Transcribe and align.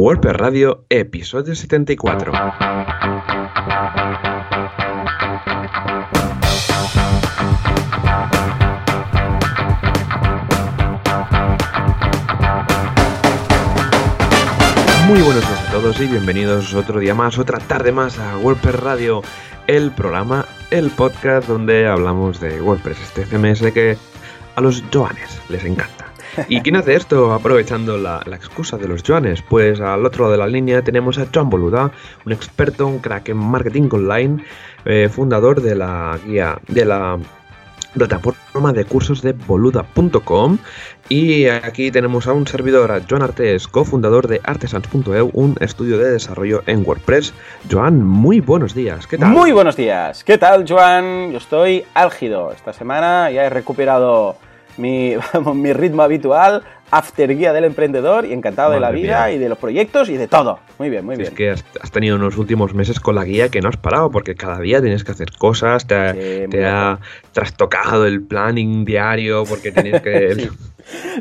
WordPress 0.00 0.36
Radio, 0.36 0.84
episodio 0.90 1.56
74. 1.56 2.30
Muy 15.08 15.20
buenos 15.20 15.34
días 15.34 15.68
a 15.68 15.72
todos 15.72 16.00
y 16.00 16.06
bienvenidos 16.06 16.74
otro 16.74 17.00
día 17.00 17.16
más, 17.16 17.36
otra 17.36 17.58
tarde 17.58 17.90
más 17.90 18.20
a 18.20 18.38
WordPress 18.38 18.76
Radio, 18.76 19.22
el 19.66 19.90
programa, 19.90 20.46
el 20.70 20.90
podcast 20.90 21.48
donde 21.48 21.88
hablamos 21.88 22.38
de 22.38 22.62
WordPress, 22.62 23.00
este 23.00 23.24
CMS 23.24 23.72
que 23.72 23.96
a 24.54 24.60
los 24.60 24.80
Joanes 24.92 25.42
les 25.48 25.64
encanta. 25.64 26.07
¿Y 26.48 26.60
quién 26.60 26.76
hace 26.76 26.94
esto 26.94 27.32
aprovechando 27.32 27.98
la, 27.98 28.22
excusa 28.32 28.76
de 28.76 28.88
los 28.88 29.02
Joanes? 29.02 29.42
Pues 29.42 29.80
al 29.80 30.04
otro 30.04 30.24
lado 30.24 30.32
de 30.32 30.38
la 30.38 30.46
línea 30.46 30.82
tenemos 30.82 31.18
a 31.18 31.26
Joan 31.32 31.50
Boluda, 31.50 31.90
un 32.24 32.32
experto, 32.32 32.86
un 32.86 32.98
crack 32.98 33.30
en 33.30 33.38
marketing 33.38 33.88
online, 33.92 34.44
eh, 34.84 35.08
fundador 35.10 35.60
de 35.60 35.74
la 35.74 36.18
guía 36.24 36.60
de 36.68 36.84
la 36.84 37.18
plataforma 37.94 38.72
de 38.72 38.84
cursos 38.84 39.22
de 39.22 39.32
boluda.com 39.32 40.58
y 41.08 41.46
aquí 41.46 41.90
tenemos 41.90 42.26
a 42.26 42.32
un 42.32 42.46
servidor, 42.46 42.92
a 42.92 43.00
Joan 43.08 43.22
Artes, 43.22 43.66
cofundador 43.66 44.28
de 44.28 44.40
artesans.eu, 44.44 45.30
un 45.32 45.56
estudio 45.60 45.98
de 45.98 46.10
desarrollo 46.10 46.62
en 46.66 46.86
WordPress. 46.86 47.32
Joan, 47.70 48.04
muy 48.04 48.40
buenos 48.40 48.74
días, 48.74 49.06
¿qué 49.06 49.16
tal? 49.16 49.30
Muy 49.30 49.52
buenos 49.52 49.76
días, 49.76 50.22
¿qué 50.22 50.36
tal 50.36 50.66
Joan? 50.68 51.32
Yo 51.32 51.38
estoy 51.38 51.84
álgido, 51.94 52.52
esta 52.52 52.72
semana 52.72 53.30
ya 53.30 53.44
he 53.44 53.50
recuperado 53.50 54.36
mi, 54.78 55.16
mi 55.54 55.72
ritmo 55.72 56.02
habitual, 56.02 56.62
after 56.90 57.36
guía 57.36 57.52
del 57.52 57.64
emprendedor 57.64 58.24
y 58.24 58.32
encantado 58.32 58.72
de 58.72 58.80
la 58.80 58.90
vida 58.90 59.30
y 59.32 59.38
de 59.38 59.48
los 59.48 59.58
proyectos 59.58 60.08
y 60.08 60.16
de 60.16 60.28
todo. 60.28 60.58
Muy 60.78 60.90
bien, 60.90 61.04
muy 61.04 61.16
bien. 61.16 61.28
Es 61.28 61.34
que 61.34 61.50
has, 61.50 61.90
tenido 61.90 62.16
unos 62.16 62.36
últimos 62.38 62.74
meses 62.74 63.00
con 63.00 63.14
la 63.14 63.24
guía 63.24 63.48
que 63.48 63.60
no 63.60 63.68
has 63.68 63.76
parado 63.76 64.10
porque 64.10 64.34
cada 64.34 64.60
día 64.60 64.80
tienes 64.80 65.04
que 65.04 65.12
hacer 65.12 65.32
cosas, 65.38 65.86
te, 65.86 66.48
te 66.48 66.66
ha 66.66 66.98
trastocado 67.32 68.06
el 68.06 68.22
planning 68.22 68.84
diario 68.84 69.44
porque 69.44 69.72
tienes 69.72 70.02
que... 70.02 70.48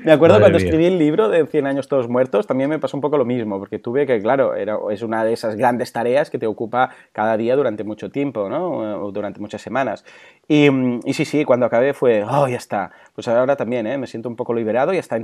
Me 0.04 0.12
acuerdo 0.12 0.40
cuando 0.40 0.58
escribí 0.58 0.86
el 0.86 0.98
libro 0.98 1.30
de 1.30 1.46
100 1.46 1.68
años 1.68 1.88
todos 1.88 2.08
muertos, 2.08 2.48
también 2.48 2.70
me 2.70 2.80
pasó 2.80 2.96
un 2.96 3.02
poco 3.02 3.18
lo 3.18 3.26
mismo, 3.26 3.60
porque 3.60 3.80
tuve 3.80 4.06
que, 4.06 4.22
claro, 4.22 4.56
era, 4.56 4.78
es 4.92 5.02
una 5.02 5.24
de 5.24 5.34
esas 5.34 5.56
grandes 5.56 5.92
tareas 5.92 6.30
que 6.30 6.38
te 6.38 6.48
ocupa 6.48 6.92
cada 7.12 7.36
día 7.38 7.56
durante 7.56 7.84
mucho 7.84 8.10
tiempo, 8.10 8.50
¿no? 8.50 9.04
O 9.04 9.12
durante 9.12 9.40
muchas 9.40 9.62
semanas. 9.62 10.06
Y, 10.48 10.70
y 11.04 11.14
sí, 11.14 11.26
sí, 11.26 11.44
cuando 11.44 11.66
acabé 11.66 11.94
fue, 11.94 12.24
oh, 12.24 12.48
ya 12.48 12.58
está. 12.58 12.92
Pues 13.14 13.28
ahora 13.28 13.56
también, 13.56 13.88
¿eh? 13.88 13.98
Me 13.98 14.08
siento 14.08 14.30
un 14.30 14.36
poco 14.36 14.54
liberado, 14.54 14.94
ya 14.94 15.00
está 15.00 15.18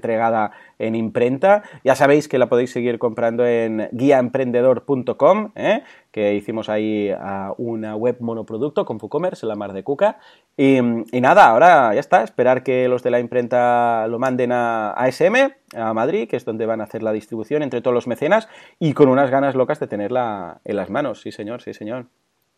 en 0.80 0.96
imprenta. 0.96 1.64
Ya 1.84 1.96
sabéis 1.96 2.28
que 2.28 2.38
la 2.38 2.48
podéis 2.48 2.72
seguir 2.72 3.00
comprando 3.00 3.46
en 3.46 3.90
guiaemprendedor.com, 3.92 5.52
¿eh? 5.56 5.84
que 6.12 6.36
hicimos 6.36 6.70
ahí 6.70 7.12
una 7.58 7.96
web 7.96 8.18
monoproducto 8.20 8.86
con 8.86 8.98
WooCommerce 9.02 9.46
la 9.46 9.56
mar 9.56 9.74
de 9.74 9.84
Cuca. 9.84 10.20
Y, 10.58 10.82
nada, 10.82 11.48
ahora 11.48 11.94
ya 11.94 12.00
está, 12.00 12.24
esperar 12.24 12.64
que 12.64 12.88
los 12.88 13.04
de 13.04 13.12
la 13.12 13.20
imprenta 13.20 14.08
lo 14.08 14.20
manden 14.20 14.52
a 14.52 14.92
ASM, 14.92 15.54
a 15.76 15.94
Madrid, 15.94 16.28
que 16.30 16.36
es 16.36 16.46
donde 16.46 16.66
van 16.66 16.82
a 16.82 16.86
hacer 16.86 17.02
la 17.04 17.12
distribución 17.12 17.64
entre 17.64 17.82
todos 17.82 17.96
los 17.96 18.08
mecenas, 18.08 18.48
y 18.80 18.94
con 18.94 19.10
unas 19.10 19.32
ganas 19.32 19.56
locas 19.56 19.80
de 19.80 19.88
tenerla 19.88 20.62
en 20.66 20.76
las 20.76 20.90
manos. 20.90 21.22
Sí, 21.22 21.32
señor, 21.32 21.62
sí, 21.62 21.74
señor. 21.74 22.06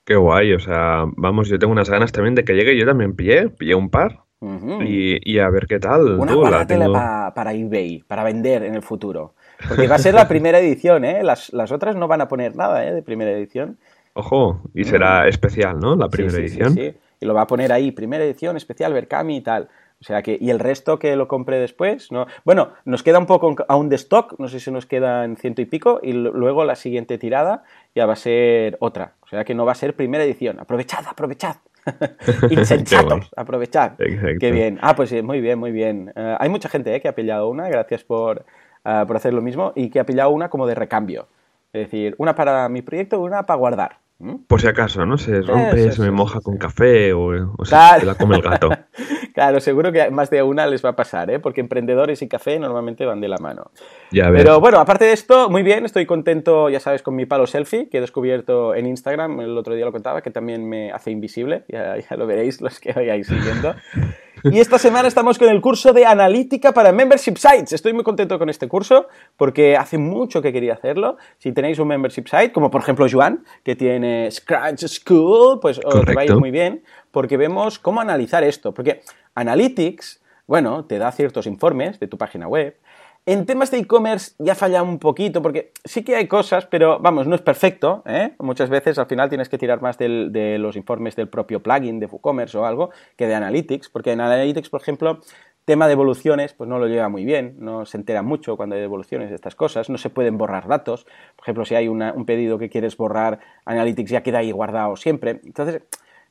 Qué 0.03 0.15
guay, 0.15 0.53
o 0.53 0.59
sea, 0.59 1.05
vamos, 1.15 1.49
yo 1.49 1.57
tengo 1.57 1.71
unas 1.71 1.89
ganas 1.89 2.11
también 2.11 2.35
de 2.35 2.43
que 2.43 2.53
llegue, 2.53 2.77
yo 2.77 2.85
también 2.85 3.15
pillé, 3.15 3.49
pillé 3.49 3.73
un 3.73 3.89
par 3.89 4.24
y, 4.41 5.39
a 5.39 5.49
ver 5.49 5.65
qué 5.67 5.79
tal. 5.79 6.19
Una 6.19 6.35
guardatela 6.35 7.33
para 7.33 7.53
eBay, 7.53 8.03
para 8.07 8.23
vender 8.23 8.63
en 8.63 8.75
el 8.75 8.81
futuro. 8.81 9.33
Porque 9.67 9.87
va 9.87 9.95
a 9.95 9.99
ser 9.99 10.13
la 10.13 10.27
primera 10.27 10.59
edición, 10.59 11.05
¿eh? 11.05 11.23
Las, 11.23 11.51
otras 11.71 11.95
no 11.95 12.07
van 12.07 12.21
a 12.21 12.27
poner 12.27 12.55
nada, 12.55 12.85
¿eh? 12.85 12.93
De 12.93 13.01
primera 13.01 13.31
edición. 13.31 13.77
Ojo, 14.13 14.61
y 14.73 14.83
será 14.83 15.27
especial, 15.27 15.79
¿no? 15.79 15.95
La 15.95 16.09
primera 16.09 16.37
edición. 16.37 16.73
Sí, 16.73 16.91
sí, 16.91 16.97
Y 17.19 17.25
lo 17.25 17.33
va 17.33 17.41
a 17.41 17.47
poner 17.47 17.71
ahí, 17.71 17.91
primera 17.91 18.23
edición, 18.23 18.55
especial, 18.55 18.93
Berkami 18.93 19.37
y 19.37 19.41
tal. 19.41 19.69
O 20.01 20.03
sea 20.03 20.21
que, 20.21 20.37
y 20.39 20.49
el 20.49 20.59
resto 20.59 20.99
que 20.99 21.15
lo 21.15 21.27
compre 21.27 21.57
después, 21.57 22.11
¿no? 22.11 22.27
Bueno, 22.43 22.73
nos 22.83 23.01
queda 23.01 23.17
un 23.17 23.25
poco 23.25 23.55
aún 23.67 23.89
de 23.89 23.95
stock, 23.95 24.35
no 24.39 24.47
sé 24.47 24.59
si 24.59 24.69
nos 24.69 24.85
quedan 24.85 25.37
ciento 25.37 25.61
y 25.61 25.65
pico, 25.65 25.99
y 26.03 26.11
luego 26.11 26.65
la 26.65 26.75
siguiente 26.75 27.17
tirada 27.17 27.63
ya 27.95 28.05
va 28.05 28.13
a 28.13 28.17
ser 28.17 28.77
otra. 28.81 29.13
O 29.21 29.27
sea 29.27 29.45
que 29.45 29.55
no 29.55 29.65
va 29.65 29.71
a 29.71 29.75
ser 29.75 29.95
primera 29.95 30.23
edición. 30.23 30.59
Aprovechad, 30.59 31.05
aprovechad. 31.07 31.55
Insensatos, 32.49 33.31
aprovechad. 33.35 33.93
Qué 34.39 34.51
bien. 34.51 34.79
Ah, 34.81 34.95
pues 34.95 35.11
muy 35.23 35.41
bien, 35.41 35.59
muy 35.59 35.71
bien. 35.71 36.11
Eh, 36.15 36.35
hay 36.39 36.49
mucha 36.49 36.69
gente 36.69 36.93
eh, 36.95 37.01
que 37.01 37.07
ha 37.07 37.15
pillado 37.15 37.49
una, 37.49 37.69
gracias 37.69 38.03
por, 38.03 38.45
eh, 38.83 39.03
por 39.07 39.15
hacer 39.15 39.33
lo 39.33 39.41
mismo, 39.41 39.71
y 39.75 39.89
que 39.89 39.99
ha 39.99 40.05
pillado 40.05 40.29
una 40.31 40.49
como 40.49 40.67
de 40.67 40.75
recambio. 40.75 41.27
Es 41.73 41.85
decir, 41.85 42.15
una 42.17 42.35
para 42.35 42.69
mi 42.69 42.81
proyecto 42.81 43.17
y 43.17 43.19
una 43.19 43.43
para 43.43 43.57
guardar. 43.57 43.99
Por 44.47 44.61
si 44.61 44.67
acaso, 44.67 45.05
¿no? 45.05 45.17
Se 45.17 45.41
rompe, 45.41 45.91
se 45.91 46.01
me 46.01 46.09
moja 46.09 46.39
con 46.39 46.57
café 46.57 47.11
o, 47.11 47.33
se, 47.65 47.75
la 47.75 48.15
come 48.17 48.37
el 48.37 48.41
gato. 48.41 48.69
claro, 49.33 49.59
seguro 49.59 49.91
que 49.91 50.09
más 50.09 50.29
de 50.29 50.41
una 50.41 50.65
les 50.67 50.85
va 50.85 50.89
a 50.89 50.95
pasar, 50.95 51.29
¿eh? 51.29 51.39
Porque 51.39 51.59
emprendedores 51.59 52.21
y 52.21 52.29
café 52.29 52.57
normalmente 52.57 53.05
van 53.05 53.19
de 53.19 53.27
la 53.27 53.37
mano. 53.39 53.71
Ya 54.11 54.31
Pero 54.31 54.61
bueno, 54.61 54.79
aparte 54.79 55.03
de 55.03 55.11
esto, 55.11 55.49
muy 55.49 55.63
bien, 55.63 55.83
estoy 55.83 56.05
contento, 56.05 56.69
ya 56.69 56.79
sabes, 56.79 57.01
con 57.01 57.15
mi 57.15 57.25
palo 57.25 57.45
selfie 57.45 57.89
que 57.89 57.97
he 57.97 58.01
descubierto 58.01 58.73
en 58.73 58.87
Instagram, 58.87 59.41
el 59.41 59.57
otro 59.57 59.75
día 59.75 59.83
lo 59.83 59.91
contaba, 59.91 60.21
que 60.21 60.31
también 60.31 60.67
me 60.67 60.93
hace 60.93 61.11
invisible, 61.11 61.65
ya, 61.67 61.97
ya 61.97 62.15
lo 62.15 62.25
veréis 62.25 62.61
los 62.61 62.79
que 62.79 62.93
vayáis 62.93 63.27
siguiendo. 63.27 63.75
Y 64.51 64.59
esta 64.59 64.77
semana 64.77 65.07
estamos 65.07 65.39
con 65.39 65.49
el 65.49 65.59
curso 65.59 65.91
de 65.91 66.05
analítica 66.05 66.71
para 66.71 66.91
membership 66.91 67.35
sites. 67.35 67.73
Estoy 67.73 67.93
muy 67.93 68.03
contento 68.03 68.37
con 68.37 68.47
este 68.47 68.67
curso 68.67 69.07
porque 69.37 69.75
hace 69.75 69.97
mucho 69.97 70.39
que 70.39 70.53
quería 70.53 70.73
hacerlo. 70.73 71.17
Si 71.39 71.51
tenéis 71.51 71.79
un 71.79 71.87
membership 71.87 72.27
site, 72.27 72.51
como 72.51 72.69
por 72.69 72.81
ejemplo 72.81 73.07
Joan, 73.09 73.43
que 73.63 73.75
tiene 73.75 74.29
Scratch 74.29 74.85
School, 74.85 75.59
pues 75.59 75.79
os 75.83 75.95
va 75.95 76.21
a 76.21 76.25
ir 76.25 76.35
muy 76.35 76.51
bien 76.51 76.83
porque 77.09 77.37
vemos 77.37 77.79
cómo 77.79 78.01
analizar 78.01 78.43
esto. 78.43 78.71
Porque 78.71 79.01
Analytics, 79.33 80.21
bueno, 80.45 80.85
te 80.85 80.99
da 80.99 81.11
ciertos 81.11 81.47
informes 81.47 81.99
de 81.99 82.07
tu 82.07 82.19
página 82.19 82.47
web, 82.47 82.77
en 83.25 83.45
temas 83.45 83.71
de 83.71 83.79
e-commerce 83.79 84.35
ya 84.37 84.53
falla 84.53 84.83
un 84.83 84.99
poquito, 84.99 85.41
porque 85.41 85.71
sí 85.83 86.03
que 86.03 86.15
hay 86.15 86.27
cosas, 86.27 86.67
pero 86.67 86.99
vamos, 86.99 87.27
no 87.27 87.35
es 87.35 87.41
perfecto. 87.41 88.03
¿eh? 88.05 88.33
Muchas 88.39 88.69
veces 88.69 88.99
al 88.99 89.07
final 89.07 89.29
tienes 89.29 89.49
que 89.49 89.57
tirar 89.57 89.81
más 89.81 89.97
de 89.97 90.57
los 90.59 90.75
informes 90.75 91.15
del 91.15 91.27
propio 91.27 91.61
plugin 91.61 91.99
de 91.99 92.05
WooCommerce 92.05 92.57
o 92.57 92.65
algo 92.65 92.91
que 93.15 93.27
de 93.27 93.33
Analytics, 93.33 93.89
porque 93.89 94.11
en 94.11 94.21
Analytics, 94.21 94.69
por 94.69 94.81
ejemplo, 94.81 95.21
tema 95.65 95.87
de 95.87 95.93
evoluciones, 95.93 96.53
pues 96.53 96.69
no 96.69 96.77
lo 96.77 96.87
lleva 96.87 97.09
muy 97.09 97.25
bien, 97.25 97.55
no 97.57 97.87
se 97.87 97.97
entera 97.97 98.21
mucho 98.21 98.55
cuando 98.55 98.75
hay 98.75 98.81
devoluciones 98.81 99.29
de 99.29 99.35
estas 99.35 99.55
cosas, 99.55 99.89
no 99.89 99.97
se 99.97 100.11
pueden 100.11 100.37
borrar 100.37 100.67
datos. 100.67 101.05
Por 101.35 101.45
ejemplo, 101.45 101.65
si 101.65 101.73
hay 101.73 101.87
un 101.87 102.25
pedido 102.27 102.59
que 102.59 102.69
quieres 102.69 102.95
borrar, 102.95 103.39
Analytics 103.65 104.11
ya 104.11 104.21
queda 104.21 104.39
ahí 104.39 104.51
guardado 104.51 104.95
siempre. 104.95 105.41
Entonces, 105.43 105.81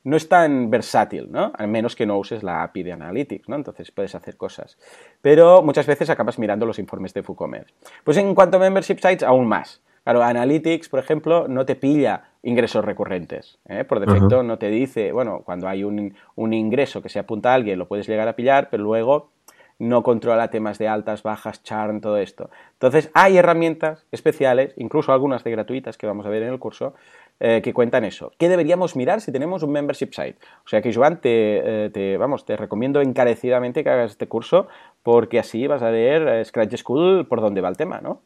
no 0.05 0.15
es 0.15 0.29
tan 0.29 0.69
versátil, 0.69 1.31
¿no? 1.31 1.51
Al 1.57 1.67
menos 1.67 1.95
que 1.95 2.05
no 2.05 2.17
uses 2.17 2.43
la 2.43 2.63
API 2.63 2.83
de 2.83 2.93
Analytics, 2.93 3.49
¿no? 3.49 3.55
Entonces 3.55 3.91
puedes 3.91 4.13
hacer 4.13 4.37
cosas. 4.37 4.77
Pero 5.21 5.63
muchas 5.63 5.87
veces 5.87 6.11
acabas 6.11 6.37
mirando 6.37 6.65
los 6.67 6.77
informes 6.77 7.13
de 7.13 7.21
WooCommerce. 7.21 7.73
Pues 8.03 8.17
en 8.17 8.35
cuanto 8.35 8.57
a 8.57 8.59
Membership 8.59 8.99
Sites, 8.99 9.23
aún 9.23 9.47
más. 9.47 9.81
Claro, 10.03 10.21
Analytics, 10.21 10.89
por 10.89 10.99
ejemplo, 10.99 11.47
no 11.47 11.65
te 11.65 11.75
pilla 11.75 12.29
ingresos 12.43 12.85
recurrentes. 12.85 13.57
¿eh? 13.67 13.83
Por 13.83 13.99
defecto 13.99 14.43
no 14.43 14.59
te 14.59 14.69
dice, 14.69 15.11
bueno, 15.11 15.41
cuando 15.43 15.67
hay 15.67 15.83
un, 15.83 16.15
un 16.35 16.53
ingreso 16.53 17.01
que 17.01 17.09
se 17.09 17.17
apunta 17.17 17.51
a 17.51 17.55
alguien, 17.55 17.79
lo 17.79 17.87
puedes 17.87 18.07
llegar 18.07 18.27
a 18.27 18.35
pillar, 18.35 18.69
pero 18.69 18.83
luego 18.83 19.31
no 19.79 20.03
controla 20.03 20.49
temas 20.49 20.77
de 20.77 20.87
altas, 20.87 21.23
bajas, 21.23 21.63
churn, 21.63 21.99
todo 21.99 22.17
esto. 22.17 22.49
Entonces, 22.73 23.09
hay 23.13 23.37
herramientas 23.37 24.05
especiales, 24.11 24.73
incluso 24.77 25.11
algunas 25.11 25.43
de 25.43 25.51
gratuitas 25.51 25.97
que 25.97 26.07
vamos 26.07 26.25
a 26.25 26.29
ver 26.29 26.43
en 26.43 26.53
el 26.53 26.59
curso, 26.59 26.93
eh, 27.39 27.61
que 27.61 27.73
cuentan 27.73 28.05
eso. 28.05 28.31
¿Qué 28.37 28.47
deberíamos 28.47 28.95
mirar 28.95 29.19
si 29.19 29.31
tenemos 29.31 29.61
un 29.61 29.71
membership 29.71 30.11
site? 30.13 30.37
O 30.63 30.67
sea 30.67 30.81
que, 30.81 30.93
Joan, 30.93 31.19
te, 31.19 31.87
eh, 31.93 32.17
vamos, 32.17 32.45
te 32.45 32.55
recomiendo 32.55 33.01
encarecidamente 33.01 33.83
que 33.83 33.89
hagas 33.89 34.11
este 34.11 34.27
curso 34.27 34.67
porque 35.03 35.37
así 35.39 35.67
vas 35.67 35.81
a 35.81 35.89
ver 35.89 36.27
eh, 36.27 36.45
Scratch 36.45 36.77
School 36.77 37.27
por 37.27 37.41
dónde 37.41 37.61
va 37.61 37.69
el 37.69 37.77
tema, 37.77 37.99
¿no? 37.99 38.21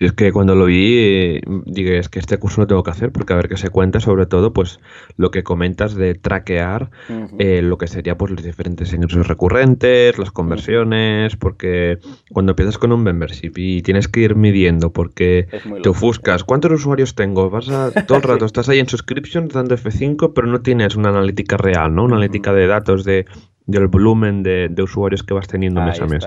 Y 0.00 0.06
es 0.06 0.12
que 0.14 0.32
cuando 0.32 0.54
lo 0.54 0.64
vi, 0.64 0.96
eh, 0.98 1.40
dije, 1.66 1.98
es 1.98 2.08
que 2.08 2.20
este 2.20 2.38
curso 2.38 2.62
lo 2.62 2.66
tengo 2.66 2.82
que 2.82 2.90
hacer 2.90 3.12
porque 3.12 3.34
a 3.34 3.36
ver 3.36 3.50
qué 3.50 3.58
se 3.58 3.68
cuenta, 3.68 4.00
sobre 4.00 4.24
todo, 4.24 4.54
pues 4.54 4.80
lo 5.18 5.30
que 5.30 5.42
comentas 5.42 5.94
de 5.94 6.14
traquear 6.14 6.90
eh, 7.38 7.60
lo 7.60 7.76
que 7.76 7.86
sería 7.86 8.16
pues 8.16 8.32
los 8.32 8.42
diferentes 8.42 8.94
ingresos 8.94 9.28
recurrentes, 9.28 10.18
las 10.18 10.30
conversiones, 10.30 11.36
porque 11.36 11.98
cuando 12.32 12.52
empiezas 12.52 12.78
con 12.78 12.92
un 12.92 13.02
membership 13.02 13.52
y 13.56 13.82
tienes 13.82 14.08
que 14.08 14.20
ir 14.20 14.36
midiendo 14.36 14.90
porque 14.90 15.48
te 15.82 15.88
ofuscas, 15.90 16.44
¿cuántos 16.44 16.72
usuarios 16.72 17.14
tengo? 17.14 17.50
Vas 17.50 17.68
a, 17.68 17.90
todo 18.06 18.16
el 18.16 18.24
rato 18.24 18.46
estás 18.46 18.70
ahí 18.70 18.78
en 18.78 18.88
subscriptions 18.88 19.52
dando 19.52 19.76
F5, 19.76 20.32
pero 20.34 20.46
no 20.46 20.62
tienes 20.62 20.96
una 20.96 21.10
analítica 21.10 21.58
real, 21.58 21.94
¿no? 21.94 22.04
Una 22.04 22.16
analítica 22.16 22.54
de 22.54 22.66
datos 22.66 23.04
de, 23.04 23.26
del 23.66 23.88
volumen 23.88 24.42
de, 24.42 24.74
usuarios 24.82 25.22
que 25.22 25.34
vas 25.34 25.46
teniendo 25.46 25.82
mes 25.82 26.00
a 26.00 26.06
mes. 26.06 26.26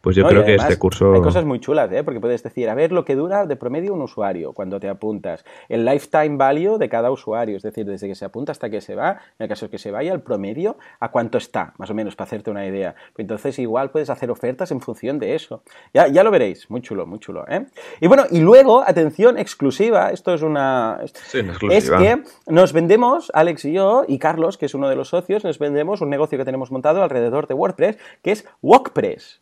Pues 0.00 0.16
yo 0.16 0.26
creo 0.26 0.44
que 0.44 0.54
este 0.54 0.78
curso... 0.78 1.12
Hay 1.12 1.20
cosas 1.20 1.44
muy 1.44 1.60
chulas, 1.60 1.92
¿eh? 1.92 2.02
porque 2.02 2.20
puedes 2.20 2.42
decir, 2.42 2.70
a 2.70 2.74
ver 2.74 2.90
lo 2.90 3.04
que 3.04 3.14
dura 3.14 3.44
de 3.44 3.56
promedio 3.56 3.92
un 3.92 4.00
usuario 4.00 4.54
cuando 4.54 4.80
te 4.80 4.88
apuntas, 4.88 5.44
el 5.68 5.84
lifetime 5.84 6.36
value 6.36 6.78
de 6.78 6.88
cada 6.88 7.10
usuario, 7.10 7.56
es 7.58 7.62
decir, 7.62 7.84
desde 7.84 8.08
que 8.08 8.14
se 8.14 8.24
apunta 8.24 8.52
hasta 8.52 8.70
que 8.70 8.80
se 8.80 8.94
va, 8.94 9.18
en 9.38 9.44
el 9.44 9.48
caso 9.48 9.66
de 9.66 9.70
que 9.70 9.78
se 9.78 9.90
vaya, 9.90 10.14
el 10.14 10.20
promedio, 10.20 10.78
a 11.00 11.10
cuánto 11.10 11.36
está, 11.36 11.74
más 11.76 11.90
o 11.90 11.94
menos, 11.94 12.16
para 12.16 12.26
hacerte 12.26 12.50
una 12.50 12.66
idea. 12.66 12.94
Entonces 13.18 13.58
igual 13.58 13.90
puedes 13.90 14.08
hacer 14.08 14.30
ofertas 14.30 14.70
en 14.70 14.80
función 14.80 15.18
de 15.18 15.34
eso. 15.34 15.62
Ya, 15.92 16.08
ya 16.08 16.24
lo 16.24 16.30
veréis, 16.30 16.70
muy 16.70 16.80
chulo, 16.80 17.06
muy 17.06 17.18
chulo. 17.18 17.44
¿eh? 17.48 17.66
Y 18.00 18.06
bueno, 18.06 18.24
y 18.30 18.40
luego, 18.40 18.82
atención, 18.86 19.36
exclusiva, 19.36 20.10
esto 20.10 20.32
es 20.32 20.40
una... 20.40 21.00
Sí, 21.12 21.40
una 21.40 21.50
exclusiva. 21.50 21.78
Es 21.78 21.90
que 21.90 22.22
nos 22.46 22.72
vendemos, 22.72 23.30
Alex 23.34 23.66
y 23.66 23.72
yo, 23.72 24.04
y 24.08 24.18
Carlos, 24.18 24.56
que 24.56 24.64
es 24.64 24.74
uno 24.74 24.88
de 24.88 24.96
los 24.96 25.08
socios, 25.08 25.44
nos 25.44 25.58
vendemos 25.58 26.00
un 26.00 26.08
negocio 26.08 26.38
que 26.38 26.44
tenemos 26.46 26.70
montado 26.70 27.02
alrededor 27.02 27.46
de 27.46 27.54
WordPress, 27.54 27.98
que 28.22 28.32
es 28.32 28.46
WordPress. 28.62 29.40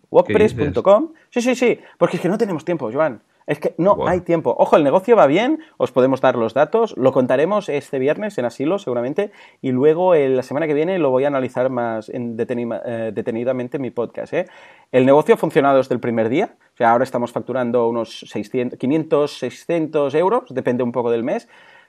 Sí, 1.31 1.41
sí, 1.41 1.55
sí, 1.55 1.79
porque 1.99 2.17
es 2.17 2.23
que 2.23 2.29
no 2.29 2.39
tenemos 2.39 2.65
tiempo, 2.65 2.91
Joan. 2.93 3.23
Es 3.49 3.61
que 3.61 3.75
no 3.79 4.07
hay 4.07 4.21
tiempo. 4.21 4.55
Ojo, 4.59 4.77
el 4.77 4.85
negocio 4.85 5.17
va 5.17 5.27
bien, 5.27 5.61
os 5.79 5.91
podemos 5.91 6.21
dar 6.21 6.37
los 6.37 6.53
datos, 6.53 6.95
lo 6.99 7.13
contaremos 7.13 7.71
este 7.71 7.99
viernes 7.99 8.37
en 8.37 8.45
Asilo 8.45 8.79
seguramente 8.79 9.31
y 9.63 9.73
luego 9.73 10.15
la 10.15 10.43
semana 10.43 10.67
que 10.67 10.75
viene 10.75 10.99
lo 10.99 11.09
voy 11.09 11.25
a 11.25 11.29
analizar 11.29 11.71
más 11.71 12.11
en 12.11 12.37
eh, 12.39 13.11
detenidamente 13.15 13.79
en 13.79 13.83
mi 13.83 13.91
podcast. 13.91 14.35
¿eh? 14.35 14.47
El 14.93 15.07
negocio 15.07 15.35
ha 15.35 15.39
funcionado 15.39 15.79
desde 15.79 15.95
el 15.95 16.01
primer 16.01 16.29
día, 16.29 16.57
o 16.75 16.77
sea, 16.77 16.91
ahora 16.91 17.05
estamos 17.05 17.33
facturando 17.33 17.89
unos 17.89 18.21
600, 18.29 18.79
500, 18.79 19.39
600 19.39 20.15
euros, 20.15 20.45
depende 20.51 20.83
un 20.83 20.93
poco 20.93 21.11
del 21.11 21.25
mes 21.25 21.49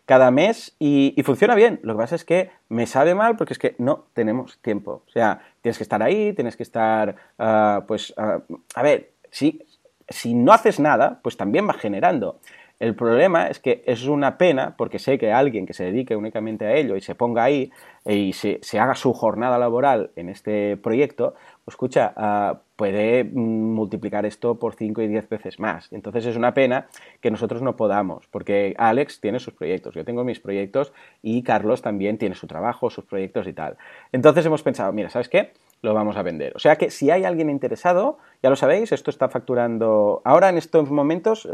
cada 0.10 0.32
mes 0.32 0.76
y, 0.80 1.14
funciona 1.24 1.54
bien. 1.54 1.80
Lo 1.84 1.94
que 1.94 2.00
pasa 2.00 2.16
es 2.16 2.26
que 2.26 2.50
me 2.68 2.88
sabe 2.88 3.14
mal 3.14 3.38
porque 3.38 3.54
es 3.54 3.60
que 3.60 3.76
no 3.78 4.06
tenemos 4.14 4.58
tiempo. 4.58 5.04
O 5.08 5.12
sea, 5.12 5.40
tienes 5.62 5.78
que 5.78 5.84
estar 5.84 6.02
ahí, 6.02 6.34
tienes 6.34 6.58
que 6.58 6.64
estar, 6.64 7.16
ah, 7.38 7.84
pues, 7.88 8.16
ah, 8.18 8.40
a 8.74 8.82
ver, 8.82 9.12
si, 9.30 9.64
si 10.08 10.34
no 10.34 10.52
haces 10.52 10.80
nada, 10.80 11.20
pues 11.22 11.38
también 11.38 11.70
va 11.70 11.74
generando. 11.74 12.40
El 12.80 12.96
problema 12.96 13.50
es 13.50 13.60
que 13.60 13.84
es 13.86 14.08
una 14.08 14.40
pena, 14.40 14.74
porque 14.76 14.98
sé 14.98 15.20
que 15.20 15.32
alguien 15.32 15.68
que 15.68 15.74
se 15.74 15.84
dedique 15.84 16.16
únicamente 16.16 16.66
a 16.66 16.74
ello 16.74 16.96
y 16.96 17.02
se 17.02 17.14
ponga 17.14 17.44
ahí 17.44 17.72
y 18.04 18.34
se, 18.34 18.58
se 18.64 18.80
haga 18.80 18.96
su 18.96 19.14
jornada 19.14 19.60
laboral 19.60 20.10
en 20.16 20.30
este 20.30 20.76
proyecto, 20.78 21.36
pues 21.66 21.74
escucha, 21.76 22.14
ah, 22.16 22.62
puede 22.80 23.26
mm, 23.26 23.74
multiplicar 23.74 24.26
esto 24.26 24.58
por 24.58 24.74
5 24.74 25.02
y 25.02 25.10
10 25.10 25.28
veces 25.28 25.60
más. 25.60 25.92
Entonces 25.92 26.26
es 26.26 26.38
una 26.38 26.54
pena 26.54 26.88
que 27.20 27.30
nosotros 27.30 27.62
no 27.62 27.76
podamos, 27.76 28.26
porque 28.28 28.74
Alex 28.78 29.20
tiene 29.20 29.42
sus 29.42 29.54
proyectos, 29.54 29.96
yo 29.96 30.06
tengo 30.06 30.24
mis 30.24 30.40
proyectos 30.40 30.94
y 31.22 31.44
Carlos 31.44 31.82
también 31.82 32.18
tiene 32.18 32.36
su 32.36 32.48
trabajo, 32.48 32.90
sus 32.90 33.04
proyectos 33.04 33.48
y 33.48 33.54
tal. 33.54 33.76
Entonces 34.14 34.46
hemos 34.46 34.64
pensado, 34.64 34.94
mira, 34.94 35.10
¿sabes 35.10 35.28
qué? 35.28 35.52
Lo 35.82 35.94
vamos 35.94 36.16
a 36.16 36.24
vender. 36.24 36.54
O 36.56 36.60
sea 36.60 36.78
que 36.78 36.90
si 36.90 37.12
hay 37.12 37.26
alguien 37.26 37.50
interesado, 37.50 38.18
ya 38.42 38.50
lo 38.50 38.56
sabéis, 38.56 38.94
esto 38.94 39.10
está 39.10 39.28
facturando 39.28 40.22
ahora 40.24 40.48
en 40.50 40.58
estos 40.58 40.90
momentos, 40.90 41.48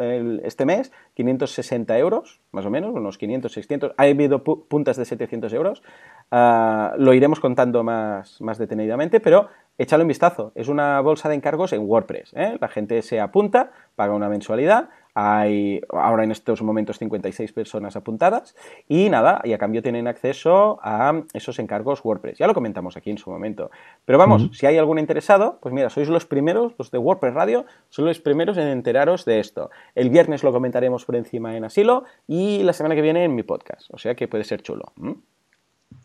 este 0.43 0.65
mes, 0.65 0.91
560 1.15 1.97
euros, 1.97 2.39
más 2.51 2.65
o 2.65 2.69
menos, 2.69 2.93
unos 2.93 3.17
500, 3.17 3.51
600. 3.51 3.91
Ha 3.97 4.03
habido 4.03 4.43
puntas 4.43 4.97
de 4.97 5.05
700 5.05 5.53
euros. 5.53 5.83
Ah, 6.31 6.93
lo 6.97 7.13
iremos 7.13 7.39
contando 7.39 7.83
más, 7.83 8.41
más 8.41 8.57
detenidamente, 8.57 9.19
pero 9.19 9.49
échale 9.77 10.03
un 10.03 10.07
vistazo. 10.07 10.51
Es 10.55 10.67
una 10.67 10.99
bolsa 11.01 11.29
de 11.29 11.35
encargos 11.35 11.73
en 11.73 11.81
WordPress. 11.81 12.33
¿eh? 12.35 12.57
La 12.59 12.67
gente 12.67 13.01
se 13.01 13.19
apunta, 13.19 13.71
paga 13.95 14.13
una 14.13 14.29
mensualidad. 14.29 14.89
Hay 15.17 15.81
ahora 15.89 16.25
en 16.25 16.31
estos 16.31 16.61
momentos 16.61 16.99
56 16.99 17.53
personas 17.53 17.95
apuntadas 17.95 18.53
y 18.89 19.09
nada, 19.09 19.39
y 19.45 19.53
a 19.53 19.57
cambio 19.57 19.81
tienen 19.81 20.07
acceso 20.07 20.77
a 20.81 21.21
esos 21.33 21.57
encargos 21.59 22.03
WordPress. 22.03 22.37
Ya 22.37 22.47
lo 22.47 22.53
comentamos 22.53 22.97
aquí 22.97 23.11
en 23.11 23.17
su 23.17 23.29
momento. 23.29 23.71
Pero 24.03 24.19
vamos, 24.19 24.49
si 24.51 24.65
hay 24.65 24.77
algún 24.77 24.99
interesado, 24.99 25.59
pues 25.61 25.73
mira, 25.73 25.89
sois 25.89 26.09
los 26.09 26.25
primeros, 26.25 26.73
los 26.77 26.91
de 26.91 26.97
WordPress 26.97 27.33
Radio, 27.33 27.65
son 27.89 28.05
los 28.05 28.19
primeros 28.19 28.57
en 28.57 28.67
enteraros 28.67 29.23
de 29.23 29.39
esto. 29.39 29.69
El 29.95 30.09
viernes 30.09 30.43
lo 30.43 30.51
comentaremos 30.51 31.05
por 31.05 31.15
encima 31.15 31.55
en 31.55 31.63
Asilo 31.63 32.03
y 32.27 32.63
la 32.63 32.73
semana 32.73 32.95
que 32.95 33.01
viene 33.01 33.23
en 33.23 33.35
mi 33.35 33.43
podcast. 33.43 33.87
O 33.93 33.97
sea 33.97 34.15
que 34.15 34.27
puede 34.27 34.43
ser 34.43 34.63
chulo. 34.63 34.91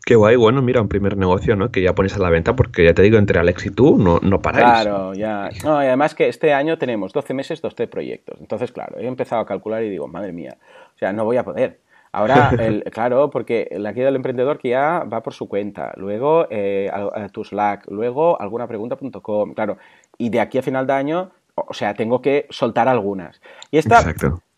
Qué 0.05 0.15
guay, 0.15 0.35
bueno, 0.35 0.61
mira, 0.61 0.81
un 0.81 0.87
primer 0.87 1.15
negocio, 1.15 1.55
¿no? 1.55 1.71
Que 1.71 1.81
ya 1.81 1.93
pones 1.93 2.15
a 2.15 2.19
la 2.19 2.29
venta, 2.29 2.55
porque 2.55 2.83
ya 2.83 2.93
te 2.93 3.01
digo, 3.01 3.17
entre 3.17 3.39
Alex 3.39 3.65
y 3.67 3.69
tú 3.69 3.97
no, 3.97 4.19
no 4.21 4.41
paráis. 4.41 4.83
Claro, 4.83 5.13
ya. 5.13 5.49
No, 5.63 5.81
y 5.81 5.85
además 5.85 6.15
que 6.15 6.27
este 6.27 6.53
año 6.53 6.77
tenemos 6.77 7.13
12 7.13 7.33
meses, 7.33 7.61
12 7.61 7.87
proyectos. 7.87 8.37
Entonces, 8.39 8.71
claro, 8.71 8.97
he 8.97 9.07
empezado 9.07 9.41
a 9.41 9.45
calcular 9.45 9.83
y 9.83 9.89
digo, 9.89 10.07
madre 10.07 10.33
mía, 10.33 10.57
o 10.95 10.97
sea, 10.97 11.13
no 11.13 11.23
voy 11.23 11.37
a 11.37 11.43
poder. 11.43 11.79
Ahora, 12.11 12.49
el, 12.59 12.83
claro, 12.85 13.29
porque 13.29 13.69
la 13.71 13.93
guía 13.93 14.05
del 14.05 14.15
emprendedor 14.15 14.57
que 14.57 14.69
ya 14.69 15.03
va 15.03 15.21
por 15.23 15.33
su 15.33 15.47
cuenta, 15.47 15.93
luego 15.97 16.47
eh, 16.49 16.89
a, 16.91 17.29
tu 17.29 17.43
Slack, 17.43 17.89
luego 17.89 18.41
algunapregunta.com, 18.41 19.53
claro, 19.53 19.77
y 20.17 20.29
de 20.29 20.39
aquí 20.39 20.57
a 20.57 20.63
final 20.63 20.87
de 20.87 20.93
año, 20.93 21.31
o 21.55 21.73
sea, 21.73 21.93
tengo 21.93 22.21
que 22.21 22.47
soltar 22.49 22.87
algunas. 22.87 23.41
Y 23.71 23.77
esta 23.77 24.03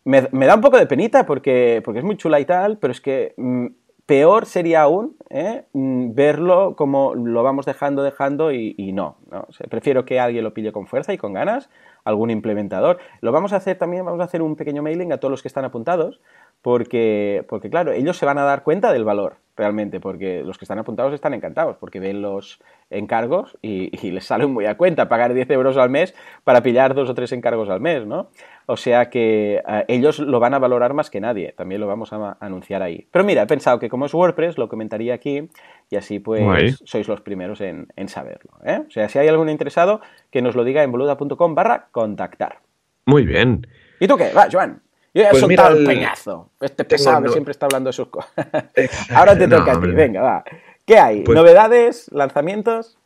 me, 0.05 0.27
me, 0.31 0.45
da 0.45 0.55
un 0.55 0.61
poco 0.61 0.77
de 0.77 0.85
penita 0.85 1.25
porque, 1.25 1.81
porque 1.83 1.99
es 1.99 2.05
muy 2.05 2.17
chula 2.17 2.39
y 2.39 2.45
tal, 2.45 2.77
pero 2.77 2.91
es 2.91 3.01
que 3.01 3.33
mm, 3.37 3.67
Peor 4.13 4.45
sería 4.45 4.83
aún 4.83 5.17
¿eh? 5.31 5.63
mm, 5.73 6.13
verlo 6.13 6.75
como 6.75 7.15
lo 7.15 7.41
vamos 7.41 7.65
dejando, 7.65 8.03
dejando 8.03 8.51
y, 8.51 8.91
no. 8.93 9.17
¿no? 9.31 9.47
prefiero 9.71 10.05
que 10.05 10.19
alguien 10.19 10.43
lo 10.43 10.53
pille 10.53 10.71
con 10.71 10.85
fuerza 10.85 11.15
y 11.15 11.17
con 11.17 11.33
ganas, 11.33 11.67
algún 12.03 12.29
implementador. 12.29 12.99
Lo 13.21 13.31
vamos 13.31 13.53
a 13.53 13.55
hacer 13.55 13.79
también, 13.79 14.05
vamos 14.05 14.21
a 14.21 14.25
hacer 14.25 14.43
un 14.43 14.55
pequeño 14.55 14.83
mailing 14.83 15.13
a 15.13 15.17
todos 15.17 15.31
los 15.31 15.41
que 15.41 15.47
están 15.47 15.65
apuntados, 15.65 16.21
porque, 16.63 17.45
porque 17.49 17.69
claro, 17.69 17.91
ellos 17.91 18.17
se 18.17 18.25
van 18.25 18.37
a 18.37 18.43
dar 18.43 18.63
cuenta 18.63 18.93
del 18.93 19.03
valor 19.03 19.35
realmente, 19.57 19.99
porque 19.99 20.43
los 20.43 20.57
que 20.57 20.63
están 20.63 20.79
apuntados 20.79 21.13
están 21.13 21.33
encantados, 21.33 21.75
porque 21.75 21.99
ven 21.99 22.21
los 22.21 22.59
encargos 22.89 23.57
y, 23.61 23.89
les 24.11 24.25
sale 24.25 24.47
muy 24.47 24.65
a 24.65 24.77
cuenta 24.77 25.09
pagar 25.09 25.33
10 25.33 25.51
euros 25.51 25.75
al 25.75 25.89
mes 25.89 26.15
para 26.45 26.63
pillar 26.63 26.95
dos 26.95 27.09
o 27.09 27.13
tres 27.13 27.33
encargos 27.33 27.69
al 27.69 27.81
mes, 27.81 28.07
¿no? 28.07 28.29
O 28.65 28.77
sea 28.77 29.09
que 29.09 29.61
eh, 29.67 29.85
ellos 29.89 30.19
lo 30.19 30.39
van 30.39 30.53
a 30.53 30.59
valorar 30.59 30.93
más 30.93 31.09
que 31.09 31.19
nadie, 31.19 31.51
también 31.51 31.81
lo 31.81 31.87
vamos 31.87 32.13
a 32.13 32.37
anunciar 32.39 32.81
ahí. 32.81 33.07
Pero 33.11 33.25
mira, 33.25 33.41
he 33.41 33.47
pensado 33.47 33.77
que 33.77 33.89
como 33.89 34.05
es 34.05 34.13
WordPress, 34.13 34.57
lo 34.57 34.69
comentaría 34.69 35.13
aquí 35.13 35.49
y 35.89 35.95
así 35.97 36.19
pues 36.19 36.81
sois 36.85 37.09
los 37.09 37.19
primeros 37.19 37.59
en, 37.59 37.87
saberlo. 38.07 38.51
¿eh? 38.63 38.83
O 38.87 38.89
sea, 38.89 39.09
si 39.09 39.19
hay 39.19 39.27
algún 39.27 39.49
interesado, 39.49 39.99
que 40.31 40.41
nos 40.41 40.55
lo 40.55 40.63
diga 40.63 40.81
en 40.81 40.93
boluda.com 40.93 41.55
barra 41.55 41.89
contactar. 41.91 42.59
Muy 43.05 43.25
bien. 43.25 43.67
¿Y 43.99 44.07
tú 44.07 44.15
qué? 44.15 44.31
Va, 44.33 44.47
Joan. 44.49 44.82
Yo 45.13 45.21
ya 45.21 45.27
he 45.27 45.31
pues 45.31 45.41
soltado 45.41 45.77
el 45.77 45.85
peñazo. 45.85 46.49
Este 46.59 46.83
pesado 46.83 47.23
que 47.23 47.29
siempre 47.29 47.51
está 47.51 47.67
hablando 47.67 47.89
de 47.89 47.93
sus 47.93 48.07
cosas. 48.07 48.31
Ahora 49.13 49.37
te 49.37 49.47
toca 49.47 49.73
a 49.73 49.81
ti, 49.81 49.87
venga, 49.87 50.21
va. 50.21 50.43
¿Qué 50.85 50.97
hay? 50.97 51.21
Pues 51.21 51.35
¿Novedades? 51.35 52.11
¿Lanzamientos? 52.11 52.97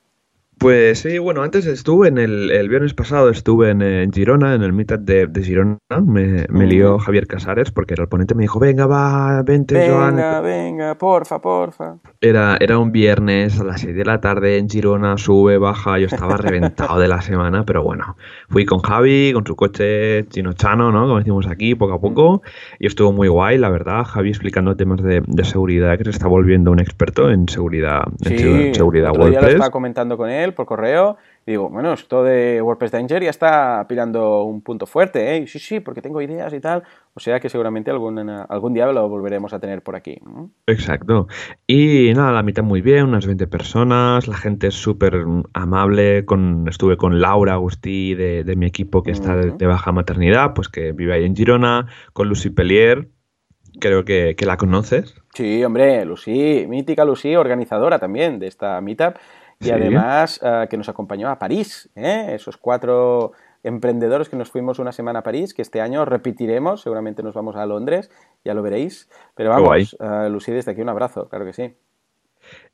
Pues 0.59 0.99
sí, 0.99 1.19
bueno, 1.19 1.43
antes 1.43 1.67
estuve 1.67 2.07
en 2.07 2.17
el, 2.17 2.49
el 2.49 2.67
viernes 2.67 2.95
pasado, 2.95 3.29
estuve 3.29 3.69
en, 3.69 4.11
Girona, 4.11 4.55
en 4.55 4.63
el 4.63 4.73
meetup 4.73 5.01
de, 5.01 5.27
de 5.27 5.43
Girona. 5.43 5.77
Me, 6.03 6.47
me 6.49 6.65
lió 6.65 6.97
Javier 6.97 7.27
Casares 7.27 7.69
porque 7.69 7.93
el 7.93 8.07
ponente 8.07 8.33
me 8.33 8.41
dijo, 8.41 8.59
venga, 8.59 8.87
va, 8.87 9.43
vente, 9.43 9.75
venga, 9.75 9.93
Joan. 9.93 10.15
Venga, 10.15 10.41
venga, 10.41 10.95
porfa, 10.95 11.39
porfa. 11.39 11.97
Era, 12.21 12.57
era 12.59 12.79
un 12.79 12.91
viernes 12.91 13.59
a 13.59 13.63
las 13.65 13.81
6 13.81 13.95
de 13.95 14.05
la 14.05 14.19
tarde 14.19 14.57
en 14.57 14.67
Girona, 14.67 15.17
sube, 15.17 15.59
baja, 15.59 15.99
yo 15.99 16.07
estaba 16.07 16.37
reventado 16.37 16.99
de 16.99 17.07
la 17.07 17.21
semana, 17.21 17.63
pero 17.63 17.83
bueno, 17.83 18.17
fui 18.49 18.65
con 18.65 18.79
Javi, 18.79 19.33
con 19.33 19.45
su 19.45 19.55
coche 19.55 20.25
chino-chano, 20.29 20.91
¿no? 20.91 21.01
Como 21.01 21.19
decimos 21.19 21.45
aquí, 21.45 21.75
poco 21.75 21.93
a 21.93 22.01
poco, 22.01 22.41
y 22.79 22.87
estuvo 22.87 23.11
muy 23.11 23.27
guay, 23.27 23.59
la 23.59 23.69
verdad, 23.69 24.05
Javi 24.05 24.29
explicando 24.29 24.75
temas 24.75 25.03
de, 25.03 25.21
de 25.25 25.43
seguridad, 25.43 25.99
que 25.99 26.05
se 26.05 26.09
está 26.09 26.27
volviendo 26.27 26.71
un 26.71 26.79
experto 26.79 27.29
en 27.29 27.47
seguridad, 27.47 28.01
en 28.25 28.73
seguridad 28.73 29.11
WordPress. 29.11 29.41
Lo 29.41 29.47
estaba 29.49 29.69
comentando 29.69 30.17
con 30.17 30.31
él 30.31 30.46
por 30.53 30.65
correo 30.65 31.17
y 31.47 31.51
digo, 31.51 31.69
bueno, 31.69 31.93
esto 31.93 32.25
de 32.25 32.61
WordPress 32.61 32.91
Danger 32.91 33.23
ya 33.23 33.29
está 33.29 33.85
pilando 33.87 34.43
un 34.43 34.61
punto 34.61 34.85
fuerte, 34.85 35.37
¿eh? 35.37 35.47
Sí, 35.47 35.59
sí, 35.59 35.79
porque 35.79 36.01
tengo 36.01 36.21
ideas 36.21 36.53
y 36.53 36.59
tal. 36.59 36.83
O 37.13 37.21
sea 37.21 37.39
que 37.39 37.47
seguramente 37.47 37.89
algún, 37.89 38.19
algún 38.19 38.73
día 38.73 38.85
lo 38.87 39.07
volveremos 39.07 39.53
a 39.53 39.59
tener 39.59 39.81
por 39.81 39.95
aquí. 39.95 40.19
Exacto. 40.67 41.29
Y 41.65 42.11
nada, 42.13 42.33
la 42.33 42.43
mitad 42.43 42.63
muy 42.63 42.81
bien, 42.81 43.05
unas 43.05 43.25
20 43.25 43.47
personas, 43.47 44.27
la 44.27 44.35
gente 44.35 44.67
es 44.67 44.75
súper 44.75 45.23
amable. 45.53 46.25
Con, 46.25 46.67
estuve 46.67 46.97
con 46.97 47.21
Laura 47.21 47.53
Agustí 47.53 48.13
de, 48.13 48.55
mi 48.57 48.65
equipo 48.65 49.01
que 49.01 49.11
está 49.11 49.37
de, 49.37 49.65
baja 49.65 49.93
maternidad, 49.93 50.53
pues 50.53 50.67
que 50.67 50.91
vive 50.91 51.13
ahí 51.13 51.23
en 51.23 51.33
Girona, 51.33 51.87
con 52.11 52.27
Lucy 52.27 52.49
Pellier, 52.49 53.07
creo 53.79 54.03
que, 54.03 54.35
que, 54.37 54.45
la 54.45 54.57
conoces. 54.57 55.15
Sí, 55.33 55.63
hombre, 55.63 56.03
Lucy, 56.03 56.65
mítica 56.67 57.05
Lucy, 57.05 57.37
organizadora 57.37 57.99
también 57.99 58.37
de 58.37 58.47
esta 58.47 58.81
meetup 58.81 59.15
y 59.59 59.71
además 59.71 60.39
eh, 60.43 60.67
que 60.69 60.77
nos 60.77 60.89
acompañó 60.89 61.29
a 61.29 61.39
París, 61.39 61.89
¿eh? 61.95 62.27
esos 62.33 62.57
cuatro 62.57 63.31
emprendedores 63.63 64.29
que 64.29 64.35
nos 64.35 64.51
fuimos 64.51 64.79
una 64.79 64.91
semana 64.91 65.19
a 65.19 65.23
París, 65.23 65.53
que 65.53 65.61
este 65.61 65.81
año 65.81 66.05
repetiremos, 66.05 66.81
seguramente 66.81 67.23
nos 67.23 67.33
vamos 67.33 67.55
a 67.55 67.65
Londres, 67.65 68.11
ya 68.43 68.53
lo 68.53 68.61
veréis. 68.61 69.09
Pero 69.35 69.49
vamos, 69.49 69.97
uh, 69.99 70.29
Lucy, 70.29 70.51
desde 70.51 70.71
aquí 70.71 70.81
un 70.81 70.89
abrazo, 70.89 71.27
claro 71.27 71.45
que 71.45 71.53
sí. 71.53 71.75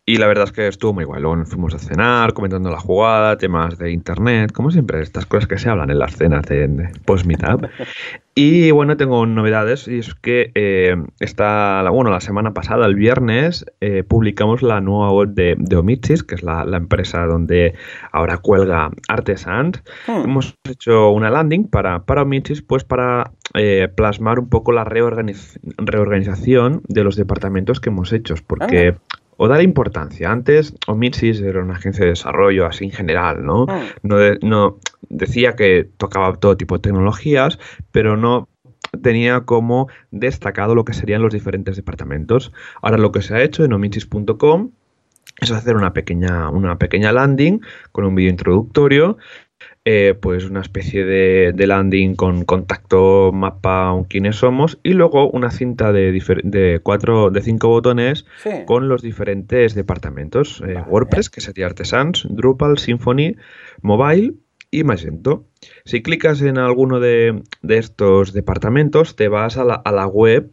Y 0.05 0.17
la 0.17 0.27
verdad 0.27 0.43
es 0.43 0.51
que 0.51 0.67
estuvo 0.67 0.91
muy 0.91 1.05
guay. 1.05 1.21
Luego 1.21 1.37
nos 1.37 1.47
fuimos 1.47 1.73
a 1.73 1.79
cenar, 1.79 2.33
comentando 2.33 2.69
la 2.69 2.79
jugada, 2.79 3.37
temas 3.37 3.77
de 3.77 3.91
internet, 3.91 4.51
como 4.51 4.69
siempre, 4.69 5.01
estas 5.01 5.25
cosas 5.25 5.47
que 5.47 5.57
se 5.57 5.69
hablan 5.69 5.89
en 5.91 5.99
las 5.99 6.17
cenas 6.17 6.43
de, 6.43 6.89
post-meetup. 7.05 7.67
y 8.35 8.71
bueno, 8.71 8.97
tengo 8.97 9.25
novedades 9.25 9.87
y 9.87 9.99
es 9.99 10.13
que 10.13 10.51
eh, 10.55 10.97
está, 11.21 11.89
bueno, 11.89 12.11
la 12.11 12.19
semana 12.19 12.53
pasada, 12.53 12.85
el 12.85 12.95
viernes, 12.95 13.65
eh, 13.79 14.03
publicamos 14.03 14.61
la 14.61 14.81
nueva 14.81 15.09
web 15.13 15.29
de, 15.29 15.55
de 15.57 15.75
Omichis, 15.77 16.23
que 16.23 16.35
es 16.35 16.43
la, 16.43 16.65
empresa 16.73 17.25
donde 17.25 17.73
ahora 18.11 18.39
cuelga 18.39 18.91
Artesans. 19.07 19.81
Hmm. 20.05 20.25
Hemos 20.25 20.53
hecho 20.69 21.11
una 21.11 21.29
landing 21.29 21.69
para, 21.69 22.03
para 22.03 22.23
Omichis, 22.23 22.61
pues 22.61 22.83
para 22.83 23.31
eh, 23.53 23.87
plasmar 23.95 24.39
un 24.39 24.49
poco 24.49 24.73
la 24.73 24.83
reorganización 24.83 26.81
de 26.89 27.03
los 27.05 27.15
departamentos 27.15 27.79
que 27.79 27.87
hemos 27.87 28.11
hecho, 28.11 28.35
porque 28.45 28.97
o 29.43 29.47
dar 29.49 29.61
importancia. 29.61 30.31
Antes, 30.31 30.73
Omitsis 30.87 31.41
era 31.41 31.61
una 31.61 31.73
agencia 31.73 32.05
de 32.05 32.11
desarrollo 32.11 32.65
así 32.65 32.85
en 32.85 32.91
general, 32.91 33.45
¿no? 33.45 33.65
Ah. 33.67 33.83
No, 34.01 34.15
no 34.41 34.77
decía 35.09 35.57
que 35.57 35.89
tocaba 35.97 36.33
todo 36.37 36.55
tipo 36.55 36.75
de 36.75 36.83
tecnologías, 36.83 37.59
pero 37.91 38.15
no 38.15 38.47
tenía 39.01 39.41
como 39.41 39.89
destacado 40.11 40.75
lo 40.75 40.85
que 40.85 40.93
serían 40.93 41.21
los 41.21 41.33
diferentes 41.33 41.75
departamentos. 41.75 42.53
Ahora 42.81 42.97
lo 42.97 43.11
que 43.11 43.21
se 43.21 43.35
ha 43.35 43.43
hecho 43.43 43.65
en 43.65 43.73
omitsis.com 43.73 44.71
es 45.41 45.51
hacer 45.51 45.75
una 45.75 45.91
pequeña, 45.91 46.49
una 46.49 46.77
pequeña 46.77 47.11
landing 47.11 47.59
con 47.91 48.05
un 48.05 48.15
vídeo 48.15 48.29
introductorio 48.29 49.17
eh, 49.85 50.15
pues 50.19 50.45
una 50.45 50.61
especie 50.61 51.03
de, 51.03 51.67
landing 51.67 52.15
con 52.15 52.45
contacto, 52.45 53.31
mapa, 53.33 53.93
quiénes 54.07 54.37
somos 54.37 54.79
y 54.81 54.93
luego 54.93 55.29
una 55.29 55.51
cinta 55.51 55.91
de, 55.91 56.11
de 56.43 56.79
cuatro, 56.81 57.31
de 57.31 57.41
cinco 57.41 57.67
botones 57.67 58.25
con 58.65 58.87
los 58.87 59.01
diferentes 59.01 59.75
departamentos. 59.75 60.63
Eh, 60.65 60.81
WordPress, 60.87 61.29
que 61.29 61.41
sería 61.41 61.65
Artesans, 61.65 62.25
Drupal, 62.29 62.77
Symfony, 62.77 63.35
Mobile 63.81 64.35
y 64.71 64.83
Magento. 64.85 65.47
Si 65.83 66.01
clicas 66.01 66.41
en 66.41 66.57
alguno 66.57 66.99
de, 66.99 67.43
estos 67.67 68.31
departamentos, 68.31 69.17
te 69.17 69.27
vas 69.27 69.57
a 69.57 69.65
la, 69.65 69.75
a 69.75 69.91
la 69.91 70.07
web 70.07 70.49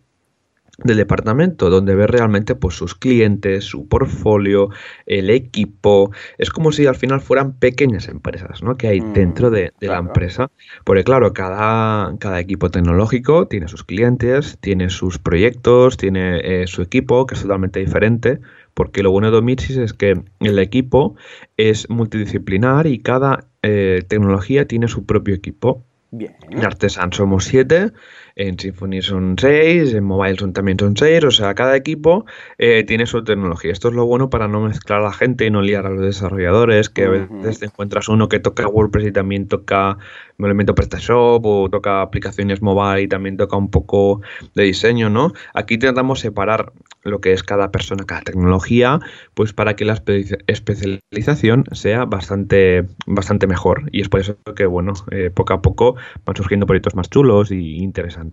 del 0.84 0.96
departamento, 0.96 1.70
donde 1.70 1.94
ves 1.94 2.08
realmente 2.08 2.54
pues, 2.54 2.74
sus 2.74 2.94
clientes, 2.94 3.64
su 3.64 3.88
portfolio, 3.88 4.70
el 5.06 5.30
equipo. 5.30 6.10
Es 6.38 6.50
como 6.50 6.72
si 6.72 6.86
al 6.86 6.96
final 6.96 7.20
fueran 7.20 7.52
pequeñas 7.52 8.08
empresas 8.08 8.62
¿no? 8.62 8.76
que 8.76 8.88
hay 8.88 9.00
mm, 9.00 9.12
dentro 9.12 9.50
de, 9.50 9.72
la 9.80 9.98
empresa. 9.98 10.50
Porque 10.84 11.04
claro, 11.04 11.32
cada, 11.32 12.16
cada, 12.18 12.40
equipo 12.40 12.70
tecnológico 12.70 13.46
tiene 13.46 13.68
sus 13.68 13.84
clientes, 13.84 14.58
tiene 14.60 14.90
sus 14.90 15.18
proyectos, 15.18 15.96
tiene 15.96 16.62
eh, 16.62 16.66
su 16.66 16.82
equipo, 16.82 17.26
que 17.26 17.34
es 17.34 17.42
totalmente 17.42 17.80
diferente. 17.80 18.40
Porque 18.74 19.02
lo 19.02 19.10
bueno 19.10 19.30
de 19.30 19.38
Omitsis 19.38 19.76
es 19.76 19.92
que 19.92 20.22
el 20.40 20.58
equipo 20.58 21.16
es 21.56 21.90
multidisciplinar 21.90 22.86
y 22.86 23.00
cada 23.00 23.46
eh, 23.62 24.02
tecnología 24.08 24.66
tiene 24.66 24.88
su 24.88 25.04
propio 25.04 25.34
equipo. 25.34 25.84
Bien. 26.12 26.34
En 26.50 26.64
Artesan 26.64 27.12
somos 27.12 27.44
siete 27.44 27.92
en 28.40 28.58
Symfony 28.58 29.02
son 29.02 29.36
6, 29.38 29.92
en 29.92 30.04
Mobile 30.04 30.38
son, 30.38 30.54
también 30.54 30.78
son 30.78 30.96
6, 30.96 31.24
o 31.24 31.30
sea, 31.30 31.54
cada 31.54 31.76
equipo 31.76 32.24
eh, 32.56 32.84
tiene 32.84 33.04
su 33.04 33.22
tecnología. 33.22 33.70
Esto 33.70 33.88
es 33.88 33.94
lo 33.94 34.06
bueno 34.06 34.30
para 34.30 34.48
no 34.48 34.62
mezclar 34.62 35.00
a 35.00 35.04
la 35.04 35.12
gente 35.12 35.44
y 35.44 35.50
no 35.50 35.60
liar 35.60 35.84
a 35.84 35.90
los 35.90 36.02
desarrolladores, 36.02 36.88
que 36.88 37.04
a 37.04 37.10
veces 37.10 37.60
te 37.60 37.66
encuentras 37.66 38.08
uno 38.08 38.30
que 38.30 38.40
toca 38.40 38.66
WordPress 38.66 39.08
y 39.08 39.12
también 39.12 39.46
toca 39.46 39.98
un 40.38 40.46
elemento 40.46 40.74
PrestaShop 40.74 41.44
o 41.44 41.68
toca 41.68 42.00
aplicaciones 42.00 42.62
mobile 42.62 43.02
y 43.02 43.08
también 43.08 43.36
toca 43.36 43.56
un 43.58 43.70
poco 43.70 44.22
de 44.54 44.62
diseño, 44.62 45.10
¿no? 45.10 45.32
Aquí 45.52 45.76
tratamos 45.76 46.20
separar 46.20 46.72
lo 47.02 47.20
que 47.20 47.32
es 47.32 47.42
cada 47.42 47.70
persona, 47.70 48.04
cada 48.04 48.22
tecnología, 48.22 49.00
pues 49.34 49.52
para 49.52 49.76
que 49.76 49.84
la 49.84 50.02
especialización 50.46 51.64
sea 51.72 52.04
bastante, 52.04 52.86
bastante 53.06 53.46
mejor. 53.46 53.88
Y 53.92 54.00
es 54.00 54.08
por 54.08 54.20
eso 54.20 54.36
que, 54.56 54.66
bueno, 54.66 54.94
eh, 55.10 55.30
poco 55.34 55.54
a 55.54 55.62
poco 55.62 55.96
van 56.24 56.36
surgiendo 56.36 56.66
proyectos 56.66 56.94
más 56.94 57.10
chulos 57.10 57.50
y 57.50 57.76
interesantes. 57.76 58.29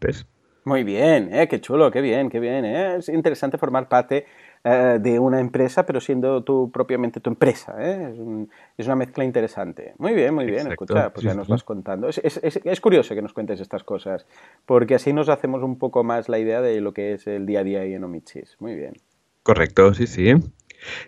Muy 0.68 0.84
bien, 0.84 1.34
eh, 1.34 1.48
qué 1.48 1.62
chulo, 1.62 1.89
qué 1.92 2.01
bien, 2.01 2.30
qué 2.30 2.42
bien. 2.42 2.66
Eh. 2.66 2.98
Es 2.98 3.08
interesante 3.08 3.58
formar 3.58 3.88
parte 3.88 4.25
eh, 4.66 4.98
de 5.00 5.18
una 5.18 5.39
empresa, 5.39 5.86
pero 5.86 6.01
siendo 6.01 6.44
tú 6.44 6.70
propiamente 6.74 7.22
tu 7.22 7.30
empresa. 7.30 7.74
¿eh? 7.80 8.13
Es, 8.77 8.86
una 8.86 8.98
mezcla 8.98 9.24
interesante. 9.24 9.94
Muy 9.98 10.13
bien, 10.13 10.34
muy 10.34 10.46
bien. 10.46 10.70
Escucha, 10.70 11.13
pues 11.13 11.24
ya 11.25 11.34
nos 11.34 11.48
vas 11.48 11.63
contando. 11.63 12.10
Es, 12.10 12.20
es, 12.22 12.82
curioso 12.82 13.16
que 13.16 13.22
nos 13.22 13.32
cuentes 13.32 13.62
estas 13.62 13.86
cosas, 13.86 14.25
porque 14.66 14.96
así 14.96 15.13
nos 15.13 15.30
hacemos 15.30 15.63
un 15.63 15.77
poco 15.77 16.04
más 16.04 16.27
la 16.27 16.38
idea 16.38 16.60
de 16.60 16.82
lo 16.82 16.94
que 16.94 17.13
es 17.13 17.27
el 17.27 17.46
día 17.46 17.62
a 17.62 17.63
día 17.63 17.86
en 17.86 18.04
Omichis. 18.04 18.58
Muy 18.60 18.75
bien. 18.75 18.92
Correcto, 19.44 19.94
sí, 19.94 20.06
sí. 20.06 20.34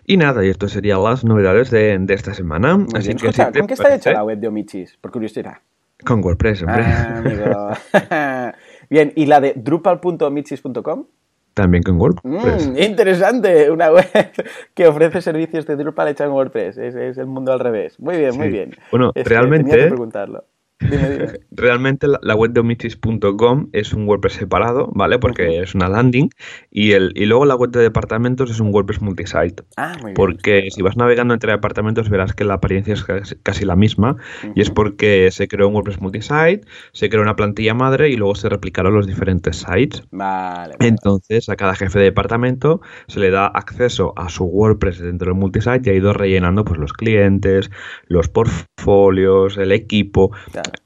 Y 0.06 0.16
nada, 0.16 0.42
y 0.42 0.48
esto 0.48 0.68
serían 0.68 1.04
las 1.04 1.22
novedades 1.22 1.70
de, 1.70 2.02
esta 2.08 2.32
semana. 2.32 2.86
Así 2.94 3.14
que 3.14 3.30
¿Con 3.30 3.66
qué 3.66 3.74
está 3.74 3.94
hecha 3.94 4.12
la 4.12 4.24
web 4.24 4.38
de 4.38 4.48
Omichis? 4.48 4.96
Por 4.96 5.10
curiosidad. 5.10 5.58
Con 6.04 6.24
WordPress, 6.24 6.62
hombre. 6.62 6.84
Ah, 6.86 8.54
bien, 8.90 9.12
¿y 9.16 9.26
la 9.26 9.40
de 9.40 9.54
drupal.omichis.com? 9.56 11.06
También 11.54 11.82
con 11.82 12.00
WordPress. 12.00 12.68
Mm, 12.68 12.78
interesante, 12.78 13.70
una 13.70 13.90
web 13.90 14.06
que 14.74 14.86
ofrece 14.86 15.20
servicios 15.20 15.66
de 15.66 15.76
Drupal 15.76 16.08
hecha 16.08 16.24
en 16.24 16.30
WordPress. 16.30 16.78
Es, 16.78 17.18
el 17.18 17.26
mundo 17.26 17.52
al 17.52 17.60
revés. 17.60 17.98
Muy 17.98 18.16
bien, 18.16 18.36
muy 18.36 18.48
bien. 18.48 18.70
Bueno, 18.90 19.12
realmente. 19.14 19.86
preguntarlo. 19.88 20.44
Realmente 21.50 22.06
la, 22.22 22.34
web 22.34 22.52
de 22.52 22.60
omitis.com 22.60 23.68
es 23.72 23.92
un 23.92 24.06
WordPress 24.06 24.34
separado, 24.34 24.90
¿vale? 24.94 25.18
Porque 25.18 25.60
es 25.60 25.74
una 25.74 25.88
landing. 25.88 26.30
Y, 26.70 26.92
el, 26.92 27.12
y 27.14 27.26
luego 27.26 27.44
la 27.44 27.54
web 27.54 27.70
de 27.70 27.80
departamentos 27.80 28.50
es 28.50 28.60
un 28.60 28.72
WordPress 28.72 29.02
multisite. 29.02 29.62
Ah, 29.76 29.92
muy 30.00 30.06
bien. 30.06 30.14
Porque 30.14 30.68
si 30.70 30.82
vas 30.82 30.96
navegando 30.96 31.34
entre 31.34 31.52
departamentos 31.52 32.08
verás 32.08 32.34
que 32.34 32.44
la 32.44 32.54
apariencia 32.54 32.94
es 32.94 33.04
casi 33.42 33.64
la 33.64 33.76
misma. 33.76 34.16
Y 34.54 34.62
es 34.62 34.70
porque 34.70 35.30
se 35.30 35.48
creó 35.48 35.68
un 35.68 35.74
WordPress 35.74 36.00
multisite, 36.00 36.62
se 36.92 37.08
creó 37.08 37.22
una 37.22 37.36
plantilla 37.36 37.74
madre 37.74 38.08
y 38.08 38.16
luego 38.16 38.34
se 38.34 38.48
replicaron 38.48 38.94
los 38.94 39.06
diferentes 39.06 39.56
sites. 39.56 40.02
Vale, 40.10 40.74
Entonces 40.80 41.48
a 41.48 41.56
cada 41.56 41.74
jefe 41.74 41.98
de 41.98 42.06
departamento 42.06 42.80
se 43.06 43.20
le 43.20 43.30
da 43.30 43.46
acceso 43.46 44.14
a 44.16 44.28
su 44.28 44.44
WordPress 44.44 45.00
dentro 45.00 45.32
del 45.32 45.40
multisite 45.40 45.90
y 45.90 45.90
ha 45.90 45.96
ido 45.96 46.12
rellenando 46.12 46.64
pues, 46.64 46.80
los 46.80 46.92
clientes, 46.92 47.70
los 48.06 48.28
portfolios, 48.28 49.58
el 49.58 49.72
equipo 49.72 50.30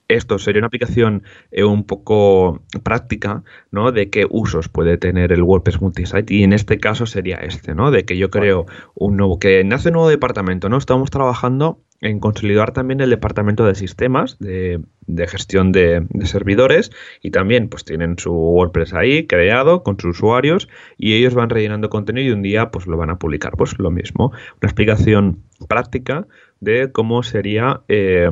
esto 0.08 0.38
sería 0.38 0.60
una 0.60 0.68
aplicación 0.68 1.22
eh, 1.50 1.64
un 1.64 1.84
poco 1.84 2.62
práctica, 2.82 3.42
¿no? 3.70 3.92
De 3.92 4.10
qué 4.10 4.26
usos 4.28 4.68
puede 4.68 4.98
tener 4.98 5.32
el 5.32 5.42
WordPress 5.42 5.80
multisite 5.80 6.34
y 6.34 6.42
en 6.42 6.52
este 6.52 6.78
caso 6.78 7.06
sería 7.06 7.36
este, 7.36 7.74
¿no? 7.74 7.90
De 7.90 8.04
que 8.04 8.16
yo 8.16 8.30
creo 8.30 8.66
un 8.94 9.16
nuevo, 9.16 9.38
que 9.38 9.62
nace 9.64 9.88
un 9.88 9.94
nuevo 9.94 10.08
departamento, 10.08 10.68
¿no? 10.68 10.76
Estamos 10.76 11.10
trabajando 11.10 11.80
en 12.00 12.20
consolidar 12.20 12.72
también 12.72 13.00
el 13.00 13.10
departamento 13.10 13.64
de 13.64 13.74
sistemas, 13.74 14.38
de, 14.38 14.82
gestión 15.26 15.72
de, 15.72 16.06
servidores 16.24 16.90
y 17.22 17.30
también 17.30 17.68
pues 17.68 17.84
tienen 17.84 18.18
su 18.18 18.30
WordPress 18.30 18.92
ahí 18.92 19.26
creado 19.26 19.82
con 19.82 19.98
sus 19.98 20.18
usuarios 20.18 20.68
y 20.98 21.14
ellos 21.14 21.34
van 21.34 21.48
rellenando 21.48 21.88
contenido 21.88 22.28
y 22.28 22.32
un 22.32 22.42
día 22.42 22.70
pues 22.70 22.86
lo 22.86 22.98
van 22.98 23.10
a 23.10 23.18
publicar. 23.18 23.52
Pues 23.56 23.78
lo 23.78 23.90
mismo, 23.90 24.32
una 24.60 24.68
explicación 24.68 25.44
práctica 25.66 26.26
de 26.60 26.92
cómo 26.92 27.22
sería... 27.22 27.80
Eh, 27.88 28.30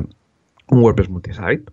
un 0.69 0.83
WordPress 0.83 1.09
multisite. 1.09 1.65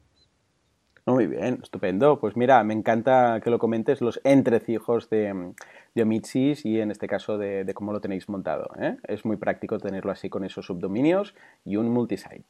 Muy 1.06 1.26
bien, 1.26 1.58
estupendo. 1.62 2.20
Pues 2.20 2.36
mira, 2.36 2.62
me 2.62 2.74
encanta 2.74 3.40
que 3.42 3.50
lo 3.50 3.58
comentes 3.58 4.00
los 4.00 4.20
entrecijos 4.22 5.10
de, 5.10 5.54
de 5.94 6.02
Omitsis 6.02 6.64
y 6.64 6.80
en 6.80 6.90
este 6.90 7.08
caso 7.08 7.38
de, 7.38 7.70
cómo 7.74 7.92
lo 7.92 8.00
tenéis 8.00 8.28
montado. 8.28 8.70
¿eh? 8.78 8.96
Es 9.08 9.24
muy 9.24 9.36
práctico 9.36 9.78
tenerlo 9.78 10.12
así 10.12 10.28
con 10.28 10.44
esos 10.44 10.66
subdominios 10.66 11.34
y 11.64 11.76
un 11.76 11.90
multisite. 11.90 12.44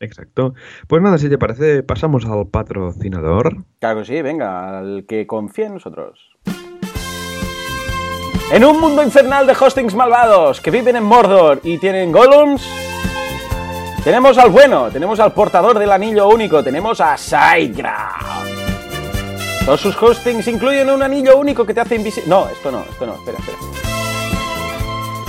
Exacto. 0.00 0.54
Pues 0.86 1.02
nada, 1.02 1.18
si 1.18 1.28
te 1.28 1.38
parece, 1.38 1.82
pasamos 1.82 2.24
al 2.24 2.46
patrocinador. 2.46 3.64
Claro 3.80 4.00
que 4.00 4.04
sí, 4.04 4.22
venga, 4.22 4.78
al 4.78 5.04
que 5.06 5.26
confía 5.26 5.66
en 5.66 5.74
nosotros. 5.74 6.30
En 8.52 8.64
un 8.64 8.80
mundo 8.80 9.02
infernal 9.02 9.46
de 9.46 9.52
hostings 9.52 9.94
malvados 9.94 10.60
que 10.60 10.70
viven 10.70 10.96
en 10.96 11.04
Mordor 11.04 11.60
y 11.64 11.78
tienen 11.78 12.12
golems 12.12 12.87
tenemos 14.04 14.38
al 14.38 14.50
bueno, 14.50 14.90
tenemos 14.90 15.20
al 15.20 15.32
portador 15.32 15.78
del 15.78 15.90
anillo 15.90 16.28
único, 16.28 16.62
tenemos 16.62 17.00
a 17.00 17.16
SiteGround. 17.16 18.48
Todos 19.68 19.80
sus 19.80 20.02
hostings 20.02 20.48
incluyen 20.48 20.88
un 20.88 21.02
anillo 21.02 21.36
único 21.36 21.66
que 21.66 21.74
te 21.74 21.80
hace 21.80 21.96
invisible. 21.96 22.28
No, 22.30 22.48
esto 22.48 22.70
no, 22.70 22.84
esto 22.90 23.04
no, 23.04 23.16
espera, 23.16 23.38
espera. 23.38 23.58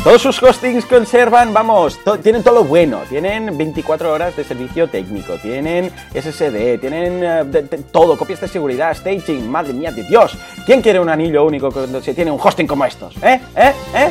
Todos 0.02 0.22
sus 0.22 0.42
hostings 0.42 0.86
conservan, 0.86 1.54
vamos, 1.54 2.00
tienen 2.24 2.42
todo 2.42 2.56
lo 2.56 2.64
bueno. 2.64 3.02
Tienen 3.10 3.58
24 3.58 4.14
horas 4.14 4.38
de 4.38 4.46
servicio 4.46 4.88
técnico, 4.88 5.34
tienen 5.42 5.92
SSD, 6.14 6.80
tienen 6.80 7.22
eh, 7.22 7.64
todo, 7.92 8.18
copias 8.18 8.40
de 8.40 8.48
seguridad, 8.48 8.96
staging, 8.96 9.52
madre 9.52 9.74
mía 9.74 9.92
de 9.92 10.04
Dios. 10.04 10.38
¿Quién 10.66 10.82
quiere 10.82 11.02
un 11.02 11.10
anillo 11.10 11.44
único 11.44 11.70
cuando 11.70 12.02
se 12.02 12.14
tiene 12.14 12.32
un 12.32 12.40
hosting 12.42 12.66
como 12.66 12.86
estos? 12.86 13.18
¿Eh? 13.18 13.42
¿Eh? 13.58 13.74
¿Eh? 13.94 14.10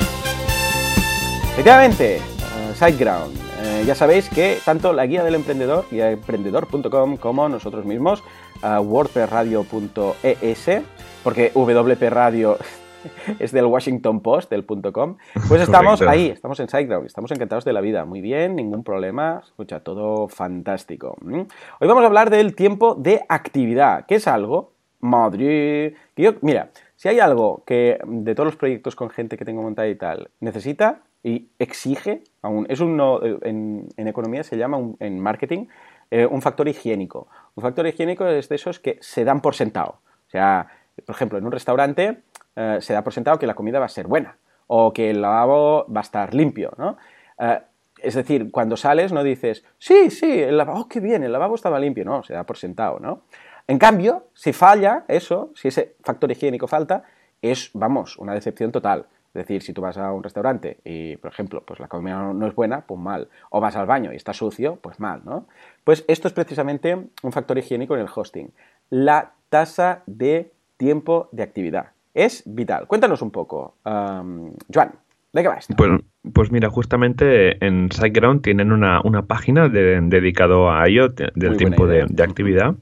Efectivamente, 1.55 2.21
uh, 2.21 2.75
SiteGround 2.75 3.48
eh, 3.61 3.85
ya 3.87 3.95
sabéis 3.95 4.29
que 4.29 4.59
tanto 4.65 4.93
la 4.93 5.07
guía 5.07 5.25
del 5.25 5.35
emprendedor, 5.35 5.87
guía 5.91 6.11
emprendedor.com, 6.11 7.17
como 7.17 7.49
nosotros 7.49 7.85
mismos, 7.85 8.23
uh, 8.63 8.81
wordpressradio.es, 8.81 10.83
porque 11.25 11.51
WP 11.55 12.03
Radio 12.11 12.59
es 13.39 13.53
del 13.53 13.67
Washington 13.67 14.21
Post, 14.21 14.51
del 14.51 14.65
.com. 14.65 15.17
Pues 15.49 15.63
estamos 15.63 16.03
ahí, 16.03 16.29
estamos 16.29 16.59
en 16.61 16.69
SiteGround, 16.69 17.07
estamos 17.07 17.31
encantados 17.31 17.65
de 17.65 17.73
la 17.73 17.81
vida. 17.81 18.05
Muy 18.05 18.21
bien, 18.21 18.57
ningún 18.57 18.85
problema. 18.85 19.43
Escucha, 19.45 19.81
todo 19.81 20.29
fantástico. 20.29 21.17
Hoy 21.23 21.89
vamos 21.89 22.05
a 22.05 22.07
hablar 22.07 22.31
del 22.31 22.55
tiempo 22.55 22.95
de 22.95 23.25
actividad, 23.29 24.07
que 24.07 24.17
es 24.17 24.29
algo, 24.29 24.73
madre, 25.01 25.95
que 26.15 26.23
yo, 26.23 26.35
mira, 26.43 26.71
si 26.97 27.09
hay 27.09 27.21
algo 27.21 27.63
que 27.67 27.99
de 28.07 28.35
todos 28.35 28.47
los 28.47 28.57
proyectos 28.57 28.97
con 28.97 29.11
gente 29.11 29.37
que 29.37 29.45
tengo 29.45 29.63
montada 29.63 29.89
y 29.89 29.95
tal, 29.95 30.31
necesita 30.41 31.03
y 31.23 31.49
exige, 31.59 32.23
aún, 32.43 32.67
es 32.69 32.81
un, 32.81 33.01
en, 33.43 33.89
en 33.97 34.09
economía 34.09 34.45
se 34.45 34.57
llama, 34.57 34.79
en 35.01 35.21
marketing, 35.21 35.67
eh, 36.11 36.27
un 36.27 36.41
factor 36.41 36.69
higiénico. 36.69 37.29
Un 37.55 37.63
factor 37.63 37.87
higiénico 37.87 38.27
es 38.27 38.49
de 38.49 38.57
esos 38.57 38.79
que 38.79 38.99
se 39.01 39.25
dan 39.25 39.41
por 39.41 39.55
sentado. 39.55 40.01
O 40.27 40.31
sea, 40.31 40.69
por 41.05 41.15
ejemplo, 41.15 41.39
en 41.39 41.45
un 41.45 41.53
restaurante 41.53 42.23
eh, 42.57 42.79
se 42.81 42.93
da 42.93 43.03
por 43.03 43.13
sentado 43.13 43.39
que 43.39 43.47
la 43.47 43.55
comida 43.55 43.79
va 43.79 43.87
a 43.87 43.91
ser 43.91 44.07
buena 44.07 44.37
o 44.67 44.93
que 44.93 45.11
el 45.11 45.21
lavabo 45.21 45.87
va 45.93 46.01
a 46.01 46.03
estar 46.03 46.35
limpio, 46.35 46.73
¿no? 46.77 46.97
Eh, 47.39 47.61
es 48.01 48.15
decir, 48.15 48.51
cuando 48.53 48.77
sales 48.77 49.13
no 49.13 49.25
dices, 49.25 49.65
sí, 49.79 50.11
sí, 50.11 50.41
el 50.41 50.57
lavabo, 50.57 50.81
oh, 50.83 50.89
qué 50.89 51.01
bien, 51.01 51.25
el 51.25 51.33
lavabo 51.33 51.57
estaba 51.57 51.81
limpio, 51.81 52.05
no, 52.05 52.23
se 52.23 52.33
da 52.33 52.45
por 52.45 52.57
sentado, 52.57 53.01
¿no? 53.01 53.23
En 53.67 53.79
cambio, 53.79 54.29
si 54.35 54.53
falla 54.53 55.05
eso, 55.09 55.51
si 55.55 55.69
ese 55.69 55.97
factor 56.03 56.31
higiénico 56.31 56.69
falta, 56.69 57.03
es, 57.43 57.71
vamos, 57.75 58.17
una 58.19 58.35
decepción 58.35 58.73
total. 58.73 59.07
Es 59.29 59.47
decir, 59.47 59.63
si 59.63 59.73
tú 59.73 59.83
vas 59.83 59.99
a 59.99 60.11
un 60.13 60.23
restaurante 60.23 60.79
y, 60.85 61.17
por 61.17 61.31
ejemplo, 61.31 61.63
pues 61.65 61.81
la 61.81 61.89
comida 61.89 62.33
no 62.33 62.47
es 62.47 62.55
buena, 62.55 62.81
pues 62.83 62.99
mal. 62.99 63.29
O 63.51 63.61
vas 63.61 63.77
al 63.77 63.87
baño 63.87 64.13
y 64.13 64.17
está 64.17 64.33
sucio, 64.33 64.77
pues 64.77 65.01
mal, 65.01 65.21
¿no? 65.25 65.47
Pues 65.85 66.05
esto 66.09 66.29
es 66.29 66.35
precisamente 66.35 66.95
un 67.23 67.33
factor 67.33 67.59
higiénico 67.59 67.95
en 67.95 68.01
el 68.01 68.09
hosting. 68.13 68.51
La 68.91 69.33
tasa 69.51 70.03
de 70.07 70.53
tiempo 70.77 71.29
de 71.33 71.43
actividad. 71.43 71.89
Es 72.15 72.43
vital. 72.47 72.87
Cuéntanos 72.87 73.21
un 73.21 73.31
poco, 73.31 73.77
um, 73.85 74.53
Joan, 74.73 74.93
¿de 75.33 75.43
qué 75.43 75.49
va 75.49 75.57
esto? 75.57 75.75
Pues, 75.77 76.01
pues 76.33 76.51
mira, 76.51 76.71
justamente 76.71 77.65
en 77.65 77.93
SiteGround 77.93 78.43
tienen 78.43 78.73
una, 78.73 79.03
página 79.27 79.69
dedicado 79.69 80.71
a 80.71 80.89
ello, 80.89 81.09
del 81.09 81.57
tiempo 81.57 81.87
de, 81.87 82.07
de 82.09 82.23
actividad 82.23 82.75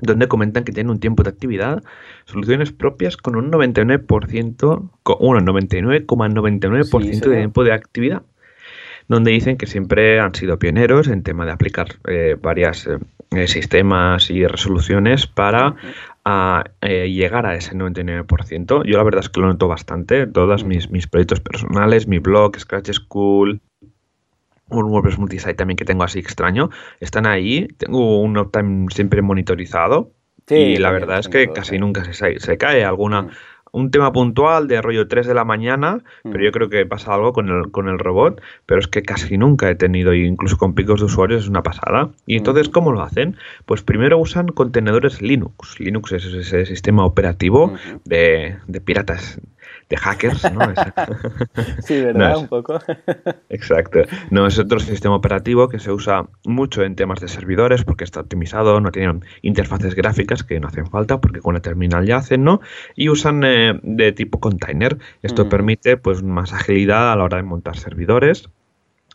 donde 0.00 0.28
comentan 0.28 0.64
que 0.64 0.72
tienen 0.72 0.90
un 0.90 1.00
tiempo 1.00 1.22
de 1.22 1.30
actividad, 1.30 1.82
soluciones 2.24 2.72
propias 2.72 3.16
con 3.16 3.36
un 3.36 3.50
99%, 3.50 4.90
un 5.18 5.46
99,99% 5.46 7.28
de 7.28 7.36
tiempo 7.36 7.64
de 7.64 7.72
actividad, 7.72 8.22
donde 9.08 9.32
dicen 9.32 9.56
que 9.56 9.66
siempre 9.66 10.20
han 10.20 10.34
sido 10.34 10.58
pioneros 10.58 11.08
en 11.08 11.22
tema 11.22 11.44
de 11.44 11.52
aplicar 11.52 11.88
eh, 12.06 12.36
varios 12.40 12.88
eh, 13.32 13.46
sistemas 13.48 14.30
y 14.30 14.46
resoluciones 14.46 15.26
para 15.26 15.74
eh, 16.82 17.10
llegar 17.10 17.46
a 17.46 17.54
ese 17.54 17.74
99%. 17.74 18.84
Yo 18.84 18.96
la 18.96 19.02
verdad 19.02 19.20
es 19.20 19.28
que 19.28 19.40
lo 19.40 19.48
noto 19.48 19.68
bastante, 19.68 20.26
todos 20.26 20.64
mis, 20.64 20.90
mis 20.90 21.06
proyectos 21.06 21.40
personales, 21.40 22.06
mi 22.06 22.18
blog, 22.18 22.58
Scratch 22.58 22.92
School, 22.92 23.60
un 24.70 24.84
WordPress 24.84 25.18
multisite 25.18 25.54
también 25.54 25.76
que 25.76 25.84
tengo 25.84 26.04
así 26.04 26.18
extraño, 26.18 26.70
están 27.00 27.26
ahí, 27.26 27.68
tengo 27.78 28.20
un 28.20 28.38
uptime 28.38 28.86
siempre 28.90 29.22
monitorizado 29.22 30.12
y 30.48 30.76
la 30.76 30.90
verdad 30.90 31.18
es 31.18 31.28
que 31.28 31.48
casi 31.48 31.78
nunca 31.78 32.04
se, 32.12 32.38
se 32.38 32.58
cae 32.58 32.84
alguna... 32.84 33.22
Mm. 33.22 33.30
Un 33.72 33.92
tema 33.92 34.12
puntual 34.12 34.66
de 34.66 34.82
rollo 34.82 35.06
3 35.06 35.28
de 35.28 35.34
la 35.34 35.44
mañana, 35.44 36.02
pero 36.24 36.42
yo 36.42 36.50
mm. 36.50 36.52
creo 36.52 36.68
que 36.70 36.86
pasa 36.86 37.14
algo 37.14 37.32
con 37.32 37.48
el, 37.48 37.70
con 37.70 37.88
el 37.88 38.00
robot, 38.00 38.42
pero 38.66 38.80
es 38.80 38.88
que 38.88 39.02
casi 39.02 39.38
nunca 39.38 39.70
he 39.70 39.76
tenido, 39.76 40.12
incluso 40.12 40.56
con 40.58 40.74
picos 40.74 40.98
de 40.98 41.06
usuarios, 41.06 41.44
es 41.44 41.48
una 41.48 41.62
pasada. 41.62 42.10
Y 42.26 42.36
entonces, 42.36 42.68
mm. 42.68 42.72
¿cómo 42.72 42.90
lo 42.90 43.00
hacen? 43.00 43.36
Pues 43.66 43.82
primero 43.82 44.18
usan 44.18 44.48
contenedores 44.48 45.22
Linux. 45.22 45.78
Linux 45.78 46.10
es 46.10 46.24
ese 46.24 46.66
sistema 46.66 47.04
operativo 47.04 47.72
de, 48.04 48.56
de 48.66 48.80
piratas 48.80 49.40
de 49.90 49.96
hackers, 49.96 50.50
¿no? 50.52 50.60
sí, 51.82 52.00
¿verdad? 52.00 52.38
Un 52.38 52.48
poco. 52.48 52.78
Exacto. 53.50 54.00
No, 54.30 54.46
es 54.46 54.58
otro 54.58 54.78
sistema 54.78 55.16
operativo 55.16 55.68
que 55.68 55.80
se 55.80 55.90
usa 55.90 56.28
mucho 56.44 56.82
en 56.84 56.94
temas 56.94 57.20
de 57.20 57.28
servidores 57.28 57.84
porque 57.84 58.04
está 58.04 58.20
optimizado, 58.20 58.80
no 58.80 58.92
tiene 58.92 59.20
interfaces 59.42 59.94
gráficas 59.96 60.44
que 60.44 60.60
no 60.60 60.68
hacen 60.68 60.86
falta 60.86 61.20
porque 61.20 61.40
con 61.40 61.54
la 61.54 61.60
terminal 61.60 62.06
ya 62.06 62.18
hacen, 62.18 62.44
¿no? 62.44 62.60
Y 62.94 63.08
usan 63.08 63.42
eh, 63.44 63.78
de 63.82 64.12
tipo 64.12 64.38
container. 64.38 64.96
Esto 65.22 65.44
mm. 65.44 65.48
permite 65.48 65.96
pues 65.96 66.22
más 66.22 66.52
agilidad 66.52 67.12
a 67.12 67.16
la 67.16 67.24
hora 67.24 67.38
de 67.38 67.42
montar 67.42 67.76
servidores 67.76 68.48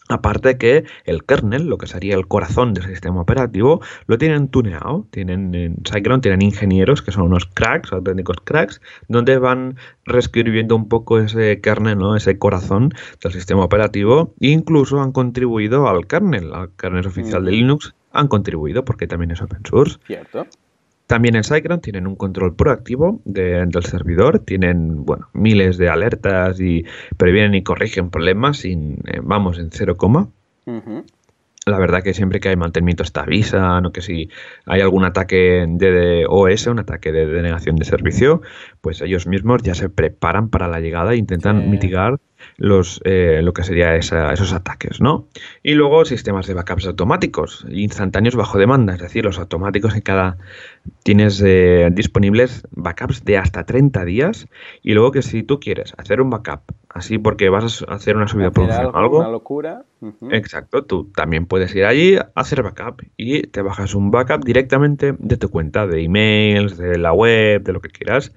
Aparte 0.08 0.58
que 0.58 0.84
el 1.06 1.26
kernel, 1.26 1.66
lo 1.66 1.80
que 1.80 1.88
sería 1.88 2.16
el 2.16 2.28
corazón 2.28 2.74
del 2.74 2.86
sistema 2.86 3.22
operativo, 3.22 3.82
lo 4.06 4.18
tienen 4.20 4.50
tuneado. 4.50 5.08
Tienen 5.10 5.56
en 5.56 5.78
SiteGround 5.84 6.22
tienen 6.22 6.44
ingenieros 6.44 7.02
que 7.02 7.12
son 7.12 7.24
unos 7.24 7.48
cracks, 7.48 7.92
auténticos 7.92 8.38
cracks, 8.44 8.82
donde 9.08 9.40
van 9.40 9.78
reescribiendo 10.06 10.76
un 10.76 10.90
poco 10.90 11.20
ese 11.20 11.60
kernel, 11.60 11.98
¿no? 11.98 12.16
ese 12.16 12.38
corazón 12.38 12.94
del 13.24 13.34
sistema 13.34 13.64
operativo. 13.64 14.34
E 14.40 14.50
incluso 14.50 15.02
han 15.02 15.12
contribuido 15.12 15.88
al 15.88 16.06
kernel, 16.06 16.54
al 16.54 16.70
kernel 16.76 17.08
oficial 17.08 17.44
de 17.46 17.52
Linux, 17.52 17.96
han 18.12 18.28
contribuido 18.28 18.86
porque 18.86 19.08
también 19.08 19.32
es 19.32 19.42
open 19.42 19.62
source. 19.66 19.98
Cierto. 20.06 20.46
También 21.08 21.36
en 21.36 21.44
SiteGround 21.44 21.84
tienen 21.84 22.08
un 22.08 22.16
control 22.16 22.56
proactivo 22.56 23.22
del 23.26 23.72
servidor, 23.84 24.40
tienen 24.40 25.06
bueno, 25.06 25.30
miles 25.34 25.78
de 25.78 25.90
alertas 25.90 26.60
y 26.60 26.84
previenen 27.18 27.54
y 27.54 27.64
corrigen 27.64 28.10
problemas 28.10 28.58
sin, 28.58 28.94
eh, 29.06 29.20
vamos, 29.22 29.60
en 29.60 29.70
cero 29.72 29.98
coma. 29.98 30.30
La 31.68 31.80
verdad 31.80 32.04
que 32.04 32.14
siempre 32.14 32.40
que 32.40 32.50
hay 32.50 32.56
mantenimiento 32.56 33.04
está 33.04 33.22
avisan 33.22 33.86
o 33.86 33.92
que 33.92 34.02
si 34.02 34.30
hay 34.66 34.82
algún 34.82 35.04
ataque 35.04 35.66
de 35.68 36.26
OS, 36.28 36.68
un 36.68 36.80
ataque 36.80 37.12
de 37.12 37.26
denegación 37.26 37.76
de 37.76 37.86
servicio, 37.86 38.42
pues 38.86 39.02
ellos 39.02 39.26
mismos 39.26 39.64
ya 39.64 39.74
se 39.74 39.90
preparan 39.90 40.50
para 40.50 40.68
la 40.68 40.80
llegada 40.80 41.14
e 41.14 41.18
intentan 41.18 41.72
mitigar 41.72 42.20
los, 42.58 43.02
eh, 43.04 43.42
lo 43.42 43.52
que 43.52 43.64
sería 43.64 43.96
esos 43.96 44.54
ataques, 44.54 45.02
¿no? 45.02 45.28
Y 45.64 45.74
luego 45.74 46.06
sistemas 46.06 46.46
de 46.46 46.54
backups 46.54 46.86
automáticos, 46.86 47.66
instantáneos 47.68 48.36
bajo 48.36 48.60
demanda, 48.60 48.94
es 48.94 49.02
decir, 49.02 49.26
los 49.26 49.40
automáticos 49.40 49.96
en 49.96 50.02
cada 50.02 50.38
tienes 51.02 51.42
eh, 51.44 51.90
disponibles 51.94 52.68
backups 52.70 53.26
de 53.26 53.40
hasta 53.40 53.66
30 53.66 54.06
días 54.06 54.48
y 54.84 54.94
luego 54.94 55.12
que 55.12 55.24
si 55.24 55.42
tú 55.42 55.60
quieres 55.60 55.96
hacer 55.98 56.22
un 56.22 56.30
backup 56.30 56.62
así 56.90 57.18
porque 57.18 57.50
vas 57.50 57.84
a 57.88 57.96
hacer 57.96 58.16
una 58.16 58.28
subida 58.28 58.46
de 58.46 58.52
producción 58.52 58.94
o 58.94 58.98
algo, 58.98 59.20
una 59.20 59.30
locura. 59.30 59.84
Exacto, 60.30 60.84
tú 60.84 61.12
también 61.16 61.48
puedes 61.48 61.74
ir 61.74 61.86
allí 61.86 62.18
a 62.18 62.30
hacer 62.36 62.62
backup 62.62 63.02
y 63.18 63.48
te 63.48 63.64
bajas 63.64 63.96
un 63.96 64.12
backup 64.12 64.46
directamente 64.46 65.16
de 65.18 65.38
tu 65.38 65.50
cuenta 65.50 65.88
de 65.88 66.04
emails, 66.04 66.78
de 66.78 67.00
la 67.00 67.12
web, 67.12 67.64
de 67.64 67.74
lo 67.74 67.82
que 67.82 67.90
quieras 67.90 68.32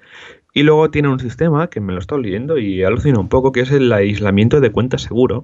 y 0.53 0.63
luego 0.63 0.89
tiene 0.89 1.09
un 1.09 1.19
sistema 1.19 1.69
que 1.69 1.79
me 1.79 1.93
lo 1.93 1.99
estoy 1.99 2.23
leyendo 2.23 2.57
y 2.57 2.83
alucina 2.83 3.19
un 3.19 3.29
poco, 3.29 3.51
que 3.51 3.61
es 3.61 3.71
el 3.71 3.91
aislamiento 3.91 4.59
de 4.61 4.71
cuentas 4.71 5.03
seguro. 5.03 5.43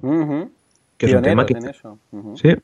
Que 0.98 1.06
es 1.06 1.14
un 1.14 1.22
tema 1.22 1.46
que... 1.46 1.54
Sí, 2.34 2.54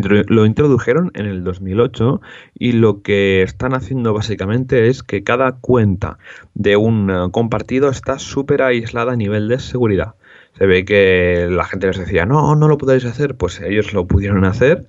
lo 0.00 0.46
introdujeron 0.46 1.10
en 1.14 1.26
el 1.26 1.44
2008 1.44 2.20
y 2.58 2.72
lo 2.72 3.02
que 3.02 3.42
están 3.42 3.74
haciendo 3.74 4.12
básicamente 4.12 4.88
es 4.88 5.02
que 5.02 5.22
cada 5.24 5.52
cuenta 5.52 6.18
de 6.54 6.76
un 6.76 7.30
compartido 7.30 7.88
está 7.88 8.18
súper 8.18 8.62
aislada 8.62 9.12
a 9.12 9.16
nivel 9.16 9.48
de 9.48 9.58
seguridad. 9.58 10.14
Se 10.56 10.66
ve 10.66 10.84
que 10.84 11.48
la 11.50 11.64
gente 11.64 11.88
les 11.88 11.98
decía, 11.98 12.26
no, 12.26 12.54
no 12.54 12.68
lo 12.68 12.78
podéis 12.78 13.04
hacer, 13.04 13.36
pues 13.36 13.60
ellos 13.60 13.92
lo 13.92 14.06
pudieron 14.06 14.44
hacer, 14.44 14.86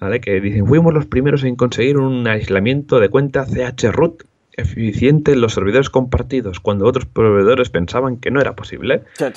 ¿vale? 0.00 0.20
Que 0.20 0.40
dicen, 0.40 0.66
fuimos 0.66 0.92
los 0.92 1.06
primeros 1.06 1.44
en 1.44 1.54
conseguir 1.54 1.98
un 1.98 2.26
aislamiento 2.26 2.98
de 2.98 3.08
cuenta 3.08 3.46
CH-root 3.46 4.24
eficiente 4.56 5.32
en 5.32 5.40
los 5.40 5.54
servidores 5.54 5.90
compartidos 5.90 6.60
cuando 6.60 6.86
otros 6.86 7.06
proveedores 7.06 7.70
pensaban 7.70 8.16
que 8.16 8.30
no 8.30 8.40
era 8.40 8.54
posible. 8.54 9.02
Pues 9.18 9.32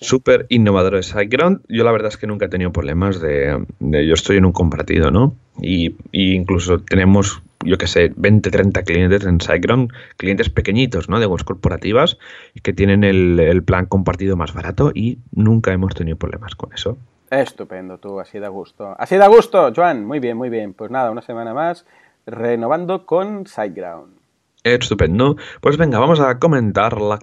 Súper 0.00 0.46
innovador 0.48 1.02
SiteGround. 1.02 1.62
Yo 1.68 1.82
la 1.82 1.90
verdad 1.90 2.08
es 2.08 2.16
que 2.16 2.26
nunca 2.26 2.46
he 2.46 2.48
tenido 2.48 2.72
problemas 2.72 3.20
de, 3.20 3.64
yo 3.80 4.14
estoy 4.14 4.36
en 4.36 4.44
un 4.44 4.52
compartido, 4.52 5.10
¿no? 5.10 5.34
Y, 5.60 5.96
incluso 6.12 6.78
tenemos, 6.80 7.42
yo 7.64 7.76
que 7.76 7.88
sé, 7.88 8.12
20, 8.14 8.50
30 8.50 8.82
clientes 8.84 9.24
en 9.24 9.40
SiteGround, 9.40 9.90
clientes 10.16 10.50
pequeñitos, 10.50 11.08
¿no? 11.08 11.18
De 11.18 11.26
webs 11.26 11.42
corporativas 11.42 12.16
que 12.62 12.72
tienen 12.72 13.02
el, 13.02 13.40
el 13.40 13.64
plan 13.64 13.86
compartido 13.86 14.36
más 14.36 14.54
barato 14.54 14.92
y 14.94 15.18
nunca 15.32 15.72
hemos 15.72 15.94
tenido 15.94 16.16
problemas 16.16 16.54
con 16.54 16.72
eso. 16.72 16.96
Estupendo, 17.30 17.98
tú, 17.98 18.20
así 18.20 18.38
da 18.38 18.48
gusto. 18.48 18.94
Así 18.96 19.16
da 19.16 19.26
gusto, 19.26 19.72
Joan. 19.74 20.04
Muy 20.04 20.20
bien, 20.20 20.36
muy 20.36 20.48
bien. 20.48 20.74
Pues 20.74 20.92
nada, 20.92 21.10
una 21.10 21.22
semana 21.22 21.54
más 21.54 21.84
renovando 22.26 23.06
con 23.06 23.46
SiteGround. 23.46 24.18
Estupendo. 24.64 25.36
Pues 25.60 25.76
venga, 25.76 25.98
vamos 26.00 26.20
a 26.20 26.38
comentar 26.38 27.00
la, 27.00 27.18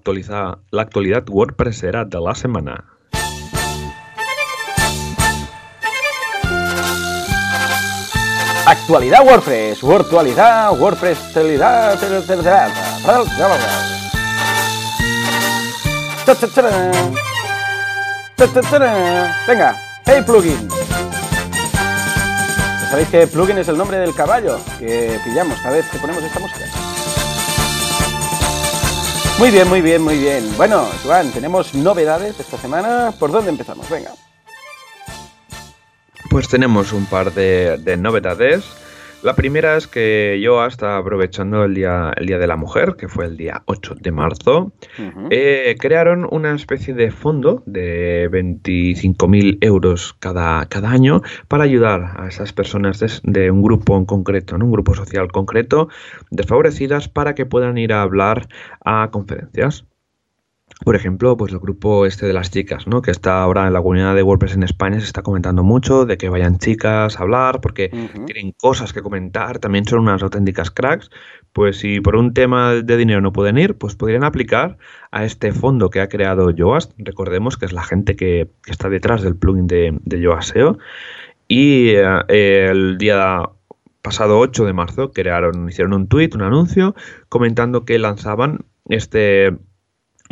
la 0.71 0.81
actualidad 0.81 1.29
WordPressera 1.29 2.05
de 2.05 2.19
la 2.21 2.33
semana. 2.35 2.85
Actualidad 8.65 9.25
WordPress, 9.25 9.83
Actualidad 9.83 10.71
WordPress, 10.79 11.33
Venga, 19.45 19.75
hey 20.05 20.23
plugin. 20.25 20.82
¿Sabéis 22.93 23.09
que 23.09 23.25
plugin 23.25 23.57
es 23.57 23.67
el 23.69 23.75
nombre 23.75 23.97
del 23.97 24.13
caballo 24.13 24.59
que 24.77 25.19
pillamos 25.23 25.57
cada 25.61 25.77
vez 25.77 25.89
que 25.89 25.97
ponemos 25.97 26.23
esta 26.23 26.39
música? 26.39 26.65
Muy 29.39 29.49
bien, 29.49 29.67
muy 29.67 29.81
bien, 29.81 29.99
muy 30.03 30.19
bien. 30.19 30.47
Bueno, 30.57 30.87
Juan, 31.03 31.31
tenemos 31.31 31.73
novedades 31.73 32.39
esta 32.39 32.55
semana. 32.55 33.11
¿Por 33.17 33.31
dónde 33.31 33.49
empezamos? 33.49 33.89
Venga. 33.89 34.11
Pues 36.29 36.47
tenemos 36.47 36.93
un 36.93 37.07
par 37.07 37.33
de, 37.33 37.97
novedades. 37.97 38.63
La 39.23 39.35
primera 39.35 39.77
es 39.77 39.87
que 39.87 40.37
yo 40.43 40.59
hasta 40.59 40.97
aprovechando 40.97 41.63
el 41.63 41.73
día, 41.73 42.11
el 42.17 42.25
día 42.25 42.37
de 42.37 42.45
la 42.45 42.57
Mujer, 42.57 42.97
que 42.97 43.07
fue 43.07 43.25
el 43.25 43.37
día 43.37 43.63
8 43.67 43.95
de 44.01 44.11
marzo, 44.11 44.73
eh, 45.29 45.77
crearon 45.79 46.27
una 46.29 46.53
especie 46.53 46.93
de 46.93 47.09
fondo 47.09 47.63
de 47.65 48.29
25.000 48.29 49.59
euros 49.61 50.13
cada, 50.19 50.65
cada 50.65 50.91
año 50.91 51.21
para 51.47 51.63
ayudar 51.63 52.15
a 52.17 52.27
esas 52.27 52.51
personas 52.51 52.99
de, 53.23 53.49
un 53.49 53.61
grupo 53.63 53.95
en 53.95 54.03
concreto, 54.03 54.57
en 54.57 54.63
un 54.63 54.73
grupo 54.73 54.93
social 54.93 55.31
concreto, 55.31 55.87
desfavorecidas, 56.29 57.07
para 57.07 57.33
que 57.33 57.45
puedan 57.45 57.77
ir 57.77 57.93
a 57.93 58.01
hablar 58.01 58.49
a 58.83 59.09
conferencias 59.09 59.85
por 60.83 60.95
ejemplo, 60.95 61.37
pues 61.37 61.53
el 61.53 61.59
grupo 61.59 62.05
este 62.05 62.25
de 62.25 62.33
las 62.33 62.51
chicas, 62.51 62.87
¿no? 62.87 63.01
Que 63.01 63.11
está 63.11 63.41
ahora 63.41 63.67
en 63.67 63.73
la 63.73 63.81
comunidad 63.81 64.15
de 64.15 64.23
WordPress 64.23 64.53
en 64.53 64.63
España, 64.63 64.99
se 64.99 65.05
está 65.05 65.21
comentando 65.21 65.63
mucho 65.63 66.05
de 66.05 66.17
que 66.17 66.29
vayan 66.29 66.57
chicas 66.57 67.17
a 67.17 67.23
hablar 67.23 67.61
porque 67.61 67.89
tienen 68.25 68.53
cosas 68.53 68.93
que 68.93 69.01
comentar, 69.01 69.59
también 69.59 69.85
son 69.85 69.99
unas 69.99 70.23
auténticas 70.23 70.71
cracks. 70.71 71.09
Pues 71.53 71.77
si 71.77 72.01
por 72.01 72.15
un 72.15 72.33
tema 72.33 72.73
de 72.73 72.97
dinero 72.97 73.21
no 73.21 73.31
pueden 73.31 73.59
ir, 73.59 73.77
pues 73.77 73.95
podrían 73.95 74.23
aplicar 74.23 74.77
a 75.11 75.23
este 75.23 75.51
fondo 75.51 75.91
que 75.91 76.01
ha 76.01 76.09
creado 76.09 76.49
Yoast. 76.49 76.93
Recordemos 76.97 77.57
que 77.57 77.65
es 77.65 77.73
la 77.73 77.83
gente 77.83 78.15
que, 78.15 78.49
está 78.65 78.89
detrás 78.89 79.21
del 79.21 79.35
plugin 79.35 79.67
de, 79.67 79.97
de 80.03 80.19
Yoast 80.19 80.53
SEO. 80.53 80.79
Y 81.47 81.89
eh, 81.89 82.67
el 82.71 82.97
día 82.97 83.43
pasado 84.01 84.39
8 84.39 84.65
de 84.65 84.73
marzo 84.73 85.11
crearon, 85.11 85.69
hicieron 85.69 85.93
un 85.93 86.07
tweet, 86.07 86.31
un 86.33 86.41
anuncio, 86.41 86.95
comentando 87.29 87.85
que 87.85 87.99
lanzaban 87.99 88.65
este 88.89 89.55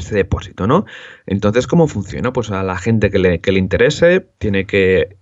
este 0.02 0.16
depósito, 0.16 0.68
¿no? 0.68 0.86
Entonces, 1.26 1.68
¿cómo 1.68 1.88
funciona? 1.88 2.34
Pues 2.34 2.52
a 2.52 2.64
la 2.64 2.78
gente 2.78 3.10
que 3.10 3.20
le, 3.20 3.40
que 3.40 3.52
le 3.52 3.60
interese 3.60 4.28
tiene 4.38 4.66
que 4.66 5.18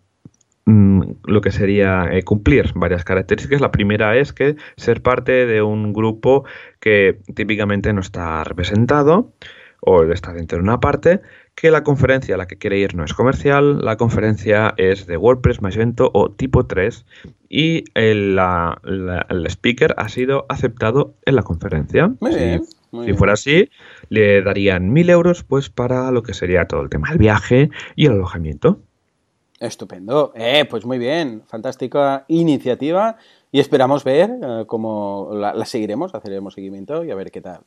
mm, 0.66 1.02
lo 1.26 1.42
que 1.42 1.52
sería 1.52 2.10
eh, 2.12 2.24
cumplir 2.24 2.72
varias 2.76 3.04
características. 3.04 3.62
La 3.62 3.72
primera 3.72 4.18
es 4.18 4.34
que 4.34 4.56
ser 4.78 5.02
parte 5.02 5.46
de 5.46 5.62
un 5.62 5.94
grupo 5.94 6.46
que 6.80 7.20
típicamente 7.36 7.94
no 7.94 8.02
está 8.02 8.44
representado 8.44 9.34
o 9.82 10.04
está 10.04 10.34
dentro 10.34 10.58
de 10.58 10.64
una 10.64 10.80
parte, 10.80 11.22
que 11.56 11.72
la 11.72 11.84
conferencia 11.84 12.36
a 12.36 12.38
la 12.38 12.48
que 12.48 12.58
quiere 12.58 12.80
ir 12.80 12.96
no 12.96 13.06
es 13.06 13.14
comercial, 13.14 13.80
la 13.80 13.96
conferencia 13.96 14.74
es 14.78 15.08
de 15.08 15.16
WordPress, 15.16 15.62
Magento 15.62 16.12
o 16.14 16.32
tipo 16.32 16.66
3 16.66 17.06
y 17.48 17.86
el, 17.94 18.38
el 19.30 19.46
speaker 19.48 19.96
ha 19.98 20.10
sido 20.10 20.46
aceptado 20.50 21.16
en 21.26 21.36
la 21.36 21.44
conferencia. 21.44 22.14
Muy 22.20 22.36
bien 22.36 22.62
si 22.92 23.14
fuera 23.14 23.34
así, 23.34 23.70
le 24.10 24.42
darían 24.42 24.92
mil 24.92 25.10
euros 25.10 25.44
pues 25.44 25.70
para 25.70 26.12
lo 26.12 26.24
que 26.24 26.34
sería 26.34 26.68
todo 26.68 26.82
el 26.82 26.90
tema 26.90 27.10
del 27.10 27.18
viaje 27.18 27.70
y 27.96 28.08
el 28.08 28.14
alojamiento. 28.14 28.82
Estupendo. 29.60 30.32
Eh, 30.36 30.66
pues 30.70 30.86
muy 30.86 30.98
bien. 30.98 31.44
Fantástica 31.48 32.26
iniciativa. 32.28 33.18
Y 33.52 33.60
esperamos 33.60 34.04
ver 34.04 34.30
eh, 34.30 34.64
cómo 34.68 35.30
la, 35.34 35.66
seguiremos, 35.66 36.14
haceremos 36.14 36.54
seguimiento 36.54 37.04
y 37.04 37.12
a 37.12 37.16
ver 37.16 37.32
qué 37.32 37.42
tal. 37.42 37.62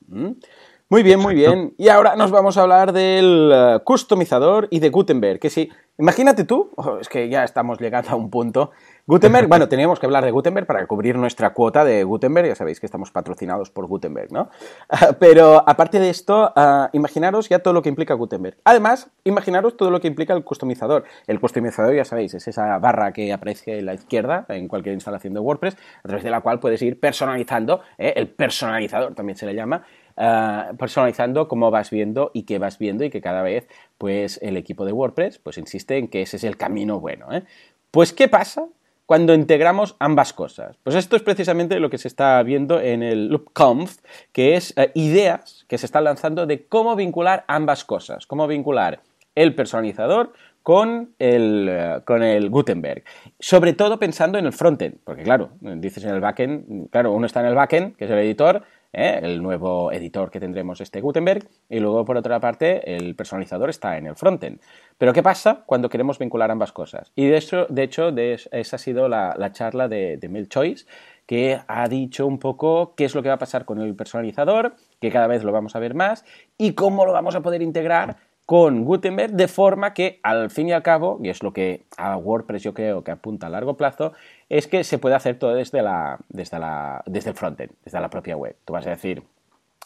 Muy 0.89 1.03
bien, 1.03 1.21
muy 1.21 1.35
bien. 1.35 1.75
Y 1.79 1.89
ahora 1.89 2.17
nos 2.17 2.31
vamos 2.31 2.57
a 2.57 2.63
hablar 2.63 2.93
del 2.93 3.51
uh, 3.51 3.83
customizador 3.83 4.69
y 4.71 4.79
de 4.79 4.91
Gutenberg. 4.91 5.41
Que 5.41 5.51
sí, 5.51 5.71
imagínate 5.99 6.45
tú, 6.45 6.71
oh, 6.77 6.99
es 7.01 7.09
que 7.09 7.29
ya 7.29 7.45
estamos 7.45 7.81
llegando 7.81 8.11
a 8.11 8.15
un 8.15 8.31
punto. 8.31 8.73
Gutenberg, 9.05 9.49
bueno, 9.49 9.69
teníamos 9.69 9.99
que 9.99 10.07
hablar 10.07 10.25
de 10.25 10.31
Gutenberg 10.31 10.67
para 10.67 10.87
cubrir 10.87 11.17
nuestra 11.17 11.53
cuota 11.53 11.85
de 11.85 12.05
Gutenberg. 12.05 12.47
Ya 12.47 12.55
sabéis 12.55 12.79
que 12.79 12.87
estamos 12.87 13.11
patrocinados 13.11 13.71
por 13.71 13.87
Gutenberg, 13.87 14.33
¿no? 14.33 14.49
pero 15.19 15.69
aparte 15.69 15.99
de 15.99 16.09
esto, 16.09 16.53
uh, 16.55 16.89
imaginaros 16.93 17.49
ya 17.49 17.59
todo 17.59 17.75
lo 17.75 17.83
que 17.83 17.89
implica 17.89 18.15
Gutenberg. 18.15 18.59
Además, 18.65 19.11
imaginaros 19.25 19.77
todo 19.77 19.91
lo 19.91 20.01
que 20.01 20.09
implica 20.09 20.35
el 20.35 20.45
customizador. 20.45 21.05
El 21.27 21.41
customizador, 21.41 21.95
ya 21.95 22.05
sabéis, 22.05 22.35
es 22.35 22.47
esa 22.47 22.79
barra 22.79 23.13
que 23.13 23.33
aparece 23.33 23.81
a 23.81 23.83
la 23.83 23.95
izquierda 23.95 24.47
en 24.49 24.69
cualquier 24.69 24.95
instalación 24.95 25.35
de 25.35 25.41
WordPress, 25.41 25.77
a 26.05 26.09
través 26.09 26.25
de 26.25 26.31
la 26.31 26.41
cual 26.41 26.61
puedes 26.61 26.81
ir 26.83 27.01
personalizando, 27.01 27.81
¿eh? 27.99 28.13
el 28.17 28.29
personalizador 28.29 29.15
también 29.15 29.37
se 29.37 29.47
le 29.47 29.55
llama, 29.55 29.83
Ah, 30.17 30.73
personalizando 30.79 31.49
cómo 31.49 31.71
vas 31.71 31.91
viendo 31.91 32.31
y 32.35 32.43
qué 32.43 32.59
vas 32.59 32.79
viendo 32.79 33.03
y 33.05 33.11
que 33.11 33.23
cada 33.23 33.43
vez 33.43 33.67
pues 33.97 34.39
el 34.43 34.59
equipo 34.59 34.85
de 34.85 34.93
WordPress 34.93 35.39
pues 35.39 35.57
insiste 35.57 35.97
en 35.97 36.09
que 36.09 36.23
ese 36.23 36.37
es 36.37 36.45
el 36.45 36.57
camino 36.57 37.01
bueno. 37.01 37.33
¿eh? 37.33 37.45
Pues 37.91 38.13
¿qué 38.13 38.29
pasa 38.29 38.69
cuando 39.07 39.35
integramos 39.35 39.97
ambas 39.99 40.33
cosas? 40.33 40.77
Pues 40.83 40.97
esto 40.97 41.17
es 41.17 41.23
precisamente 41.23 41.81
lo 41.81 41.91
que 41.91 41.99
se 41.99 42.09
está 42.09 42.43
viendo 42.43 42.81
en 42.81 43.03
el 43.03 43.29
LoopConf, 43.29 43.99
que 44.33 44.57
es 44.57 44.75
eh, 44.77 44.91
ideas 44.95 45.65
que 45.69 45.79
se 45.79 45.87
están 45.87 46.05
lanzando 46.05 46.47
de 46.47 46.67
cómo 46.67 46.97
vincular 46.97 47.45
ambas 47.49 47.85
cosas, 47.85 48.27
cómo 48.27 48.47
vincular 48.47 49.01
el 49.35 49.55
personalizador 49.55 50.33
con 50.63 51.15
el, 51.19 51.69
eh, 51.71 52.01
con 52.05 52.23
el 52.23 52.51
Gutenberg. 52.51 53.03
Sobre 53.39 53.73
todo 53.73 53.99
pensando 53.99 54.39
en 54.39 54.47
el 54.47 54.53
frontend, 54.53 54.99
porque 55.05 55.23
claro, 55.23 55.51
dices 55.61 56.05
en 56.05 56.15
el 56.15 56.21
backend, 56.21 56.91
claro, 56.91 57.13
uno 57.13 57.27
está 57.27 57.41
en 57.41 57.47
el 57.47 57.55
backend, 57.55 57.97
que 57.97 58.05
es 58.05 58.11
el 58.11 58.19
editor, 58.19 58.63
¿eh? 58.93 59.21
el 59.23 59.43
nuevo 59.43 59.91
editor 59.93 60.31
que 60.31 60.41
tendremos 60.41 60.81
este 60.81 61.01
Gutenberg, 61.01 61.49
y 61.69 61.81
luego 61.81 62.05
por 62.05 62.17
otra 62.17 62.39
parte 62.41 62.95
el 62.95 63.15
personalizador 63.15 63.71
está 63.71 63.97
en 63.97 64.07
el 64.07 64.17
frontend. 64.17 64.61
Pero 65.03 65.13
¿qué 65.13 65.23
pasa 65.25 65.65
cuando 65.67 65.89
queremos 65.89 66.21
vincular 66.21 66.53
ambas 66.53 66.71
cosas? 66.71 67.11
Y 67.17 67.27
de 67.27 67.37
hecho, 67.37 67.67
de 67.69 67.83
hecho 67.83 68.11
esa 68.17 68.77
ha 68.77 68.79
sido 68.79 69.09
la, 69.09 69.51
charla 69.51 69.89
de, 69.89 70.17
de 70.17 70.47
Choice, 70.47 70.87
que 71.27 71.59
ha 71.67 71.89
dicho 71.89 72.25
un 72.25 72.39
poco 72.39 72.95
qué 72.95 73.07
es 73.07 73.17
lo 73.17 73.21
que 73.21 73.29
va 73.29 73.35
a 73.35 73.39
pasar 73.41 73.65
con 73.65 73.81
el 73.81 73.97
personalizador, 73.97 74.77
que 75.01 75.11
cada 75.11 75.27
vez 75.27 75.43
lo 75.43 75.51
vamos 75.51 75.75
a 75.75 75.81
ver 75.81 75.95
más, 75.95 76.25
y 76.57 76.75
cómo 76.75 77.05
lo 77.05 77.13
vamos 77.13 77.35
a 77.35 77.41
poder 77.41 77.63
integrar 77.63 78.19
con 78.47 78.85
Gutenberg 78.85 79.33
de 79.33 79.49
forma 79.49 79.93
que 79.93 80.21
al 80.23 80.51
fin 80.51 80.69
y 80.69 80.73
al 80.73 80.85
cabo, 80.85 81.19
y 81.21 81.31
es 81.31 81.43
lo 81.43 81.53
que 81.53 81.83
a 81.97 82.17
WordPress 82.17 82.63
yo 82.63 82.73
creo 82.73 83.03
que 83.03 83.11
apunta 83.11 83.49
a 83.49 83.51
largo 83.51 83.77
plazo, 83.77 84.13
es 84.49 84.69
que 84.69 84.85
se 84.85 84.99
puede 84.99 85.17
hacer 85.17 85.37
todo 85.37 85.57
desde, 85.57 85.83
la, 85.83 86.21
desde, 86.29 86.61
la, 86.61 87.03
desde 87.07 87.31
el 87.31 87.37
frontend, 87.37 87.73
desde 87.85 88.01
la 88.01 88.09
propia 88.09 88.37
web. 88.37 88.55
Tú 88.65 88.73
vas 88.73 88.87
a 88.87 88.91
decir, 88.91 89.25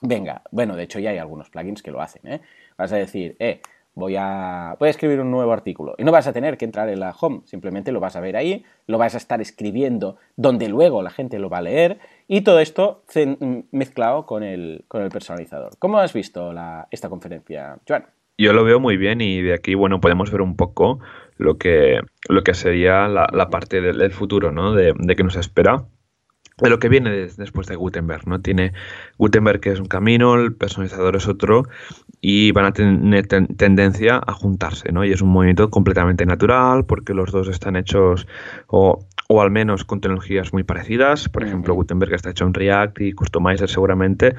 venga, 0.02 0.42
bueno, 0.50 0.76
de 0.76 0.82
hecho 0.82 0.98
ya 0.98 1.08
hay 1.08 1.16
algunos 1.16 1.48
plugins 1.48 1.82
que 1.82 1.90
lo 1.90 2.02
hacen, 2.02 2.20
¿eh? 2.30 2.42
Vas 2.76 2.92
a 2.92 2.96
decir, 2.96 3.34
eh, 3.38 3.62
voy 3.96 4.14
a, 4.16 4.76
voy 4.78 4.86
a 4.86 4.90
escribir 4.90 5.20
un 5.20 5.32
nuevo 5.32 5.52
artículo. 5.52 5.94
Y 5.98 6.04
no 6.04 6.12
vas 6.12 6.28
a 6.28 6.32
tener 6.32 6.56
que 6.56 6.64
entrar 6.64 6.88
en 6.88 7.00
la 7.00 7.14
home, 7.18 7.40
simplemente 7.46 7.90
lo 7.90 7.98
vas 7.98 8.14
a 8.14 8.20
ver 8.20 8.36
ahí, 8.36 8.64
lo 8.86 8.98
vas 8.98 9.14
a 9.14 9.18
estar 9.18 9.40
escribiendo 9.40 10.16
donde 10.36 10.68
luego 10.68 11.02
la 11.02 11.10
gente 11.10 11.40
lo 11.40 11.48
va 11.48 11.58
a 11.58 11.62
leer 11.62 11.98
y 12.28 12.42
todo 12.42 12.60
esto 12.60 13.02
mezclado 13.72 14.26
con 14.26 14.44
el, 14.44 14.84
con 14.86 15.02
el 15.02 15.08
personalizador. 15.08 15.72
¿Cómo 15.78 15.98
has 15.98 16.12
visto 16.12 16.52
esta 16.90 17.08
conferencia, 17.08 17.78
Joan? 17.88 18.06
Yo 18.38 18.52
lo 18.52 18.64
veo 18.64 18.78
muy 18.78 18.98
bien 18.98 19.22
y 19.22 19.40
de 19.40 19.54
aquí, 19.54 19.74
bueno, 19.74 20.00
podemos 20.00 20.30
ver 20.30 20.42
un 20.42 20.56
poco 20.56 21.00
lo 21.38 21.56
que, 21.56 22.00
lo 22.28 22.44
que 22.44 22.52
sería 22.52 23.08
la, 23.08 23.48
parte 23.48 23.80
del, 23.80 24.12
futuro, 24.12 24.52
¿no? 24.52 24.74
De, 24.74 24.92
de 24.94 25.16
que 25.16 25.24
nos 25.24 25.36
espera 25.36 25.86
de 26.58 26.70
lo 26.70 26.78
que 26.78 26.88
viene 26.88 27.10
después 27.10 27.66
de 27.66 27.76
Gutenberg, 27.76 28.26
¿no? 28.26 28.40
Tiene 28.40 28.72
Gutenberg 29.18 29.60
que 29.60 29.72
es 29.72 29.80
un 29.80 29.86
camino, 29.86 30.36
el 30.36 30.54
personalizador 30.54 31.14
es 31.16 31.28
otro 31.28 31.64
y 32.22 32.52
van 32.52 32.64
a 32.64 32.72
tener 32.72 33.26
tendencia 33.26 34.20
a 34.26 34.32
juntarse, 34.32 34.90
¿no? 34.90 35.04
Y 35.04 35.12
es 35.12 35.20
un 35.20 35.28
movimiento 35.28 35.68
completamente 35.68 36.24
natural 36.24 36.86
porque 36.86 37.12
los 37.12 37.30
dos 37.30 37.48
están 37.48 37.76
hechos 37.76 38.26
o, 38.68 39.06
o 39.28 39.42
al 39.42 39.50
menos 39.50 39.84
con 39.84 40.00
tecnologías 40.00 40.54
muy 40.54 40.62
parecidas. 40.62 41.28
Por 41.28 41.44
ejemplo, 41.44 41.74
Gutenberg 41.74 42.14
está 42.14 42.30
hecho 42.30 42.46
en 42.46 42.54
React 42.54 43.00
y 43.02 43.12
Customizer 43.12 43.68
seguramente 43.68 44.34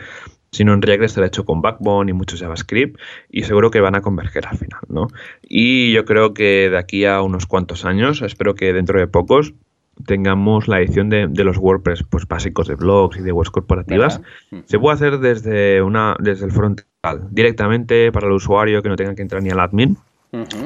sino 0.49 0.73
en 0.73 0.81
React 0.81 1.03
estará 1.03 1.27
hecho 1.27 1.45
con 1.45 1.61
Backbone 1.61 2.09
y 2.09 2.13
mucho 2.13 2.37
JavaScript 2.37 2.99
y 3.29 3.43
seguro 3.43 3.69
que 3.69 3.81
van 3.81 3.95
a 3.95 4.01
converger 4.01 4.47
al 4.47 4.57
final, 4.57 4.79
¿no? 4.87 5.07
Y 5.43 5.91
yo 5.91 6.05
creo 6.05 6.33
que 6.33 6.69
de 6.69 6.77
aquí 6.77 7.05
a 7.05 7.21
unos 7.21 7.45
cuantos 7.45 7.85
años, 7.85 8.21
espero 8.21 8.55
que 8.55 8.73
dentro 8.73 8.97
de 8.97 9.07
pocos, 9.07 9.53
tengamos 10.05 10.67
la 10.67 10.79
edición 10.79 11.09
de, 11.09 11.27
los 11.43 11.57
WordPress 11.57 12.03
pues 12.03 12.27
básicos 12.27 12.67
de 12.67 12.75
blogs 12.75 13.17
y 13.17 13.21
de 13.21 13.31
webs 13.31 13.49
corporativas, 13.49 14.21
se 14.65 14.79
puede 14.79 14.95
hacer 14.95 15.19
desde 15.19 15.81
una 15.81 16.15
desde 16.19 16.45
el 16.45 16.51
frontal, 16.51 16.85
directamente 17.31 18.11
para 18.11 18.27
el 18.27 18.33
usuario 18.33 18.81
que 18.81 18.89
no 18.89 18.95
tenga 18.95 19.15
que 19.15 19.21
entrar 19.21 19.41
ni 19.41 19.49
al 19.49 19.59
admin 19.59 19.97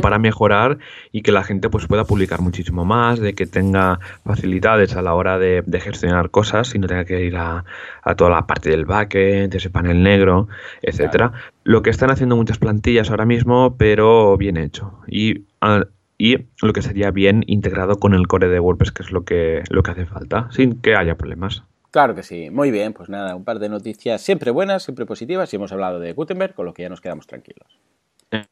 para 0.02 0.17
mejorar 0.17 0.80
y 1.12 1.22
que 1.22 1.32
la 1.32 1.44
gente 1.44 1.70
pues 1.70 1.86
pueda 1.86 2.06
publicar 2.06 2.41
muchísimo 2.41 2.84
más, 2.84 3.20
de 3.20 3.34
que 3.34 3.46
tenga 3.46 4.00
facilidades 4.26 4.96
a 4.96 5.02
la 5.02 5.13
hora 5.13 5.38
de, 5.38 5.63
gestionar 5.82 6.30
cosas 6.30 6.74
y 6.76 6.80
no 6.80 6.88
tenga 6.88 7.06
que 7.06 7.24
ir 7.24 7.38
a, 7.38 7.63
toda 8.17 8.32
la 8.32 8.48
parte 8.48 8.70
del 8.70 8.86
backend, 8.86 9.54
ese 9.54 9.70
panel 9.70 10.04
negro, 10.04 10.48
etcétera. 10.82 11.34
Lo 11.63 11.82
que 11.82 11.89
están 11.89 12.12
haciendo 12.12 12.36
muchas 12.36 12.58
plantillas 12.58 13.10
ahora 13.10 13.26
mismo, 13.26 13.76
pero 13.78 14.38
bien 14.38 14.58
hecho. 14.58 15.00
Y, 15.08 15.46
y 16.22 16.38
lo 16.62 16.72
que 16.72 16.84
sería 16.84 17.10
bien 17.10 17.44
integrado 17.48 18.00
con 18.00 18.14
el 18.14 18.28
core 18.28 18.48
de 18.48 18.60
WordPress, 18.60 18.92
que 18.92 19.02
es 19.02 19.12
lo 19.12 19.26
que, 19.26 19.64
lo 19.72 19.82
que 19.82 19.90
hace 19.90 20.06
falta, 20.06 20.50
sin 20.52 20.80
que 20.80 20.96
haya 20.96 21.16
problemas. 21.16 21.64
Claro 21.90 22.14
que 22.14 22.22
sí, 22.22 22.52
muy 22.52 22.70
bien, 22.70 22.94
pues 22.94 23.10
nada, 23.10 23.36
un 23.36 23.44
par 23.44 23.58
de 23.58 23.70
noticias 23.70 24.22
siempre 24.22 24.52
buenas, 24.52 24.84
siempre 24.84 25.08
positivas 25.08 25.52
y 25.52 25.56
hemos 25.56 25.72
hablado 25.72 26.00
de 26.00 26.14
Gutenberg, 26.14 26.54
con 26.54 26.68
lo 26.68 26.76
que 26.76 26.84
ya 26.84 26.90
nos 26.90 27.02
quedamos 27.02 27.26
tranquilos. 27.26 27.80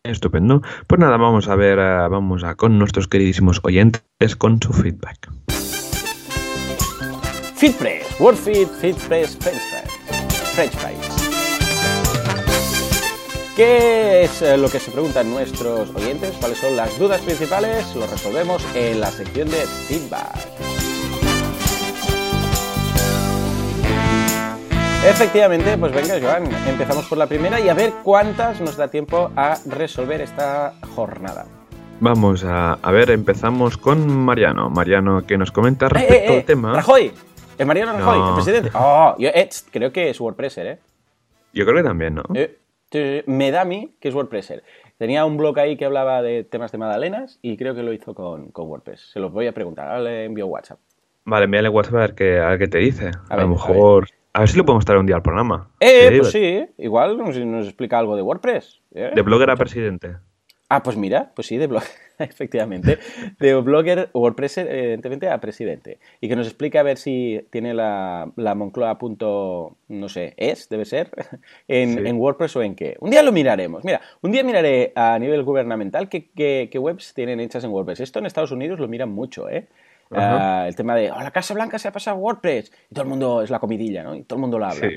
Estupendo. 0.04 0.64
Pues 0.88 1.00
nada, 1.00 1.18
vamos 1.18 1.48
a 1.48 1.56
ver, 1.56 1.78
eh, 1.78 2.08
vamos 2.10 2.44
a 2.44 2.56
con 2.56 2.80
nuestros 2.80 3.08
queridísimos 3.08 3.60
oyentes 3.62 4.02
con 4.36 4.60
su 4.60 4.74
feedback. 4.74 5.32
FeedPress, 7.56 8.20
WordFeed, 8.20 8.68
FeedPress, 8.68 9.38
French 9.38 9.62
French 10.56 10.72
Fries. 10.72 11.09
¿Qué 13.60 14.24
es 14.24 14.42
eh, 14.42 14.56
lo 14.56 14.70
que 14.70 14.80
se 14.80 14.90
preguntan 14.90 15.30
nuestros 15.30 15.94
oyentes? 15.94 16.34
¿Cuáles 16.40 16.60
son 16.60 16.78
las 16.78 16.98
dudas 16.98 17.20
principales? 17.20 17.94
Lo 17.94 18.08
resolvemos 18.08 18.66
en 18.74 19.02
la 19.02 19.12
sección 19.12 19.50
de 19.50 19.58
feedback. 19.58 20.34
Efectivamente, 25.06 25.78
pues 25.78 25.94
venga, 25.94 26.16
Joan, 26.22 26.46
empezamos 26.70 27.06
por 27.08 27.18
la 27.18 27.28
primera 27.28 27.60
y 27.60 27.68
a 27.68 27.74
ver 27.74 27.92
cuántas 28.02 28.62
nos 28.62 28.78
da 28.78 28.88
tiempo 28.88 29.30
a 29.36 29.58
resolver 29.66 30.22
esta 30.22 30.76
jornada. 30.96 31.46
Vamos 32.00 32.46
a, 32.46 32.78
ver, 32.94 33.10
empezamos 33.12 33.76
con 33.76 34.08
Mariano. 34.08 34.70
Mariano 34.70 35.28
que 35.28 35.38
nos 35.38 35.52
comenta 35.52 35.88
eh, 35.88 35.90
respecto 35.90 36.32
eh, 36.32 36.38
al 36.38 36.46
tema. 36.46 36.74
¡Rajoy! 36.76 37.12
¿El 37.58 37.66
Mariano 37.66 37.92
Rajoy, 37.92 38.30
el 38.30 38.36
presidente? 38.36 38.72
Oh, 38.74 39.16
yo, 39.20 39.32
creo 39.70 39.92
que 39.92 40.12
es 40.12 40.22
WordPresser, 40.22 40.66
¿eh? 40.66 40.80
Yo 41.52 41.66
creo 41.66 41.76
que 41.76 41.84
también, 41.84 42.16
¿no? 42.16 42.24
Me 43.26 43.52
da 43.52 43.62
a 43.62 43.66
mí 43.66 43.94
que 44.00 44.10
es 44.10 44.16
WordPresser. 44.16 44.64
Tenía 44.98 45.26
un 45.26 45.38
blog 45.38 45.58
ahí 45.60 45.78
que 45.78 45.86
hablaba 45.86 46.22
de 46.22 46.44
temas 46.44 46.72
de 46.72 46.78
magdalenas 46.78 47.40
y 47.42 47.56
creo 47.58 47.74
que 47.74 47.84
lo 47.84 47.94
hizo 47.94 48.14
con, 48.14 48.52
WordPress. 48.54 49.12
Se 49.14 49.20
lo 49.20 49.30
voy 49.30 49.48
a 49.48 49.54
preguntar, 49.54 49.88
ahora 49.88 50.02
le 50.02 50.26
envío 50.26 50.48
WhatsApp. 50.48 50.80
Vale, 51.26 51.46
envíale 51.46 51.70
WhatsApp 51.70 51.96
a 51.96 52.00
ver 52.00 52.16
qué, 52.16 52.40
a 52.40 52.50
ver 52.50 52.60
qué 52.60 52.68
te 52.68 52.80
dice. 52.80 53.12
A, 53.30 53.38
lo 53.38 53.48
mejor... 53.48 54.08
A 54.34 54.40
ver. 54.42 54.50
si 54.50 54.58
lo 54.58 54.66
podemos 54.66 54.86
traer 54.86 55.00
un 55.00 55.06
día 55.06 55.16
al 55.16 55.22
programa. 55.22 55.70
Eh, 55.80 56.18
pues 56.20 56.32
sí, 56.32 56.66
igual 56.78 57.18
nos, 57.18 57.38
nos 57.38 57.66
explica 57.66 57.98
algo 57.98 58.16
de 58.16 58.22
WordPress. 58.22 58.82
¿eh? 58.94 59.12
De 59.16 59.22
blogger 59.22 59.50
a 59.52 59.56
presidente. 59.56 60.18
Ah, 60.70 60.84
pues 60.84 60.98
mira, 60.98 61.32
pues 61.36 61.48
sí, 61.48 61.58
de 61.58 61.68
blog, 61.68 61.84
efectivamente, 62.30 63.00
de 63.40 63.56
blogger 63.56 64.10
WordPress, 64.14 64.60
evidentemente, 64.60 65.30
a 65.30 65.40
presidente. 65.40 66.00
Y 66.20 66.28
que 66.28 66.36
nos 66.36 66.48
explique 66.48 66.78
a 66.78 66.84
ver 66.84 66.98
si 66.98 67.46
tiene 67.50 67.74
la, 67.74 68.32
la 68.36 68.56
Moncloa 68.56 68.98
punto, 68.98 69.78
no 69.88 70.10
sé, 70.10 70.34
es, 70.38 70.68
debe 70.70 70.86
ser, 70.86 71.12
en, 71.68 72.18
WordPress 72.18 72.56
o 72.58 72.62
en 72.62 72.76
qué. 72.76 72.98
Un 73.00 73.12
día 73.12 73.24
lo 73.24 73.32
miraremos. 73.32 73.84
Mira, 73.84 74.02
un 74.22 74.32
día 74.32 74.44
miraré 74.44 74.92
a 74.96 75.18
nivel 75.18 75.44
gubernamental 75.44 76.10
qué, 76.10 76.30
qué, 76.36 76.80
webs 76.80 77.14
tienen 77.14 77.40
hechas 77.40 77.64
en 77.64 77.72
WordPress. 77.72 78.02
Esto 78.02 78.20
en 78.20 78.26
Estados 78.26 78.52
Unidos 78.52 78.80
lo 78.80 78.88
miran 78.88 79.10
mucho, 79.10 79.50
¿eh? 79.50 79.68
Ah, 80.12 80.66
el 80.68 80.76
tema 80.76 80.96
de, 80.96 81.12
oh, 81.12 81.22
la 81.22 81.30
Casa 81.30 81.54
Blanca 81.54 81.78
se 81.78 81.88
ha 81.88 81.92
pasado 81.92 82.18
a 82.18 82.20
WordPress. 82.20 82.72
Y 82.90 82.96
todo 82.96 83.04
el 83.04 83.10
mundo 83.10 83.42
es 83.44 83.50
la 83.50 83.60
comidilla, 83.60 84.04
¿no? 84.04 84.16
Y 84.16 84.24
todo 84.24 84.38
el 84.38 84.42
mundo 84.42 84.58
lo 84.58 84.66
habla. 84.66 84.90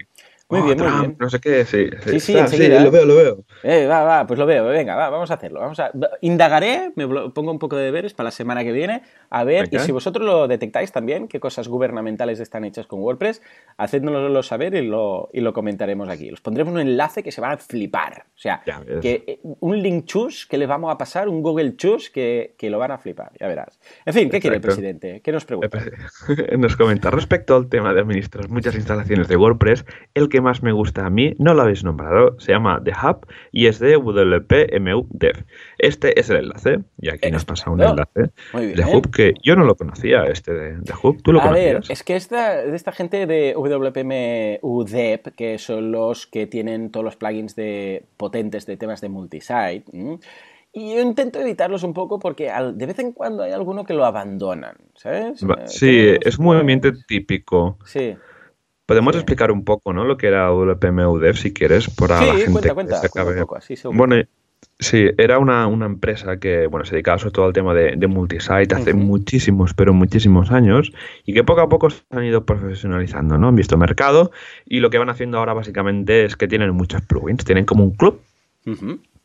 Muy 0.52 0.74
bien, 0.74 0.78
muy 0.78 1.00
bien. 1.00 1.16
No 1.18 1.30
sé 1.30 1.40
qué, 1.40 1.64
sí. 1.64 1.86
Sí, 2.04 2.20
sí, 2.20 2.38
ah, 2.38 2.46
sí, 2.46 2.68
lo 2.68 2.90
veo, 2.90 3.06
lo 3.06 3.16
veo. 3.16 3.44
Eh, 3.62 3.86
va, 3.86 4.04
va, 4.04 4.26
pues 4.26 4.38
lo 4.38 4.44
veo. 4.44 4.66
Venga, 4.66 4.94
va, 4.94 5.08
vamos 5.08 5.30
a 5.30 5.34
hacerlo. 5.34 5.60
Vamos 5.60 5.80
a... 5.80 5.90
Indagaré, 6.20 6.92
me 6.94 7.06
pongo 7.30 7.50
un 7.50 7.58
poco 7.58 7.76
de 7.76 7.84
deberes 7.84 8.12
para 8.12 8.26
la 8.26 8.30
semana 8.30 8.62
que 8.62 8.72
viene, 8.72 9.02
a 9.30 9.44
ver, 9.44 9.68
y 9.70 9.78
si 9.78 9.92
vosotros 9.92 10.26
lo 10.26 10.46
detectáis 10.48 10.92
también, 10.92 11.26
qué 11.26 11.40
cosas 11.40 11.68
gubernamentales 11.68 12.38
están 12.38 12.64
hechas 12.64 12.86
con 12.86 13.00
WordPress, 13.00 13.40
hacédnoslo 13.78 14.42
saber 14.42 14.74
y 14.74 14.86
lo, 14.86 15.30
y 15.32 15.40
lo 15.40 15.52
comentaremos 15.54 16.08
aquí. 16.08 16.30
Los 16.30 16.40
pondremos 16.40 16.74
un 16.74 16.80
enlace 16.80 17.22
que 17.22 17.32
se 17.32 17.40
va 17.40 17.52
a 17.52 17.56
flipar. 17.56 18.26
O 18.34 18.38
sea, 18.38 18.62
que, 19.00 19.24
eh, 19.26 19.40
un 19.42 19.82
link 19.82 20.04
chus 20.04 20.46
que 20.46 20.58
le 20.58 20.66
vamos 20.66 20.92
a 20.92 20.98
pasar, 20.98 21.28
un 21.28 21.42
Google 21.42 21.76
chus 21.76 22.10
que, 22.10 22.54
que 22.58 22.68
lo 22.68 22.78
van 22.78 22.90
a 22.90 22.98
flipar, 22.98 23.32
ya 23.40 23.46
verás. 23.46 23.80
En 24.04 24.12
fin, 24.12 24.28
¿qué 24.28 24.40
quiere 24.40 24.56
el 24.56 24.62
presidente? 24.62 25.20
¿Qué 25.22 25.32
nos 25.32 25.46
pregunta? 25.46 25.78
Nos 26.58 26.76
comenta 26.76 27.10
respecto 27.10 27.56
al 27.56 27.68
tema 27.68 27.94
de 27.94 28.00
administrar 28.00 28.48
muchas 28.50 28.74
instalaciones 28.74 29.28
de 29.28 29.36
WordPress, 29.36 29.84
el 30.14 30.28
que 30.28 30.41
más 30.42 30.62
me 30.62 30.72
gusta 30.72 31.06
a 31.06 31.10
mí, 31.10 31.34
no 31.38 31.54
lo 31.54 31.62
habéis 31.62 31.84
nombrado, 31.84 32.38
se 32.38 32.52
llama 32.52 32.80
The 32.84 32.92
Hub 32.92 33.26
y 33.50 33.66
es 33.66 33.78
de 33.78 33.96
WPMU 33.96 35.06
Dev. 35.10 35.44
Este 35.78 36.18
es 36.20 36.28
el 36.30 36.36
enlace, 36.36 36.80
y 37.00 37.08
aquí 37.08 37.30
nos 37.30 37.44
pasa 37.44 37.70
un 37.70 37.82
enlace 37.82 38.30
de 38.52 38.84
Hub 38.84 39.10
que 39.10 39.34
yo 39.42 39.56
no 39.56 39.64
lo 39.64 39.76
conocía, 39.76 40.24
este 40.24 40.52
de, 40.52 40.92
Hub. 41.02 41.22
¿Tú 41.22 41.32
lo 41.32 41.40
a 41.40 41.50
ver, 41.50 41.80
es 41.88 42.02
que 42.02 42.16
esta, 42.16 42.56
de 42.56 42.76
esta 42.76 42.92
gente 42.92 43.26
de 43.26 43.54
WPMU 43.56 44.84
Dev, 44.84 45.34
que 45.34 45.58
son 45.58 45.90
los 45.92 46.26
que 46.26 46.46
tienen 46.46 46.90
todos 46.90 47.04
los 47.04 47.16
plugins 47.16 47.56
de, 47.56 48.04
potentes 48.16 48.66
de 48.66 48.76
temas 48.76 49.00
de 49.00 49.08
multisite, 49.08 49.84
y 50.74 50.94
yo 50.94 51.02
intento 51.02 51.38
evitarlos 51.38 51.82
un 51.82 51.92
poco 51.92 52.18
porque 52.18 52.50
de 52.74 52.86
vez 52.86 52.98
en 52.98 53.12
cuando 53.12 53.42
hay 53.42 53.52
alguno 53.52 53.84
que 53.84 53.92
lo 53.92 54.06
abandonan, 54.06 54.76
¿sabes? 54.94 55.44
Sí, 55.66 56.14
es 56.20 56.38
un 56.38 56.46
movimiento 56.46 56.90
típico. 57.06 57.78
Sí. 57.84 58.16
Podemos 58.92 59.16
explicar 59.16 59.50
un 59.50 59.64
poco, 59.64 59.92
¿no? 59.92 60.04
Lo 60.04 60.16
que 60.16 60.26
era 60.26 60.52
WPMUDev, 60.52 61.36
si 61.36 61.52
quieres, 61.52 61.88
para 61.88 62.18
sí, 62.18 62.26
la 62.26 62.34
gente 62.34 62.50
cuenta, 62.50 62.74
cuenta, 62.74 63.00
que 63.00 63.08
se 63.08 63.20
Un 63.20 63.38
poco, 63.38 63.56
así, 63.56 63.74
bueno, 63.90 64.16
sí, 64.78 65.06
era 65.16 65.38
una, 65.38 65.64
empresa 65.64 66.38
que, 66.38 66.66
bueno, 66.66 66.84
se 66.84 66.92
dedicaba 66.92 67.18
sobre 67.18 67.32
todo 67.32 67.46
al 67.46 67.52
tema 67.54 67.72
de, 67.72 68.06
multisite 68.06 68.74
hace 68.74 68.92
muchísimos, 68.92 69.72
pero 69.72 69.94
muchísimos 69.94 70.50
años, 70.50 70.92
y 71.24 71.32
que 71.32 71.42
poco 71.42 71.62
a 71.62 71.68
poco 71.68 71.88
se 71.88 72.02
han 72.10 72.24
ido 72.24 72.44
profesionalizando, 72.44 73.38
¿no? 73.38 73.48
Han 73.48 73.56
visto 73.56 73.78
mercado, 73.78 74.30
y 74.66 74.80
lo 74.80 74.90
que 74.90 74.98
van 74.98 75.08
haciendo 75.08 75.38
ahora 75.38 75.54
básicamente 75.54 76.24
es 76.24 76.36
que 76.36 76.46
tienen 76.46 76.70
muchos 76.72 77.00
plugins, 77.02 77.44
tienen 77.44 77.64
como 77.64 77.84
un 77.84 77.92
club 77.92 78.20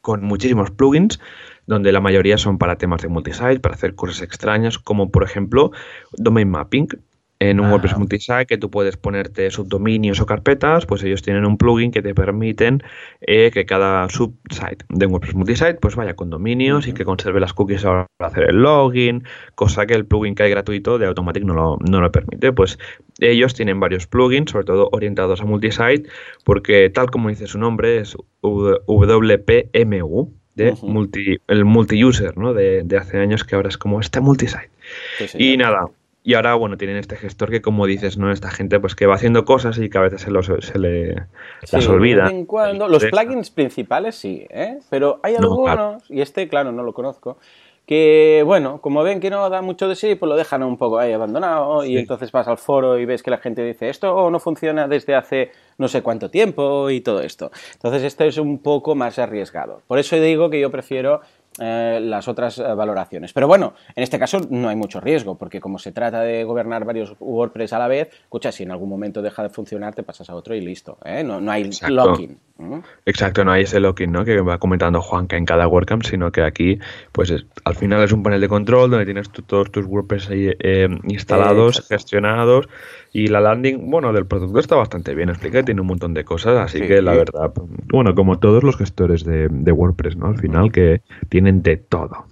con 0.01 0.23
muchísimos 0.23 0.71
plugins, 0.71 1.19
donde 1.65 1.91
la 1.91 1.99
mayoría 1.99 2.37
son 2.37 2.57
para 2.57 2.77
temas 2.77 3.01
de 3.01 3.09
multisite, 3.09 3.59
para 3.59 3.75
hacer 3.75 3.93
cosas 3.93 4.21
extrañas, 4.21 4.79
como 4.79 5.11
por 5.11 5.23
ejemplo 5.23 5.71
Domain 6.13 6.49
Mapping, 6.49 6.87
en 7.39 7.59
un 7.59 7.69
WordPress 7.69 7.97
multisite 7.97 8.45
que 8.45 8.57
tú 8.57 8.71
puedes 8.71 8.97
ponerte 8.97 9.51
subdominios 9.51 10.19
o 10.19 10.25
carpetas, 10.25 10.85
pues 10.85 11.03
ellos 11.03 11.21
tienen 11.21 11.45
un 11.45 11.57
plugin 11.57 11.91
que 11.91 12.01
te 12.01 12.15
permiten 12.15 12.81
eh, 13.21 13.51
que 13.53 13.65
cada 13.65 14.09
subsite 14.09 14.85
de 14.89 15.05
un 15.05 15.13
WordPress 15.13 15.35
multisite 15.35 15.75
pues 15.75 15.95
vaya 15.95 16.15
con 16.15 16.29
dominios 16.29 16.87
y 16.87 16.93
que 16.93 17.05
conserve 17.05 17.39
las 17.39 17.53
cookies 17.53 17.83
para 17.83 18.07
hacer 18.19 18.49
el 18.49 18.57
login, 18.57 19.23
cosa 19.55 19.85
que 19.85 19.93
el 19.93 20.05
plugin 20.05 20.35
que 20.35 20.43
hay 20.43 20.49
gratuito 20.49 20.97
de 20.97 21.05
Automatic 21.05 21.43
no 21.43 21.53
lo, 21.53 21.77
no 21.87 22.01
lo 22.01 22.11
permite. 22.11 22.51
Pues 22.53 22.79
ellos 23.19 23.53
tienen 23.53 23.79
varios 23.79 24.07
plugins, 24.07 24.51
sobre 24.51 24.65
todo 24.65 24.89
orientados 24.91 25.41
a 25.41 25.45
multisite, 25.45 26.03
porque 26.43 26.89
tal 26.89 27.11
como 27.11 27.29
dice 27.29 27.47
su 27.47 27.59
nombre 27.59 27.99
es 27.99 28.15
WPMU, 28.41 30.33
de 30.55 30.75
multi, 30.81 31.37
el 31.47 31.65
multi-user, 31.65 32.35
¿no? 32.35 32.53
De, 32.53 32.83
hace 32.99 33.19
años 33.19 33.43
que 33.43 33.55
ahora 33.55 33.69
es 33.69 33.77
como 33.77 33.99
este 33.99 34.19
multisite. 34.21 34.71
y 35.37 35.55
nada, 35.55 35.87
y 36.27 36.33
ahora, 36.33 36.55
bueno, 36.55 36.75
tienen 36.75 36.97
este 36.97 37.15
gestor 37.15 37.49
que, 37.49 37.61
como 37.61 37.85
dices, 37.85 38.17
¿no? 38.17 38.33
Esta 38.33 38.51
gente 38.51 38.81
pues 38.81 38.95
que 38.95 39.05
va 39.05 39.15
haciendo 39.15 39.45
cosas 39.45 39.77
y 39.77 39.89
que 39.89 39.97
a 39.97 40.01
veces 40.01 40.23
se, 40.23 40.29
los, 40.29 40.47
se 40.59 40.77
le 40.77 41.15
las 41.71 41.87
olvida. 41.87 42.29
en 42.29 42.45
cuando. 42.45 42.89
Los 42.89 43.05
plugins 43.05 43.49
principales 43.49 44.15
sí, 44.15 44.45
¿eh? 44.49 44.79
Pero 44.89 45.21
hay 45.23 45.35
algunos, 45.35 46.03
y 46.11 46.19
este, 46.19 46.49
claro, 46.49 46.73
no 46.73 46.83
lo 46.83 46.91
conozco, 46.91 47.37
que, 47.85 48.43
bueno, 48.45 48.81
como 48.81 49.03
ven 49.03 49.21
que 49.21 49.29
no 49.29 49.49
da 49.49 49.61
mucho 49.61 49.87
de 49.87 49.95
sí, 49.95 50.15
pues 50.15 50.27
lo 50.27 50.35
dejan 50.35 50.63
un 50.63 50.75
poco 50.75 50.99
ahí 50.99 51.13
abandonado 51.13 51.85
y 51.85 51.97
entonces 51.97 52.33
vas 52.33 52.49
al 52.49 52.57
foro 52.57 52.99
y 52.99 53.05
ves 53.05 53.23
que 53.23 53.31
la 53.31 53.37
gente 53.37 53.63
dice 53.63 53.87
esto 53.87 54.29
no 54.29 54.39
funciona 54.41 54.89
desde 54.89 55.15
hace 55.15 55.51
no 55.77 55.87
sé 55.87 56.01
cuánto 56.01 56.29
tiempo 56.29 56.89
y 56.89 56.99
todo 56.99 57.21
esto. 57.21 57.51
Entonces 57.75 58.03
esto 58.03 58.25
es 58.25 58.37
un 58.37 58.59
poco 58.59 58.95
más 58.95 59.17
arriesgado. 59.17 59.81
Por 59.87 59.99
eso 59.99 60.17
digo 60.17 60.49
que 60.49 60.59
yo 60.59 60.69
prefiero 60.69 61.21
eh, 61.59 61.99
las 62.01 62.27
otras 62.27 62.59
eh, 62.59 62.63
valoraciones. 62.63 63.33
Pero 63.33 63.47
bueno, 63.47 63.73
en 63.95 64.03
este 64.03 64.19
caso 64.19 64.39
no 64.49 64.69
hay 64.69 64.75
mucho 64.75 64.99
riesgo, 64.99 65.37
porque 65.37 65.59
como 65.59 65.79
se 65.79 65.91
trata 65.91 66.21
de 66.21 66.43
gobernar 66.43 66.85
varios 66.85 67.15
WordPress 67.19 67.73
a 67.73 67.79
la 67.79 67.87
vez, 67.87 68.09
escucha, 68.23 68.51
si 68.51 68.63
en 68.63 68.71
algún 68.71 68.89
momento 68.89 69.21
deja 69.21 69.43
de 69.43 69.49
funcionar, 69.49 69.95
te 69.95 70.03
pasas 70.03 70.29
a 70.29 70.35
otro 70.35 70.55
y 70.55 70.61
listo. 70.61 70.97
¿eh? 71.05 71.23
No, 71.23 71.41
no, 71.41 71.51
hay 71.51 71.63
Exacto. 71.63 71.93
locking. 71.93 72.39
Exacto, 73.05 73.45
no 73.45 73.51
hay 73.51 73.63
ese 73.63 73.79
locking 73.79 74.11
¿no? 74.11 74.25
que 74.25 74.41
va 74.41 74.57
comentando 74.57 75.01
Juanca 75.01 75.37
en 75.37 75.45
cada 75.45 75.67
WordCamp, 75.67 76.03
sino 76.03 76.31
que 76.31 76.41
aquí, 76.41 76.79
pues 77.11 77.33
al 77.63 77.75
final 77.75 78.03
es 78.03 78.11
un 78.11 78.23
panel 78.23 78.41
de 78.41 78.49
control 78.49 78.89
donde 78.89 79.05
tienes 79.05 79.29
todos 79.29 79.71
tus 79.71 79.85
WordPress 79.85 80.29
ahí, 80.29 80.51
instalados, 81.03 81.85
gestionados 81.87 82.67
y 83.13 83.27
la 83.27 83.41
landing, 83.41 83.89
bueno, 83.89 84.11
del 84.13 84.25
producto 84.25 84.59
está 84.59 84.75
bastante 84.75 85.15
bien 85.15 85.29
explicada, 85.29 85.63
tiene 85.63 85.81
un 85.81 85.87
montón 85.87 86.13
de 86.13 86.23
cosas, 86.23 86.57
así 86.57 86.81
que 86.81 87.01
la 87.01 87.13
verdad, 87.13 87.51
bueno, 87.87 88.13
como 88.15 88.39
todos 88.39 88.63
los 88.63 88.77
gestores 88.77 89.23
de, 89.23 89.71
WordPress, 89.71 90.17
¿no? 90.17 90.27
Al 90.27 90.37
final 90.37 90.71
que 90.71 91.01
tienen 91.29 91.61
de 91.61 91.77
todo. 91.77 92.25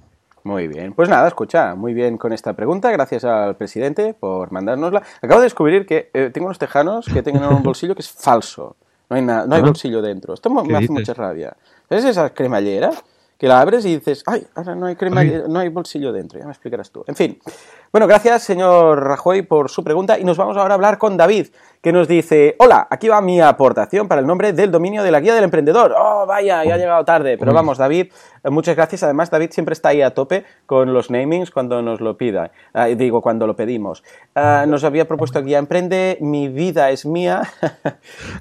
Muy 0.43 0.67
bien. 0.67 0.93
Pues 0.93 1.09
nada, 1.09 1.27
escucha, 1.27 1.73
muy 1.73 1.93
bien 1.95 2.17
con 2.17 2.33
esta 2.33 2.53
pregunta. 2.53 2.91
Gracias 2.91 3.25
al 3.25 3.55
presidente 3.55 4.13
por 4.13 4.51
mandárnosla. 4.51 5.01
Acabo 5.21 5.39
de 5.39 5.45
descubrir 5.45 5.87
que 5.87 6.11
eh, 6.13 6.29
tengo 6.31 6.45
unos 6.45 6.59
tejanos 6.59 7.07
que 7.11 7.23
tienen 7.23 7.43
un 7.43 7.63
bolsillo 7.63 7.95
que 7.95 8.01
es 8.01 8.11
falso. 8.11 8.75
No 9.09 9.15
hay, 9.15 9.21
nada, 9.21 9.45
no 9.45 9.55
hay 9.55 9.61
bolsillo 9.61 10.01
dentro. 10.01 10.33
Esto 10.33 10.49
me 10.49 10.77
hace 10.77 10.89
mucha 10.89 11.13
rabia. 11.13 11.55
¿Ves 11.89 12.05
esa 12.05 12.29
cremallera? 12.31 12.91
Que 13.37 13.49
la 13.49 13.59
abres 13.59 13.85
y 13.85 13.95
dices, 13.95 14.23
ay, 14.27 14.47
ahora 14.55 14.75
no 14.75 14.85
hay 14.85 14.95
cremallera, 14.95 15.43
no 15.49 15.59
hay 15.59 15.67
bolsillo 15.67 16.13
dentro. 16.13 16.39
Ya 16.39 16.45
me 16.45 16.51
explicarás 16.51 16.89
tú. 16.89 17.03
En 17.05 17.15
fin. 17.17 17.37
Bueno, 17.91 18.07
gracias, 18.07 18.43
señor 18.43 19.03
Rajoy, 19.03 19.41
por 19.41 19.69
su 19.69 19.83
pregunta. 19.83 20.17
Y 20.17 20.23
nos 20.23 20.37
vamos 20.37 20.55
ahora 20.55 20.73
a 20.73 20.75
hablar 20.75 20.97
con 20.97 21.17
David, 21.17 21.47
que 21.81 21.91
nos 21.91 22.07
dice, 22.07 22.55
hola, 22.59 22.87
aquí 22.89 23.09
va 23.09 23.19
mi 23.19 23.41
aportación 23.41 24.07
para 24.07 24.21
el 24.21 24.27
nombre 24.27 24.53
del 24.53 24.71
dominio 24.71 25.03
de 25.03 25.11
la 25.11 25.19
guía 25.19 25.35
del 25.35 25.43
emprendedor. 25.43 25.93
Oh, 25.97 26.25
vaya, 26.25 26.63
ya 26.63 26.75
ha 26.75 26.77
llegado 26.77 27.03
tarde. 27.03 27.37
Pero 27.37 27.53
vamos, 27.53 27.77
David, 27.77 28.11
muchas 28.51 28.75
gracias. 28.75 29.03
Además, 29.03 29.29
David 29.29 29.51
siempre 29.51 29.73
está 29.73 29.89
ahí 29.89 30.01
a 30.01 30.13
tope 30.13 30.45
con 30.65 30.93
los 30.93 31.09
namings 31.09 31.51
cuando 31.51 31.81
nos 31.81 32.01
lo 32.01 32.17
pida. 32.17 32.51
Ah, 32.73 32.87
digo, 32.87 33.21
cuando 33.21 33.47
lo 33.47 33.55
pedimos. 33.55 34.03
Ah, 34.35 34.65
nos 34.67 34.83
había 34.83 35.07
propuesto 35.07 35.41
guía 35.43 35.57
emprende, 35.57 36.17
mi 36.21 36.47
vida 36.47 36.89
es 36.89 37.05
mía. 37.05 37.43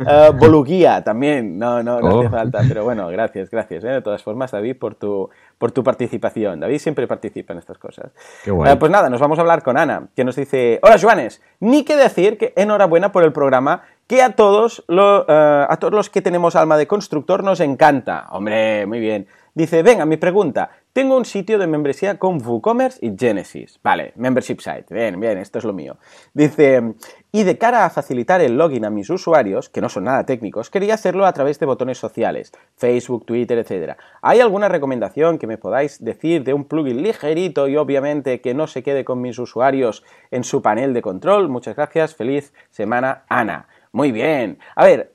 uh, 0.01 0.33
Boluguía 0.38 1.03
también. 1.03 1.59
No, 1.59 1.83
no, 1.83 2.01
no 2.01 2.09
hace 2.09 2.27
oh. 2.27 2.31
falta. 2.31 2.61
Pero 2.67 2.85
bueno, 2.85 3.09
gracias, 3.09 3.51
gracias. 3.51 3.85
¿eh? 3.85 3.88
De 3.88 4.03
todas 4.03 4.23
formas, 4.23 4.51
David, 4.51 4.77
por 4.79 4.95
tu, 4.95 5.31
por 5.59 5.73
tu 5.73 5.83
participación. 5.83 6.61
David 6.61 6.79
siempre 6.79 7.07
participa 7.07 7.53
en 7.53 7.59
estas 7.59 7.79
cosas. 7.79 8.12
Eh, 8.47 8.77
pues 8.79 8.90
nada, 8.90 9.09
nos 9.09 9.21
vamos 9.21 9.38
a 9.38 9.43
hablar 9.43 9.62
con 9.62 9.77
Ana, 9.77 10.09
que 10.14 10.25
nos 10.25 10.37
dice, 10.37 10.79
hola 10.83 10.97
Joanes, 11.01 11.40
ni 11.61 11.85
que 11.85 11.97
decir 11.97 12.38
que 12.38 12.53
enhorabuena 12.57 13.12
por 13.12 13.25
el 13.25 13.33
programa 13.33 13.83
que 14.07 14.23
a 14.23 14.35
todos, 14.37 14.85
eh, 14.88 15.67
a 15.69 15.77
todos 15.79 15.95
los 15.95 16.11
que 16.11 16.21
tenemos 16.21 16.57
alma 16.57 16.77
de 16.77 16.87
constructor 16.87 17.43
nos 17.43 17.61
encanta. 17.61 18.27
Hombre, 18.31 18.87
muy 18.87 19.01
bien. 19.01 19.27
Dice, 19.57 19.85
venga, 19.85 20.05
mi 20.05 20.17
pregunta. 20.17 20.69
Tengo 20.93 21.17
un 21.17 21.25
sitio 21.25 21.61
de 21.61 21.69
membresía 21.69 22.19
con 22.19 22.45
WooCommerce 22.45 22.99
y 23.07 23.14
Genesis. 23.17 23.79
Vale, 23.85 24.12
membership 24.17 24.59
site. 24.59 24.93
Bien, 24.93 25.21
bien, 25.21 25.38
esto 25.38 25.61
es 25.61 25.64
lo 25.64 25.73
mío. 25.73 25.97
Dice, 26.33 26.95
y 27.31 27.45
de 27.45 27.57
cara 27.57 27.85
a 27.85 27.90
facilitar 27.90 28.40
el 28.40 28.59
login 28.59 28.85
a 28.85 28.90
mis 28.90 29.11
usuarios, 29.11 29.69
que 29.69 29.81
no 29.81 29.88
son 29.88 30.05
nada 30.05 30.27
técnicos, 30.27 30.71
quería 30.71 30.95
hacerlo 30.95 31.25
a 31.25 31.33
través 31.33 31.61
de 31.61 31.67
botones 31.67 31.99
sociales, 31.99 32.51
Facebook, 32.75 33.27
Twitter, 33.27 33.59
etc. 33.59 33.97
¿Hay 34.23 34.40
alguna 34.40 34.69
recomendación 34.69 35.38
que 35.38 35.47
me 35.47 35.57
podáis 35.57 36.03
decir 36.03 36.43
de 36.43 36.53
un 36.53 36.64
plugin 36.64 37.05
ligerito 37.05 37.69
y 37.69 37.77
obviamente 37.77 38.40
que 38.40 38.55
no 38.55 38.67
se 38.67 38.83
quede 38.83 39.05
con 39.05 39.21
mis 39.21 39.38
usuarios 39.38 40.03
en 40.33 40.43
su 40.43 40.62
panel 40.62 40.95
de 40.95 41.03
control? 41.03 41.49
Muchas 41.49 41.77
gracias. 41.77 42.17
Feliz 42.17 42.53
semana, 42.71 43.23
Ana. 43.29 43.69
Muy 43.93 44.11
bien. 44.11 44.59
A 44.75 44.85
ver, 44.85 45.12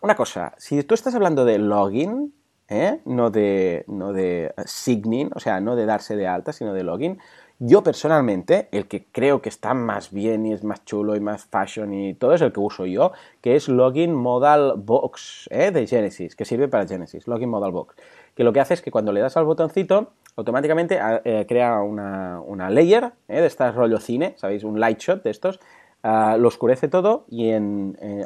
una 0.00 0.14
cosa. 0.16 0.54
Si 0.56 0.82
tú 0.82 0.94
estás 0.94 1.14
hablando 1.14 1.44
de 1.44 1.58
login, 1.58 2.32
¿eh? 2.72 3.00
no, 3.04 3.30
de, 3.30 3.84
no 3.86 4.12
de 4.12 4.54
signing, 4.64 5.30
o 5.34 5.40
sea, 5.40 5.60
no 5.60 5.76
de 5.76 5.86
darse 5.86 6.16
de 6.16 6.26
alta, 6.26 6.52
sino 6.52 6.72
de 6.72 6.82
login, 6.82 7.18
yo 7.64 7.84
personalmente, 7.84 8.66
el 8.72 8.88
que 8.88 9.04
creo 9.12 9.40
que 9.40 9.48
está 9.48 9.72
más 9.72 10.10
bien 10.10 10.46
y 10.46 10.52
es 10.52 10.64
más 10.64 10.84
chulo 10.84 11.14
y 11.14 11.20
más 11.20 11.44
fashion 11.44 11.94
y 11.94 12.12
todo 12.12 12.34
es 12.34 12.40
el 12.40 12.52
que 12.52 12.58
uso 12.58 12.86
yo, 12.86 13.12
que 13.40 13.54
es 13.54 13.68
Login 13.68 14.12
Modal 14.12 14.74
Box 14.78 15.48
¿eh? 15.48 15.70
de 15.70 15.86
Genesis, 15.86 16.34
que 16.34 16.44
sirve 16.44 16.66
para 16.66 16.88
Genesis, 16.88 17.28
Login 17.28 17.48
Modal 17.48 17.70
Box. 17.70 17.94
Que 18.34 18.42
lo 18.42 18.52
que 18.52 18.58
hace 18.58 18.74
es 18.74 18.82
que 18.82 18.90
cuando 18.90 19.12
le 19.12 19.20
das 19.20 19.36
al 19.36 19.44
botoncito, 19.44 20.10
automáticamente 20.34 20.98
ah, 20.98 21.20
eh, 21.24 21.46
crea 21.48 21.82
una, 21.82 22.40
una 22.40 22.68
layer 22.68 23.12
de 23.28 23.46
estas 23.46 23.76
rollo 23.76 24.00
cine, 24.00 24.34
¿sabéis? 24.38 24.64
Un 24.64 24.80
light 24.80 24.98
shot 24.98 25.22
de 25.22 25.30
estos, 25.30 25.60
ah, 26.02 26.36
lo 26.40 26.48
oscurece 26.48 26.88
todo 26.88 27.26
y 27.28 27.52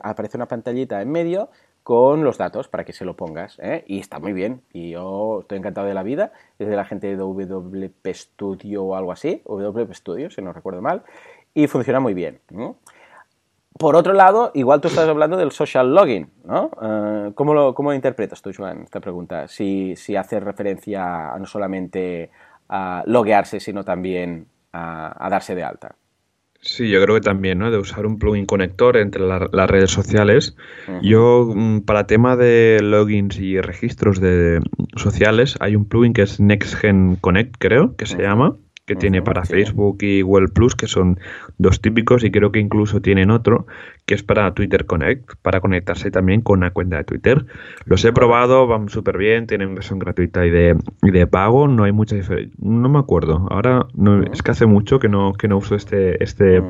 aparece 0.02 0.38
una 0.38 0.48
pantallita 0.48 1.02
en 1.02 1.10
medio 1.10 1.50
con 1.86 2.24
los 2.24 2.36
datos 2.36 2.66
para 2.66 2.84
que 2.84 2.92
se 2.92 3.04
lo 3.04 3.14
pongas. 3.14 3.60
¿eh? 3.60 3.84
Y 3.86 4.00
está 4.00 4.18
muy 4.18 4.32
bien. 4.32 4.60
Y 4.72 4.90
yo 4.90 5.42
estoy 5.42 5.58
encantado 5.58 5.86
de 5.86 5.94
la 5.94 6.02
vida. 6.02 6.32
Es 6.58 6.66
de 6.66 6.74
la 6.74 6.84
gente 6.84 7.06
de 7.06 7.14
WP 7.14 8.08
Studio 8.12 8.82
o 8.82 8.96
algo 8.96 9.12
así. 9.12 9.40
WP 9.44 9.94
Studio, 9.94 10.28
si 10.28 10.42
no 10.42 10.52
recuerdo 10.52 10.82
mal. 10.82 11.04
Y 11.54 11.68
funciona 11.68 12.00
muy 12.00 12.12
bien. 12.12 12.40
Por 13.78 13.94
otro 13.94 14.14
lado, 14.14 14.50
igual 14.54 14.80
tú 14.80 14.88
estás 14.88 15.08
hablando 15.08 15.36
del 15.36 15.52
social 15.52 15.94
login, 15.94 16.28
¿no? 16.42 16.72
Eh, 16.82 17.30
¿cómo, 17.36 17.54
lo, 17.54 17.94
interpretas 17.94 18.42
tú, 18.42 18.50
Joan, 18.52 18.82
esta 18.82 18.98
pregunta? 18.98 19.46
Si, 19.46 19.94
si 19.94 20.16
hace 20.16 20.40
referencia 20.40 21.34
a 21.34 21.38
no 21.38 21.46
solamente 21.46 22.32
a 22.68 23.04
loguearse, 23.06 23.60
sino 23.60 23.84
también 23.84 24.48
a 24.72 25.28
darse 25.30 25.54
de 25.54 25.62
alta. 25.62 25.94
Sí, 26.60 26.88
yo 26.88 27.02
creo 27.02 27.14
que 27.14 27.20
también, 27.20 27.58
¿no? 27.58 27.70
De 27.70 27.78
usar 27.78 28.06
un 28.06 28.18
plugin 28.18 28.46
conector 28.46 28.96
entre 28.96 29.22
las 29.22 29.70
redes 29.70 29.90
sociales. 29.90 30.56
Yo, 31.02 31.52
mm, 31.54 31.80
para 31.80 32.06
tema 32.06 32.36
de 32.36 32.80
logins 32.82 33.38
y 33.38 33.60
registros 33.60 34.20
de 34.20 34.60
sociales, 34.96 35.56
hay 35.60 35.76
un 35.76 35.84
plugin 35.84 36.12
que 36.12 36.22
es 36.22 36.40
NextGen 36.40 37.16
Connect, 37.20 37.54
creo, 37.58 37.94
que 37.96 38.06
se 38.06 38.20
llama, 38.20 38.56
que 38.86 38.94
tiene 38.94 39.20
para 39.20 39.44
Facebook 39.44 39.98
y 40.00 40.22
Google 40.22 40.48
Plus, 40.48 40.76
que 40.76 40.86
son 40.86 41.18
dos 41.58 41.80
típicos, 41.80 42.22
y 42.22 42.30
creo 42.30 42.52
que 42.52 42.60
incluso 42.60 43.02
tienen 43.02 43.30
otro, 43.30 43.66
que 44.06 44.14
es 44.14 44.22
para 44.22 44.54
Twitter 44.54 44.86
Connect, 44.86 45.34
para 45.42 45.60
conectarse 45.60 46.12
también 46.12 46.40
con 46.40 46.60
una 46.60 46.70
cuenta 46.70 46.96
de 46.96 47.04
Twitter. 47.04 47.46
Los 47.84 48.04
he 48.04 48.12
probado, 48.12 48.68
van 48.68 48.88
súper 48.88 49.18
bien, 49.18 49.48
tienen 49.48 49.74
versión 49.74 49.98
gratuita 49.98 50.46
y 50.46 50.50
de, 50.50 50.78
de 51.02 51.26
pago, 51.26 51.66
no 51.66 51.82
hay 51.82 51.92
mucha 51.92 52.14
diferencia. 52.14 52.54
No 52.60 52.88
me 52.88 53.00
acuerdo, 53.00 53.48
ahora 53.50 53.86
no, 53.94 54.22
es 54.22 54.42
que 54.42 54.52
hace 54.52 54.66
mucho 54.66 55.00
que 55.00 55.08
no, 55.08 55.32
que 55.32 55.48
no 55.48 55.58
uso 55.58 55.74
este, 55.74 56.22
este 56.22 56.62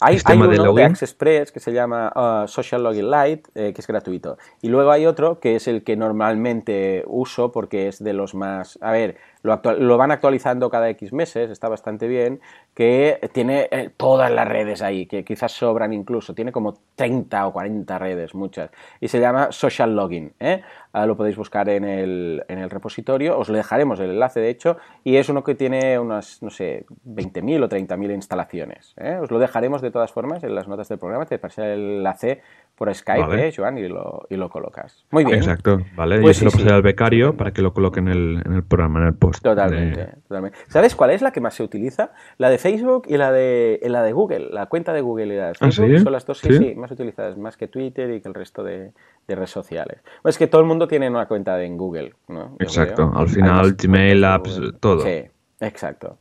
hay, 0.00 0.14
sistema 0.14 0.48
de 0.48 0.56
login. 0.56 0.88
de 0.88 0.92
Express 0.92 1.52
que 1.52 1.60
se 1.60 1.72
llama 1.72 2.12
uh, 2.16 2.48
Social 2.48 2.82
Login 2.82 3.10
Lite, 3.10 3.42
eh, 3.54 3.72
que 3.72 3.80
es 3.80 3.86
gratuito. 3.86 4.38
Y 4.60 4.70
luego 4.70 4.90
hay 4.90 5.06
otro 5.06 5.38
que 5.38 5.54
es 5.54 5.68
el 5.68 5.84
que 5.84 5.96
normalmente 5.96 7.04
uso 7.06 7.52
porque 7.52 7.86
es 7.86 8.02
de 8.02 8.12
los 8.12 8.34
más... 8.34 8.76
A 8.82 8.90
ver, 8.90 9.16
lo, 9.42 9.96
van 9.96 10.10
actualizando 10.10 10.68
cada 10.70 10.88
X 10.90 11.12
meses, 11.12 11.50
está 11.50 11.68
bastante 11.68 12.08
bien, 12.08 12.40
que 12.74 13.18
tiene 13.32 13.68
eh, 13.70 13.90
todas 13.96 14.30
las 14.30 14.46
redes 14.46 14.82
ahí, 14.82 15.06
que 15.06 15.24
quizás 15.24 15.52
sobran 15.52 15.92
incluso, 15.92 16.34
tiene 16.34 16.52
como 16.52 16.78
30 16.94 17.46
o 17.46 17.52
40 17.52 17.98
redes, 17.98 18.34
muchas, 18.34 18.70
y 19.00 19.08
se 19.08 19.20
llama 19.20 19.52
Social 19.52 19.94
Login. 19.94 20.32
¿eh? 20.40 20.62
Ah, 20.92 21.06
lo 21.06 21.16
podéis 21.16 21.36
buscar 21.36 21.68
en 21.68 21.84
el, 21.84 22.44
en 22.48 22.58
el 22.58 22.68
repositorio, 22.68 23.38
os 23.38 23.48
lo 23.48 23.56
dejaremos 23.56 24.00
el 24.00 24.10
enlace 24.10 24.40
de 24.40 24.50
hecho, 24.50 24.76
y 25.04 25.16
es 25.16 25.28
uno 25.28 25.44
que 25.44 25.54
tiene 25.54 25.98
unas, 25.98 26.42
no 26.42 26.50
sé, 26.50 26.84
20.000 27.06 27.64
o 27.64 27.68
30.000 27.68 28.12
instalaciones. 28.12 28.94
¿eh? 28.96 29.18
Os 29.22 29.30
lo 29.30 29.38
dejaremos 29.38 29.82
de 29.82 29.90
todas 29.90 30.10
formas 30.10 30.42
en 30.42 30.54
las 30.54 30.66
notas 30.66 30.88
del 30.88 30.98
programa, 30.98 31.26
te 31.26 31.38
pasaré 31.38 31.74
el 31.74 31.80
enlace 31.98 32.42
por 32.74 32.92
Skype, 32.94 33.48
¿eh, 33.48 33.52
Joan? 33.54 33.78
Y 33.78 33.88
lo, 33.88 34.26
y 34.30 34.36
lo 34.36 34.48
colocas. 34.48 35.04
Muy 35.10 35.24
bien. 35.24 35.36
Exacto, 35.36 35.80
vale. 35.94 36.20
Pues 36.20 36.38
Yo 36.38 36.40
se 36.40 36.44
lo 36.46 36.50
pasaré 36.50 36.74
al 36.74 36.82
becario 36.82 37.36
para 37.36 37.52
que 37.52 37.62
lo 37.62 37.72
coloque 37.74 38.00
en 38.00 38.08
el, 38.08 38.42
en 38.44 38.52
el 38.54 38.62
programa, 38.62 39.00
en 39.00 39.06
el 39.08 39.14
post. 39.14 39.44
Totalmente, 39.44 40.06
totalmente. 40.26 40.58
¿Sabes 40.68 40.96
cuál 40.96 41.10
es 41.10 41.20
la 41.22 41.30
que 41.30 41.40
más 41.40 41.54
se 41.54 41.62
utiliza? 41.62 42.12
La 42.38 42.48
de 42.48 42.58
Facebook 42.58 43.04
y 43.06 43.16
la 43.16 43.32
de, 43.32 43.78
la 43.82 44.02
de 44.02 44.12
Google. 44.12 44.48
La 44.50 44.66
cuenta 44.66 44.92
de 44.92 45.02
Google 45.02 45.34
y 45.34 45.36
la 45.36 45.46
de 45.48 45.50
¿Ah, 45.60 45.70
Facebook 45.70 45.98
son 45.98 46.12
las 46.12 46.24
dos 46.24 46.38
sí, 46.38 46.52
¿Sí? 46.56 46.74
más 46.74 46.90
utilizadas, 46.90 47.36
más 47.36 47.56
que 47.56 47.68
Twitter 47.68 48.10
y 48.12 48.20
que 48.20 48.28
el 48.28 48.34
resto 48.34 48.64
de, 48.64 48.92
redes 49.34 49.50
sociales. 49.50 50.00
es 50.24 50.38
que 50.38 50.46
todo 50.46 50.60
el 50.60 50.66
mundo 50.66 50.86
tiene 50.88 51.08
una 51.08 51.26
cuenta 51.26 51.62
en 51.62 51.76
Google, 51.76 52.14
¿no? 52.28 52.56
exacto. 52.58 53.12
Al 53.14 53.28
final, 53.28 53.74
Gmail, 53.74 54.24
apps, 54.24 54.60
todo. 54.80 55.00
Sí, 55.00 55.24
exacto. 55.60 56.18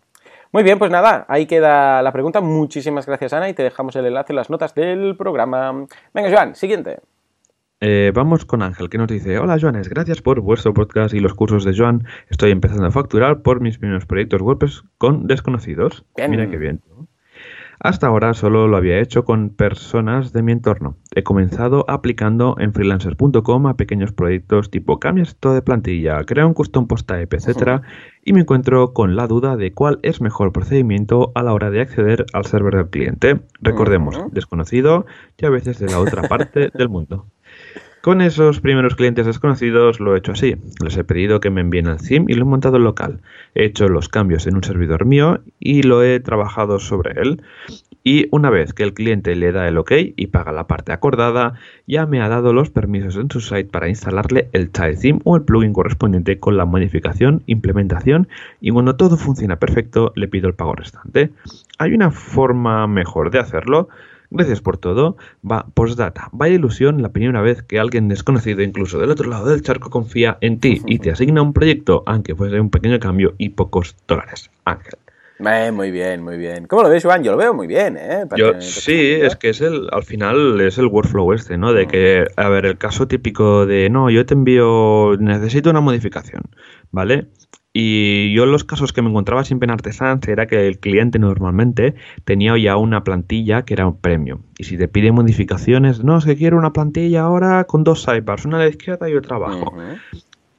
Muy 0.51 0.63
bien, 0.63 0.79
pues 0.79 0.89
nada, 0.89 1.25
ahí 1.27 1.45
queda 1.45 2.01
la 2.01 2.11
pregunta. 2.11 2.41
Muchísimas 2.41 3.05
gracias, 3.05 3.33
Ana, 3.33 3.49
y 3.49 3.53
te 3.53 3.61
dejamos 3.61 3.95
el 3.95 4.05
enlace 4.05 4.33
en 4.33 4.37
las 4.37 4.49
notas 4.49 4.73
del 4.73 5.15
programa. 5.15 5.85
Venga, 6.13 6.31
Joan, 6.31 6.55
siguiente. 6.55 6.99
Eh, 7.81 8.11
vamos 8.13 8.45
con 8.45 8.61
Ángel, 8.61 8.89
que 8.89 8.97
nos 8.97 9.07
dice: 9.07 9.37
Hola, 9.37 9.57
Joanes, 9.59 9.87
gracias 9.87 10.21
por 10.21 10.41
vuestro 10.41 10.73
podcast 10.73 11.13
y 11.13 11.19
los 11.19 11.33
cursos 11.33 11.63
de 11.63 11.77
Joan. 11.77 12.03
Estoy 12.29 12.51
empezando 12.51 12.85
a 12.85 12.91
facturar 12.91 13.41
por 13.41 13.61
mis 13.61 13.77
primeros 13.77 14.05
proyectos 14.05 14.41
WordPress 14.41 14.83
con 14.97 15.27
desconocidos. 15.27 16.03
Mira 16.17 16.49
qué 16.49 16.57
bien. 16.57 16.81
Hasta 17.81 18.07
ahora 18.07 18.33
solo 18.33 18.67
lo 18.67 18.75
había 18.75 18.99
hecho 18.99 19.23
con 19.23 19.51
personas 19.51 20.33
de 20.33 20.43
mi 20.43 20.51
entorno. 20.51 20.97
He 21.15 21.23
comenzado 21.23 21.85
aplicando 21.87 22.57
en 22.59 22.73
freelancer.com 22.73 23.67
a 23.67 23.77
pequeños 23.77 24.11
proyectos 24.11 24.69
tipo 24.69 24.99
cambia 24.99 25.23
esto 25.23 25.53
de 25.53 25.61
plantilla, 25.61 26.25
crea 26.25 26.45
un 26.45 26.53
custom 26.53 26.87
post 26.87 27.07
type, 27.07 27.37
etc. 27.37 27.81
Y 28.25 28.33
me 28.33 28.41
encuentro 28.41 28.91
con 28.93 29.15
la 29.15 29.27
duda 29.27 29.55
de 29.55 29.71
cuál 29.71 29.99
es 30.03 30.19
mejor 30.19 30.51
procedimiento 30.51 31.31
a 31.35 31.43
la 31.43 31.53
hora 31.53 31.71
de 31.71 31.79
acceder 31.79 32.25
al 32.33 32.45
server 32.45 32.75
del 32.75 32.89
cliente. 32.89 33.39
Recordemos, 33.61 34.17
desconocido 34.33 35.05
y 35.37 35.45
a 35.45 35.49
veces 35.49 35.79
de 35.79 35.87
la 35.87 35.99
otra 35.99 36.23
parte 36.23 36.71
del 36.73 36.89
mundo. 36.89 37.27
Con 38.01 38.21
esos 38.21 38.61
primeros 38.61 38.95
clientes 38.95 39.25
desconocidos 39.25 39.99
lo 39.99 40.15
he 40.15 40.19
hecho 40.19 40.31
así. 40.31 40.55
Les 40.81 40.95
he 40.95 41.03
pedido 41.03 41.41
que 41.41 41.49
me 41.49 41.59
envíen 41.59 41.87
el 41.87 41.97
theme 41.97 42.27
y 42.29 42.33
lo 42.33 42.43
he 42.43 42.47
montado 42.47 42.77
en 42.77 42.85
local. 42.85 43.19
He 43.55 43.65
hecho 43.65 43.89
los 43.89 44.07
cambios 44.07 44.47
en 44.47 44.55
un 44.55 44.63
servidor 44.63 45.05
mío 45.05 45.41
y 45.59 45.83
lo 45.83 46.01
he 46.01 46.21
trabajado 46.21 46.79
sobre 46.79 47.21
él. 47.21 47.41
Y 48.01 48.27
una 48.31 48.49
vez 48.49 48.73
que 48.73 48.83
el 48.83 48.93
cliente 48.93 49.35
le 49.35 49.51
da 49.51 49.67
el 49.67 49.77
OK 49.77 49.91
y 50.15 50.27
paga 50.27 50.53
la 50.53 50.65
parte 50.65 50.93
acordada, 50.93 51.55
ya 51.87 52.05
me 52.05 52.21
ha 52.21 52.29
dado 52.29 52.53
los 52.53 52.69
permisos 52.69 53.17
en 53.17 53.29
su 53.29 53.41
site 53.41 53.65
para 53.65 53.89
instalarle 53.89 54.47
el 54.53 54.71
child 54.71 55.01
theme 55.01 55.19
o 55.25 55.35
el 55.35 55.43
plugin 55.43 55.73
correspondiente 55.73 56.39
con 56.39 56.55
la 56.55 56.63
modificación, 56.63 57.43
implementación 57.47 58.29
y 58.61 58.71
cuando 58.71 58.95
todo 58.95 59.17
funciona 59.17 59.57
perfecto 59.57 60.13
le 60.15 60.29
pido 60.29 60.47
el 60.47 60.55
pago 60.55 60.73
restante. 60.73 61.31
¿Hay 61.77 61.93
una 61.93 62.11
forma 62.11 62.87
mejor 62.87 63.29
de 63.29 63.39
hacerlo? 63.39 63.89
Gracias 64.31 64.61
por 64.61 64.77
todo. 64.77 65.17
Va, 65.49 65.65
postdata. 65.73 66.29
Vaya 66.31 66.55
ilusión 66.55 67.01
la 67.01 67.09
primera 67.09 67.41
vez 67.41 67.63
que 67.63 67.79
alguien 67.79 68.07
desconocido, 68.07 68.61
incluso 68.61 68.99
del 68.99 69.11
otro 69.11 69.29
lado 69.29 69.47
del 69.47 69.61
charco, 69.63 69.89
confía 69.89 70.37
en 70.41 70.59
ti 70.59 70.81
y 70.85 70.99
te 70.99 71.11
asigna 71.11 71.41
un 71.41 71.53
proyecto, 71.53 72.03
aunque 72.05 72.35
fuese 72.35 72.59
un 72.59 72.69
pequeño 72.69 72.99
cambio 72.99 73.33
y 73.37 73.49
pocos 73.49 73.95
dólares. 74.07 74.51
Ángel. 74.65 74.93
Eh, 75.39 75.71
muy 75.71 75.89
bien, 75.89 76.21
muy 76.21 76.37
bien. 76.37 76.67
¿Cómo 76.67 76.83
lo 76.83 76.89
ves, 76.89 77.03
Juan? 77.05 77.23
Yo 77.23 77.31
lo 77.31 77.37
veo 77.37 77.53
muy 77.53 77.65
bien, 77.65 77.97
¿eh? 77.97 78.25
Yo, 78.35 78.59
sí, 78.59 79.13
es 79.13 79.37
que 79.37 79.49
es 79.49 79.61
el, 79.61 79.87
al 79.91 80.03
final 80.03 80.59
es 80.59 80.77
el 80.77 80.87
workflow 80.87 81.31
este, 81.31 81.57
¿no? 81.57 81.71
De 81.71 81.87
que, 81.87 82.25
a 82.35 82.49
ver, 82.49 82.65
el 82.65 82.77
caso 82.77 83.07
típico 83.07 83.65
de, 83.65 83.89
no, 83.89 84.09
yo 84.09 84.25
te 84.25 84.33
envío, 84.33 85.15
necesito 85.17 85.69
una 85.69 85.79
modificación, 85.79 86.43
¿vale? 86.91 87.27
Y 87.71 88.33
yo 88.33 88.45
en 88.45 88.51
los 88.51 88.63
casos 88.63 88.93
que 88.93 89.03
me 89.03 89.09
encontraba 89.09 89.43
siempre 89.43 89.67
en 89.67 89.71
Artesans 89.71 90.27
era 90.27 90.47
que 90.47 90.67
el 90.67 90.79
cliente 90.79 91.19
normalmente 91.19 91.93
tenía 92.23 92.57
ya 92.57 92.77
una 92.77 93.03
plantilla 93.03 93.63
que 93.63 93.75
era 93.75 93.85
un 93.85 93.97
premium. 93.97 94.41
Y 94.57 94.63
si 94.63 94.77
te 94.77 94.87
pide 94.87 95.11
modificaciones, 95.11 96.03
no, 96.03 96.17
es 96.17 96.25
que 96.25 96.35
quiero 96.35 96.57
una 96.57 96.73
plantilla 96.73 97.21
ahora 97.21 97.65
con 97.65 97.83
dos 97.83 98.01
sidebars, 98.01 98.45
una 98.45 98.57
a 98.57 98.61
la 98.61 98.69
izquierda 98.69 99.07
y 99.07 99.15
otra 99.15 99.35
abajo. 99.35 99.75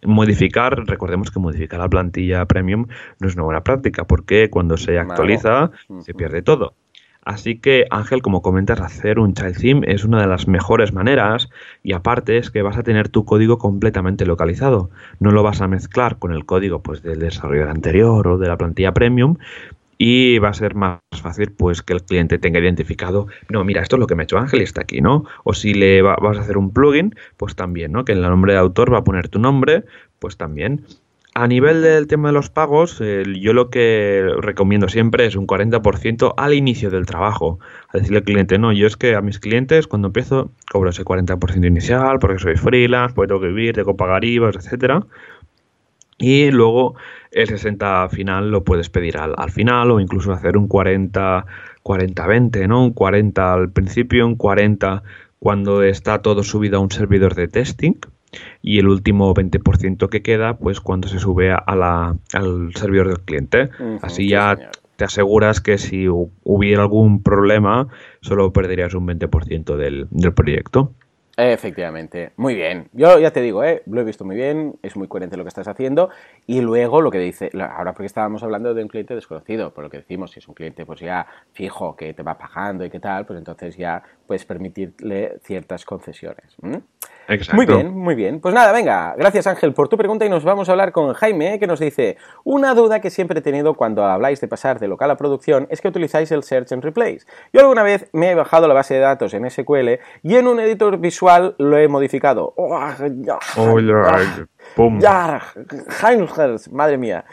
Modificar, 0.05 0.87
recordemos 0.87 1.31
que 1.31 1.41
modificar 1.41 1.81
la 1.81 1.89
plantilla 1.89 2.47
premium 2.47 2.87
no 3.19 3.29
es 3.29 3.35
una 3.35 3.43
buena 3.43 3.63
práctica 3.63 4.05
porque 4.07 4.49
cuando 4.49 4.77
se 4.77 4.99
actualiza 4.99 5.73
se 6.01 6.15
pierde 6.15 6.43
todo. 6.43 6.75
Así 7.25 7.59
que 7.59 7.87
Ángel, 7.91 8.23
como 8.23 8.43
comentas, 8.43 8.81
hacer 8.81 9.19
un 9.19 9.35
child 9.35 9.59
theme 9.59 9.93
es 9.93 10.05
una 10.05 10.21
de 10.21 10.27
las 10.27 10.49
mejores 10.49 10.93
maneras 10.93 11.51
y 11.83 11.93
aparte 11.93 12.39
es 12.39 12.51
que 12.51 12.63
vas 12.63 12.79
a 12.79 12.83
tener 12.83 13.09
tu 13.09 13.25
código 13.25 13.59
completamente 13.59 14.25
localizado. 14.25 14.91
No 15.19 15.31
lo 15.31 15.43
vas 15.43 15.61
a 15.61 15.69
mezclar 15.69 16.19
con 16.19 16.33
el 16.33 16.47
código 16.47 16.83
pues, 16.83 17.03
del 17.03 17.19
desarrollador 17.19 17.71
anterior 17.71 18.27
o 18.27 18.39
de 18.39 18.49
la 18.49 18.57
plantilla 18.57 18.93
premium 18.93 19.37
y 20.03 20.39
va 20.39 20.49
a 20.49 20.55
ser 20.55 20.75
más 20.75 20.99
fácil 21.21 21.53
pues 21.53 21.83
que 21.83 21.93
el 21.93 22.03
cliente 22.03 22.39
tenga 22.39 22.59
identificado, 22.59 23.27
no, 23.51 23.65
mira, 23.65 23.83
esto 23.83 23.97
es 23.97 24.01
lo 24.01 24.07
que 24.07 24.15
me 24.15 24.23
ha 24.23 24.25
hecho 24.25 24.39
Ángel 24.39 24.61
y 24.61 24.65
está 24.65 24.81
aquí, 24.81 25.03
¿no? 25.03 25.27
O 25.45 25.53
si 25.53 25.75
le 25.75 26.01
vas 26.01 26.39
a 26.39 26.41
hacer 26.41 26.57
un 26.57 26.73
plugin, 26.73 27.15
pues 27.37 27.55
también, 27.55 27.93
¿no? 27.93 28.07
Que 28.07 28.13
en 28.13 28.19
el 28.19 28.25
nombre 28.25 28.55
de 28.55 28.59
autor 28.59 28.91
va 28.91 29.01
a 29.01 29.05
poner 29.05 29.29
tu 29.29 29.39
nombre, 29.39 29.85
pues 30.19 30.39
también. 30.39 30.87
A 31.35 31.47
nivel 31.47 31.83
del 31.83 32.09
tema 32.09 32.29
de 32.29 32.33
los 32.33 32.51
pagos, 32.51 32.99
yo 32.99 33.53
lo 33.53 33.71
que 33.71 34.29
recomiendo 34.39 34.89
siempre 34.89 35.27
es 35.27 35.37
un 35.37 35.47
40% 35.47 36.35
al 36.37 36.55
inicio 36.55 36.91
del 36.91 37.07
trabajo. 37.07 37.61
A 37.89 37.99
decirle 37.99 38.19
al 38.19 38.25
cliente, 38.25 38.59
no, 38.59 38.73
yo 38.73 38.87
es 38.89 38.97
que 38.97 39.15
a 39.15 39.21
mis 39.21 39.39
clientes 39.39 39.87
cuando 39.87 40.09
empiezo 40.09 40.51
cobro 40.71 40.91
ese 40.91 41.05
40% 41.05 41.67
inicial 41.67 42.19
porque 42.19 42.41
soy 42.41 42.57
freelance, 42.57 43.15
porque 43.15 43.29
tengo 43.29 43.41
que 43.41 43.49
vivir, 43.49 43.75
tengo 43.75 43.93
que 43.93 43.99
pagar 43.99 44.25
IVA, 44.25 44.51
etcétera. 44.51 45.07
Y 46.19 46.51
luego 46.51 46.97
el 47.31 47.47
60 47.47 48.09
final 48.09 48.51
lo 48.51 48.65
puedes 48.65 48.91
pedir 48.91 49.17
al, 49.17 49.35
al 49.37 49.51
final 49.51 49.93
o 49.93 50.01
incluso 50.01 50.33
hacer 50.33 50.57
un 50.57 50.67
40 50.67 51.47
40-20, 51.85 52.69
¿no? 52.69 52.85
Un 52.85 52.93
40 52.93 53.53
al 53.53 53.71
principio, 53.71 54.27
un 54.27 54.37
40 54.37 55.03
cuando 55.39 55.83
está 55.83 56.23
todo 56.23 56.43
subido 56.43 56.79
a 56.79 56.81
un 56.81 56.91
servidor 56.91 57.35
de 57.35 57.49
testing 57.49 57.95
y 58.63 58.79
el 58.79 58.89
último 58.89 59.35
20% 59.35 60.09
que 60.09 60.23
queda, 60.23 60.57
pues 60.59 60.81
cuando 60.81 61.09
se 61.09 61.19
sube 61.19 61.53
a 61.53 61.77
la, 61.77 62.17
al 62.33 62.75
servidor 62.75 63.09
del 63.09 63.21
cliente. 63.21 63.71
Así 64.03 64.29
ya 64.29 64.57
te 64.97 65.05
aseguras 65.05 65.61
que 65.61 65.79
si 65.79 66.07
hubiera 66.09 66.83
algún 66.83 67.23
problema, 67.23 67.89
solo 68.21 68.53
perderías 68.53 68.95
un 68.95 69.07
20% 69.07 69.77
del, 69.77 70.07
del 70.11 70.35
proyecto. 70.35 70.93
Efectivamente, 71.37 72.33
muy 72.37 72.55
bien. 72.55 72.89
Yo 72.93 73.19
ya 73.19 73.31
te 73.31 73.41
digo, 73.41 73.65
¿eh? 73.65 73.83
lo 73.87 74.03
he 74.03 74.05
visto 74.05 74.27
muy 74.27 74.37
bien, 74.37 74.75
es 74.83 74.97
muy 74.97 75.09
coherente 75.09 75.39
lo 75.39 75.45
que 75.45 75.49
estás 75.49 75.69
haciendo. 75.69 76.11
Y 76.47 76.61
luego 76.61 77.01
lo 77.01 77.11
que 77.11 77.19
dice, 77.19 77.51
ahora 77.55 77.95
porque 77.95 78.07
estábamos 78.07 78.43
hablando 78.43 78.75
de 78.75 78.83
un 78.83 78.89
cliente 78.89 79.15
desconocido, 79.15 79.73
por 79.73 79.85
lo 79.85 79.91
que 79.91 79.99
decimos, 79.99 80.33
si 80.33 80.41
es 80.41 80.49
un 80.49 80.55
cliente 80.55 80.85
pues 80.85 81.01
ya 81.01 81.27
fijo 81.53 81.97
que 81.97 82.13
te 82.13 82.23
va 82.23 82.37
pagando 82.37 82.85
y 82.85 82.91
qué 82.91 83.01
tal, 83.01 83.25
pues 83.25 83.39
entonces 83.39 83.77
ya 83.77 84.03
puedes 84.27 84.45
permitirle 84.45 85.39
ciertas 85.43 85.87
concesiones. 85.87 86.57
Muy 87.55 87.67
bien, 87.67 87.97
muy 87.97 88.15
bien. 88.15 88.41
Pues 88.41 88.55
nada, 88.55 88.73
venga, 88.73 89.15
gracias 89.17 89.47
Ángel 89.47 89.73
por 89.73 89.89
tu 89.89 89.97
pregunta 89.97 90.25
y 90.27 90.29
nos 90.29 90.43
vamos 90.43 90.69
a 90.69 90.73
hablar 90.73 90.91
con 90.91 91.13
Jaime, 91.15 91.59
que 91.61 91.67
nos 91.67 91.79
dice, 91.79 92.17
una 92.45 92.75
duda 92.75 93.01
que 93.01 93.11
siempre 93.11 93.39
he 93.39 93.43
tenido 93.43 93.75
cuando 93.75 94.05
habláis 94.05 94.41
de 94.41 94.49
pasar 94.49 94.81
de 94.81 94.89
local 94.89 95.11
a 95.11 95.17
producción 95.17 95.67
es 95.71 95.81
que 95.81 95.89
utilizáis 95.89 96.33
el 96.33 96.43
Search 96.43 96.73
and 96.73 96.83
Replace. 96.83 97.21
Yo 97.53 97.61
alguna 97.61 97.83
vez 97.83 98.09
me 98.13 98.31
he 98.31 98.35
bajado 98.35 98.67
la 98.67 98.75
base 98.75 98.95
de 98.95 99.01
datos 99.01 99.33
en 99.35 99.49
SQL 99.49 100.01
y 100.23 100.37
en 100.37 100.49
un 100.49 100.59
editor 100.59 100.99
visual 100.99 101.55
lo 101.59 101.79
he 101.79 101.87
modificado. 101.87 102.53
Oh, 102.57 102.79
ya, 103.23 103.39
madre 106.71 106.99
mía. 106.99 107.25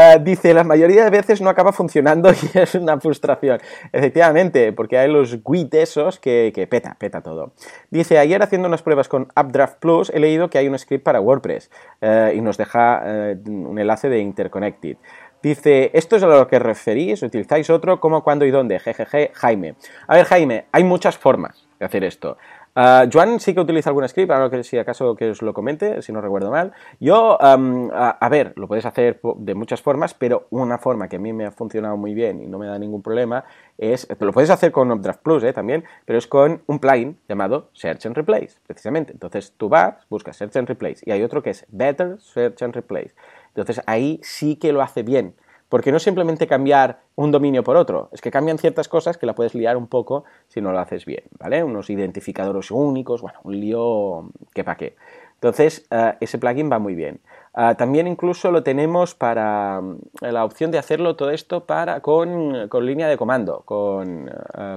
Eh, 0.00 0.18
dice, 0.22 0.54
la 0.54 0.64
mayoría 0.64 1.04
de 1.04 1.10
veces 1.10 1.42
no 1.42 1.50
acaba 1.50 1.72
funcionando 1.72 2.30
y 2.54 2.58
es 2.58 2.74
una 2.74 2.98
frustración. 2.98 3.60
Efectivamente, 3.92 4.72
porque 4.72 4.96
hay 4.96 5.10
los 5.10 5.42
GUID 5.42 5.74
esos 5.74 6.18
que, 6.18 6.66
peta, 6.70 6.96
peta 6.98 7.20
todo. 7.20 7.52
Dice, 7.90 8.18
ayer 8.18 8.42
haciendo 8.42 8.68
unas 8.68 8.82
pruebas 8.82 9.08
con 9.08 9.28
Updraft 9.36 9.78
Plus 9.78 10.10
he 10.10 10.18
leído 10.18 10.48
que 10.48 10.56
hay 10.56 10.68
un 10.68 10.78
script 10.78 11.04
para 11.04 11.20
WordPress 11.20 11.70
eh, 12.00 12.32
y 12.34 12.40
nos 12.40 12.56
deja 12.56 13.02
eh, 13.04 13.36
un 13.46 13.78
enlace 13.78 14.08
de 14.08 14.20
Interconnected. 14.20 14.96
Dice, 15.42 15.90
¿esto 15.92 16.16
es 16.16 16.22
a 16.22 16.26
lo 16.26 16.48
que 16.48 16.58
referís? 16.58 17.22
¿Utilizáis 17.22 17.68
otro? 17.68 18.00
¿Cómo, 18.00 18.22
cuándo 18.22 18.46
y 18.46 18.50
dónde? 18.50 18.78
Jejeje, 18.78 19.32
Jaime. 19.34 19.74
A 20.06 20.14
ver, 20.14 20.24
Jaime, 20.24 20.66
hay 20.72 20.84
muchas 20.84 21.18
formas 21.18 21.66
de 21.78 21.86
hacer 21.86 22.04
esto. 22.04 22.36
Uh, 22.76 23.10
Joan 23.12 23.40
sí 23.40 23.52
que 23.52 23.60
utiliza 23.60 23.90
algún 23.90 24.08
script, 24.08 24.30
ahora 24.30 24.48
que 24.48 24.62
si 24.62 24.78
acaso 24.78 25.16
que 25.16 25.30
os 25.30 25.42
lo 25.42 25.52
comente, 25.52 26.02
si 26.02 26.12
no 26.12 26.20
recuerdo 26.20 26.50
mal. 26.50 26.72
Yo, 27.00 27.36
a, 27.40 28.28
ver, 28.28 28.52
lo 28.56 28.68
puedes 28.68 28.86
hacer 28.86 29.20
de 29.36 29.54
muchas 29.54 29.82
formas, 29.82 30.14
pero 30.14 30.46
una 30.50 30.78
forma 30.78 31.08
que 31.08 31.16
a 31.16 31.18
mí 31.18 31.32
me 31.32 31.46
ha 31.46 31.50
funcionado 31.50 31.96
muy 31.96 32.14
bien 32.14 32.42
y 32.42 32.46
no 32.46 32.58
me 32.58 32.66
da 32.66 32.78
ningún 32.78 33.02
problema 33.02 33.44
es, 33.76 34.06
lo 34.20 34.32
puedes 34.32 34.50
hacer 34.50 34.70
con 34.70 34.90
Updraft 34.92 35.20
Plus 35.22 35.42
eh, 35.42 35.52
también, 35.52 35.84
pero 36.04 36.18
es 36.18 36.26
con 36.26 36.62
un 36.66 36.78
plugin 36.78 37.18
llamado 37.28 37.70
Search 37.72 38.06
and 38.06 38.16
Replace, 38.16 38.60
precisamente. 38.66 39.12
Entonces 39.12 39.54
tú 39.56 39.68
vas, 39.68 40.06
buscas 40.08 40.36
Search 40.36 40.56
and 40.56 40.68
Replace 40.68 41.02
y 41.04 41.10
hay 41.10 41.22
otro 41.22 41.42
que 41.42 41.50
es 41.50 41.66
Better 41.70 42.20
Search 42.20 42.62
and 42.62 42.74
Replace. 42.74 43.14
Entonces 43.48 43.82
ahí 43.86 44.20
sí 44.22 44.56
que 44.56 44.72
lo 44.72 44.82
hace 44.82 45.02
bien. 45.02 45.34
Porque 45.70 45.92
no 45.92 45.98
simplemente 45.98 46.46
cambiar 46.46 47.00
un 47.14 47.30
dominio 47.30 47.64
por 47.64 47.76
otro, 47.76 48.10
es 48.12 48.20
que 48.20 48.30
cambian 48.30 48.58
ciertas 48.58 48.88
cosas 48.88 49.16
que 49.16 49.24
la 49.24 49.34
puedes 49.34 49.54
liar 49.54 49.78
un 49.78 49.86
poco 49.86 50.24
si 50.48 50.60
no 50.60 50.72
lo 50.72 50.80
haces 50.80 51.06
bien, 51.06 51.22
¿vale? 51.38 51.64
Unos 51.64 51.88
identificadores 51.88 52.70
únicos, 52.70 53.22
bueno, 53.22 53.38
un 53.44 53.58
lío 53.58 54.30
que 54.52 54.64
pa' 54.64 54.76
qué. 54.76 54.96
Entonces, 55.40 55.86
eh, 55.90 56.14
ese 56.20 56.36
plugin 56.36 56.70
va 56.70 56.78
muy 56.78 56.94
bien. 56.94 57.20
Eh, 57.56 57.74
también 57.78 58.06
incluso 58.06 58.50
lo 58.50 58.62
tenemos 58.62 59.14
para 59.14 59.80
eh, 60.20 60.32
la 60.32 60.44
opción 60.44 60.70
de 60.70 60.76
hacerlo 60.76 61.16
todo 61.16 61.30
esto 61.30 61.64
para 61.64 62.00
con, 62.00 62.68
línea 62.84 63.08
de 63.08 63.16
comando, 63.16 63.62
con, 63.64 64.30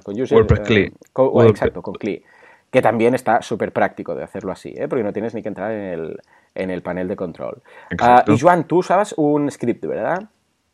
con 0.04 0.22
user, 0.22 0.38
WordPress 0.38 0.62
CLI. 0.62 0.94
exacto, 1.50 1.82
con 1.82 1.96
CLI. 1.96 2.24
Que 2.72 2.82
también 2.82 3.14
está 3.14 3.41
súper 3.41 3.74
práctico 3.74 4.16
de 4.16 4.24
hacerlo 4.24 4.52
así, 4.52 4.74
porque 4.88 5.04
no 5.04 5.12
tienes 5.12 5.36
ni 5.36 5.44
que 5.44 5.50
entrar 5.50 5.72
en 5.72 6.70
el, 6.70 6.82
panel 6.82 7.08
de 7.10 7.16
control. 7.16 7.62
y 8.28 8.39
Juan, 8.39 8.64
tú 8.64 8.78
usabas 8.78 9.14
un 9.18 9.52
script, 9.52 9.86
¿verdad? 9.86 10.30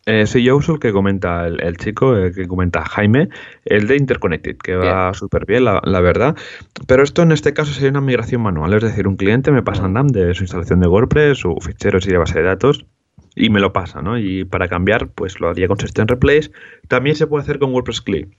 Eh, 0.09 0.25
sí, 0.25 0.41
yo 0.41 0.57
uso 0.57 0.73
el 0.73 0.79
que 0.79 0.91
comenta 0.91 1.45
el, 1.45 1.77
chico, 1.77 2.15
el 2.15 2.33
que 2.33 2.47
comenta 2.47 2.83
Jaime, 2.83 3.29
el 3.63 3.85
de 3.85 3.95
Interconnected, 3.95 4.57
que 4.57 4.75
va 4.75 5.13
súper 5.13 5.45
bien, 5.45 5.65
la, 5.65 6.01
verdad. 6.01 6.35
Pero 6.87 7.03
esto 7.03 7.21
en 7.21 7.31
este 7.31 7.53
caso 7.53 7.73
sería 7.73 7.91
una 7.91 8.01
migración 8.01 8.41
manual, 8.41 8.73
es 8.73 8.81
decir, 8.81 9.07
un 9.07 9.17
cliente 9.17 9.51
me 9.51 9.61
pasa 9.61 9.87
NAM 9.87 10.07
de 10.07 10.33
su 10.33 10.45
instalación 10.45 10.79
de 10.79 10.87
WordPress, 10.87 11.37
su 11.37 11.55
ficheros 11.61 12.07
y 12.07 12.09
de 12.09 12.17
base 12.17 12.39
de 12.39 12.45
datos, 12.45 12.87
y 13.35 13.51
me 13.51 13.59
lo 13.59 13.71
pasa, 13.71 14.01
¿no? 14.01 14.17
Y 14.17 14.45
para 14.45 14.67
cambiar, 14.67 15.09
pues 15.09 15.39
lo 15.39 15.49
haría 15.49 15.67
con 15.67 15.79
System 15.79 16.07
Replace. 16.07 16.49
También 16.87 17.15
se 17.15 17.27
puede 17.27 17.43
hacer 17.43 17.59
con 17.59 17.71
WordPress 17.71 18.01
CLI. 18.01 18.29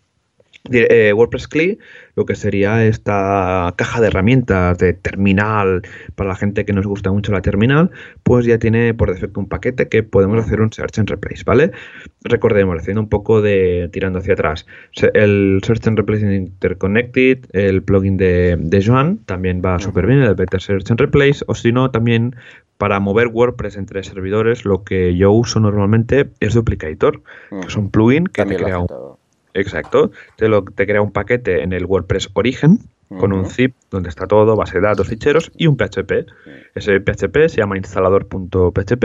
Eh, 0.71 1.13
WordPress 1.15 1.49
CLI, 1.49 1.79
lo 2.17 2.27
que 2.27 2.35
sería 2.35 2.85
esta 2.85 3.73
caja 3.77 3.99
de 4.01 4.09
herramientas 4.09 4.77
de 4.77 4.93
terminal 4.93 5.81
para 6.17 6.29
la 6.29 6.37
gente 6.37 6.67
que 6.67 6.75
nos 6.75 6.87
gusta 6.87 7.11
mucho 7.11 7.33
la 7.33 7.41
terminal, 7.41 7.91
pues 8.25 8.45
ya 8.45 8.59
tiene 8.59 8.93
por 8.93 9.11
defecto 9.11 9.41
un 9.41 9.49
paquete 9.49 9.89
que 9.89 10.03
podemos 10.03 10.45
hacer 10.45 10.61
un 10.61 10.71
search 10.71 10.99
and 10.99 11.09
replace, 11.09 11.45
¿vale? 11.47 11.73
Recordemos, 12.25 12.79
haciendo 12.79 13.01
un 13.01 13.09
poco 13.09 13.41
de 13.41 13.89
tirando 13.91 14.19
hacia 14.19 14.35
atrás, 14.35 14.67
el 15.15 15.61
search 15.65 15.89
and 15.89 15.97
replace 15.97 16.35
interconnected, 16.35 17.47
el 17.53 17.83
plugin 17.83 18.19
de, 18.19 18.59
de 18.61 18.85
Joan 18.85 19.17
también 19.25 19.63
va 19.65 19.79
súper 19.79 20.07
bien, 20.07 20.21
el 20.21 20.35
better 20.35 20.61
search 20.61 20.91
and 20.91 21.01
replace, 21.01 21.43
o 21.47 21.55
si 21.55 21.73
no, 21.73 21.91
también 21.91 22.37
para 22.77 23.01
mover 23.01 23.29
WordPress 23.29 23.77
entre 23.77 24.03
servidores, 24.03 24.67
lo 24.67 24.85
que 24.85 25.17
yo 25.17 25.33
uso 25.33 25.59
normalmente 25.59 26.29
es 26.41 26.53
Duplicator, 26.53 27.23
que 27.49 27.67
es 27.67 27.77
un 27.77 27.91
plugin 27.91 28.25
que 28.27 28.45
te 28.45 28.57
crea 28.57 28.79
un 28.79 28.89
Exacto. 29.55 30.11
Te, 30.37 30.49
lo, 30.49 30.65
te 30.65 30.87
crea 30.87 31.03
un 31.03 31.13
paquete 31.13 31.63
en 31.63 31.73
el 31.73 31.85
WordPress 31.85 32.31
origen 32.35 32.79
con 33.19 33.33
un 33.33 33.47
zip 33.47 33.75
donde 33.91 34.09
está 34.09 34.29
todo, 34.29 34.55
base 34.55 34.79
de 34.79 34.87
datos, 34.87 35.09
ficheros 35.09 35.51
y 35.57 35.67
un 35.67 35.77
PHP. 35.77 36.27
Ese 36.77 37.01
PHP 37.01 37.49
se 37.49 37.57
llama 37.57 37.77
instalador.php 37.77 39.05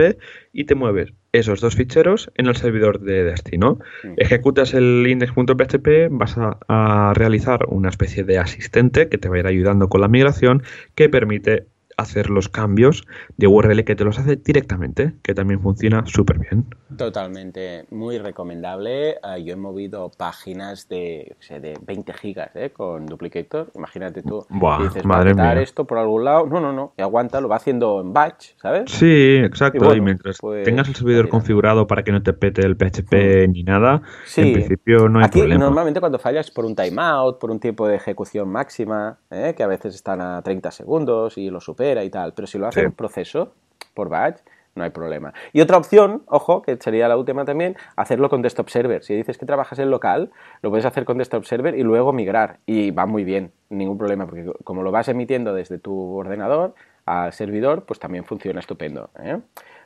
y 0.54 0.66
te 0.66 0.76
mueves 0.76 1.12
esos 1.32 1.60
dos 1.60 1.76
ficheros 1.76 2.32
en 2.36 2.46
el 2.46 2.56
servidor 2.56 3.00
de 3.00 3.24
destino. 3.24 3.80
Ejecutas 4.18 4.76
el 4.76 5.08
index.php, 5.08 6.10
vas 6.12 6.38
a, 6.38 6.60
a, 6.68 7.14
realizar 7.16 7.66
una 7.68 7.89
especie 7.89 8.24
de 8.24 8.38
asistente 8.38 9.10
que 9.10 9.18
te 9.18 9.28
va 9.28 9.38
a 9.38 9.39
ir 9.39 9.48
ayudando 9.48 9.89
con 9.89 10.02
la 10.02 10.08
migración 10.08 10.62
que 10.93 11.10
permite 11.10 11.66
hacer 11.98 12.30
los 12.30 12.50
cambios 12.50 13.06
de 13.38 13.48
URL 13.48 13.84
que 13.84 13.96
te 13.96 14.04
los 14.04 14.20
hace 14.20 14.36
directamente, 14.36 15.14
que 15.24 15.34
también 15.34 15.62
funciona 15.62 16.06
súper 16.06 16.39
bien. 16.39 16.66
Totalmente, 16.98 17.86
muy 17.91 18.18
recomendable. 18.18 19.16
Ah, 19.24 19.38
yo 19.38 19.54
he 19.54 19.56
movido 19.56 20.12
páginas 20.18 20.88
de, 20.88 21.36
de 21.50 21.78
20 21.86 22.14
gigas 22.14 22.52
¿eh? 22.56 22.72
con 22.72 23.06
Duplicator. 23.06 23.72
Imagínate 23.76 24.22
tú, 24.24 24.46
dices, 24.82 25.06
madre 25.06 25.34
mía. 25.34 25.62
esto 25.62 25.86
por 25.86 25.98
algún 25.98 26.26
lado. 26.26 26.46
No, 26.48 26.60
no, 26.60 26.74
no, 26.74 26.93
y 26.98 27.02
aguanta, 27.02 27.41
lo 27.41 27.48
va 27.48 27.58
haciendo 27.58 28.02
en 28.02 28.14
batch, 28.14 28.56
¿sabes? 28.58 28.91
Sí, 28.91 29.38
exacto. 29.43 29.93
Y, 29.96 30.02
mientras 30.02 30.38
pues, 30.39 30.64
tengas 30.64 30.88
el 30.88 30.96
servidor 30.96 31.30
configurado 31.30 31.88
para 31.88 32.04
que 32.04 32.12
no 32.12 32.22
te 32.22 32.34
pete 32.34 32.62
el 32.66 32.76
PHP 32.76 33.48
mm. 33.48 33.52
ni 33.52 33.64
nada, 33.64 34.02
en 34.38 34.54
principio 34.54 35.10
no 35.10 35.20
hay 35.20 35.26
Aquí, 35.26 35.39
problema. 35.39 35.66
Normalmente 35.66 36.00
cuando 36.00 36.20
fallas 36.20 36.52
por 36.52 36.66
un 36.66 36.76
timeout, 36.76 37.39
por 37.39 37.52
un 37.52 37.60
tiempo 37.60 37.88
de 37.88 37.96
ejecución 37.96 38.50
máxima, 38.50 39.20
¿eh? 39.32 39.54
que 39.56 39.64
a 39.64 39.68
veces 39.68 39.96
están 39.96 40.22
a 40.22 40.41
30 40.41 40.72
segundos 40.72 41.38
y 41.38 41.50
lo 41.50 41.60
supera 41.60 41.85
y 41.94 42.10
tal, 42.10 42.34
pero 42.34 42.48
si 42.48 42.58
lo 42.58 42.68
hace 42.68 42.82
en 42.82 42.92
proceso, 42.92 43.54
por 43.94 44.10
batch, 44.10 44.40
no 44.76 44.84
hay 44.84 44.90
problema. 44.90 45.34
Y 45.54 45.62
otra 45.62 45.78
opción, 45.78 46.24
ojo, 46.28 46.62
que 46.62 46.76
sería 46.78 47.08
la 47.08 47.16
última 47.16 47.46
también, 47.46 47.78
hacerlo 47.96 48.30
con 48.30 48.42
Desktop 48.42 48.70
Server. 48.70 49.04
Si 49.04 49.16
dices 49.16 49.38
que 49.38 49.46
trabajas 49.46 49.80
en 49.80 49.90
local, 49.90 50.32
lo 50.62 50.70
puedes 50.70 50.86
hacer 50.86 51.06
con 51.06 51.18
Desktop 51.18 51.46
Server 51.46 51.78
y 51.78 51.84
luego 51.84 52.12
migrar. 52.12 52.58
Y 52.66 52.92
va 52.92 53.06
muy 53.06 53.24
bien, 53.24 53.52
ningún 53.70 53.98
problema, 53.98 54.26
porque 54.26 54.52
como 54.64 54.84
lo 54.84 54.92
vas 54.92 55.08
emitiendo 55.08 55.54
desde 55.54 55.78
tu 55.78 56.18
ordenador 56.18 56.76
al 57.06 57.32
servidor, 57.32 57.86
pues 57.86 58.00
también 58.00 58.26
funciona 58.26 58.60
estupendo. 58.60 59.10
¿eh? 59.20 59.40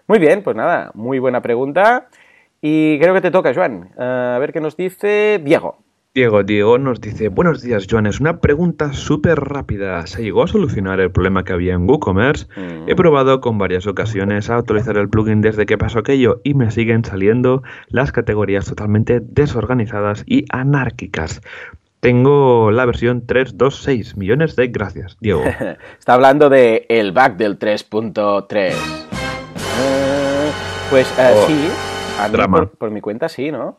Muy 0.08 0.18
bien, 0.18 0.42
pues 0.42 0.56
nada, 0.56 0.92
muy 0.96 1.20
buena 1.20 1.42
pregunta. 1.42 2.08
Y 2.62 3.00
creo 3.00 3.14
que 3.14 3.22
te 3.22 3.32
toca, 3.32 3.54
Joan. 3.54 3.92
a 3.98 4.38
ver 4.40 4.52
qué 4.52 4.60
nos 4.60 4.76
dice 4.76 5.40
Diego. 5.44 5.78
Diego, 6.20 6.44
Diego 6.44 6.78
nos 6.78 7.00
dice, 7.00 7.30
buenos 7.30 7.62
días, 7.62 7.88
Joanes, 7.90 8.20
una 8.20 8.42
pregunta 8.42 8.92
súper 8.92 9.40
rápida. 9.40 10.06
¿Se 10.06 10.22
llegó 10.22 10.44
a 10.44 10.48
solucionar 10.48 11.00
el 11.00 11.12
problema 11.12 11.46
que 11.46 11.54
había 11.54 11.76
en 11.76 11.88
WooCommerce? 11.88 12.48
He 12.88 12.94
mm. 12.94 12.98
probado 12.98 13.40
con 13.40 13.58
varias 13.58 13.88
ocasiones 13.88 14.50
a 14.50 14.58
actualizar 14.58 14.98
el 14.98 15.08
plugin 15.08 15.40
desde 15.40 15.66
que 15.66 15.78
pasó 15.78 16.00
aquello 16.00 16.42
y 16.44 16.56
me 16.56 16.72
siguen 16.72 17.06
saliendo 17.06 17.64
las 17.88 18.12
categorías 18.12 18.66
totalmente 18.66 19.22
desorganizadas 19.22 20.26
y 20.26 20.44
anárquicas. 20.50 21.42
Tengo 22.02 22.70
la 22.70 22.86
versión 22.86 23.26
3.2.6. 23.26 24.18
Millones 24.18 24.58
de 24.58 24.68
gracias, 24.68 25.16
Diego. 25.22 25.44
Está 26.00 26.16
hablando 26.16 26.50
de 26.50 26.86
el 26.90 27.14
bug 27.14 27.38
del 27.38 27.58
3.3. 27.58 28.74
Eh, 28.74 28.74
pues 30.90 31.18
eh, 31.18 31.34
oh, 31.34 31.48
sí, 31.48 31.70
por 32.78 32.92
mi 32.92 33.00
cuenta 33.00 33.30
sí, 33.30 33.52
¿no? 33.52 33.78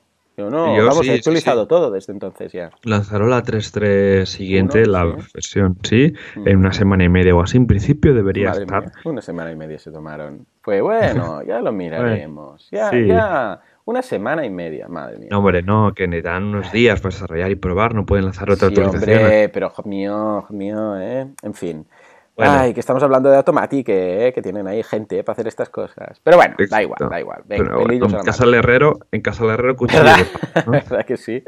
No, 0.48 0.72
vamos, 0.86 1.06
he 1.06 1.14
actualizado 1.14 1.66
todo 1.66 1.90
desde 1.90 2.12
entonces 2.12 2.52
ya. 2.52 2.70
Lanzaron 2.84 3.30
la 3.30 3.42
3.3 3.42 4.24
siguiente, 4.24 4.86
la 4.86 5.04
versión, 5.34 5.76
sí, 5.82 6.14
mm. 6.36 6.48
en 6.48 6.56
una 6.56 6.72
semana 6.72 7.04
y 7.04 7.08
media 7.08 7.34
o 7.34 7.42
así. 7.42 7.56
En 7.56 7.66
principio 7.66 8.14
debería 8.14 8.52
estar. 8.52 8.92
una 9.04 9.20
semana 9.20 9.50
y 9.52 9.56
media 9.56 9.78
se 9.78 9.90
tomaron. 9.90 10.46
Pues 10.62 10.80
bueno, 10.80 11.42
ya 11.46 11.60
lo 11.60 11.72
miraremos. 11.72 12.68
ya, 12.70 12.90
ya. 12.92 13.60
Una 13.86 14.02
semana 14.02 14.44
y 14.46 14.50
media, 14.50 14.86
madre 14.88 15.18
mía. 15.18 15.28
No, 15.32 15.38
hombre, 15.38 15.62
no, 15.62 15.92
que 15.94 16.06
necesitan 16.06 16.44
unos 16.44 16.70
días 16.70 17.00
para 17.00 17.12
desarrollar 17.12 17.50
y 17.50 17.56
probar, 17.56 17.94
no 17.94 18.06
pueden 18.06 18.26
lanzar 18.26 18.48
otra 18.48 18.68
sí, 18.68 18.78
Hombre, 18.78 19.48
pero 19.48 19.72
mío, 19.84 20.46
mío, 20.50 20.96
¿eh? 21.00 21.26
En 21.42 21.54
fin. 21.54 21.86
Ay, 22.40 22.74
que 22.74 22.80
estamos 22.80 23.02
hablando 23.02 23.30
de 23.30 23.36
Automatic, 23.36 23.88
eh, 23.88 24.32
que 24.34 24.42
tienen 24.42 24.66
ahí 24.66 24.82
gente 24.82 25.22
para 25.22 25.34
hacer 25.34 25.48
estas 25.48 25.68
cosas. 25.68 26.20
Pero 26.22 26.36
bueno, 26.36 26.54
da 26.68 26.82
igual, 26.82 26.98
da 27.10 27.20
igual. 27.20 27.42
en, 27.48 28.22
casa 28.24 28.44
del 28.44 28.54
herrero, 28.54 28.98
en 29.12 29.20
casa 29.20 29.44
del 29.44 29.54
herrero, 29.54 29.76
¿Verdad? 30.66 31.04
que 31.06 31.16
sí? 31.16 31.42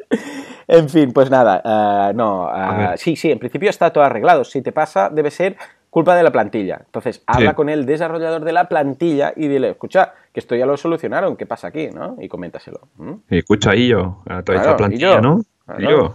En 0.69 0.89
fin, 0.89 1.13
pues 1.13 1.31
nada, 1.31 1.63
eh, 1.65 2.15
no, 2.15 2.51
eh, 2.55 2.95
sí, 2.97 3.17
sí, 3.17 3.31
en 3.31 3.39
principio 3.39 3.71
está 3.71 3.91
todo 3.91 4.05
arreglado. 4.05 4.45
Si 4.45 4.63
te 4.63 4.73
pasa, 4.73 5.11
debe 5.11 5.31
ser 5.31 5.57
culpa 5.91 6.17
de 6.17 6.23
la 6.23 6.31
plantilla. 6.31 6.81
Entonces, 6.87 7.23
habla 7.27 7.55
con 7.55 7.69
el 7.69 7.85
desarrollador 7.85 8.45
de 8.45 8.53
la 8.53 8.69
plantilla 8.69 9.35
y 9.37 9.49
dile, 9.49 9.71
escucha, 9.71 10.15
que 10.33 10.41
esto 10.41 10.55
ya 10.55 10.65
lo 10.65 10.77
solucionaron, 10.79 11.37
¿qué 11.37 11.45
pasa 11.45 11.69
aquí? 11.69 11.89
¿no? 11.89 12.17
Y 12.19 12.29
coméntaselo. 12.29 12.81
Y 13.29 13.39
escucha 13.39 13.73
ahí 13.73 13.89
yo, 13.89 14.23
a 14.27 14.43
toda 14.43 14.59
esta 14.59 14.77
plantilla, 14.77 15.21
¿no? 15.21 15.43
Y 15.79 15.83
yo. 15.83 16.15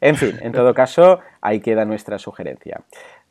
En 0.00 0.16
fin, 0.16 0.36
en 0.42 0.52
todo 0.52 0.74
caso, 0.74 1.20
ahí 1.40 1.60
queda 1.60 1.84
nuestra 1.84 2.18
sugerencia. 2.18 2.80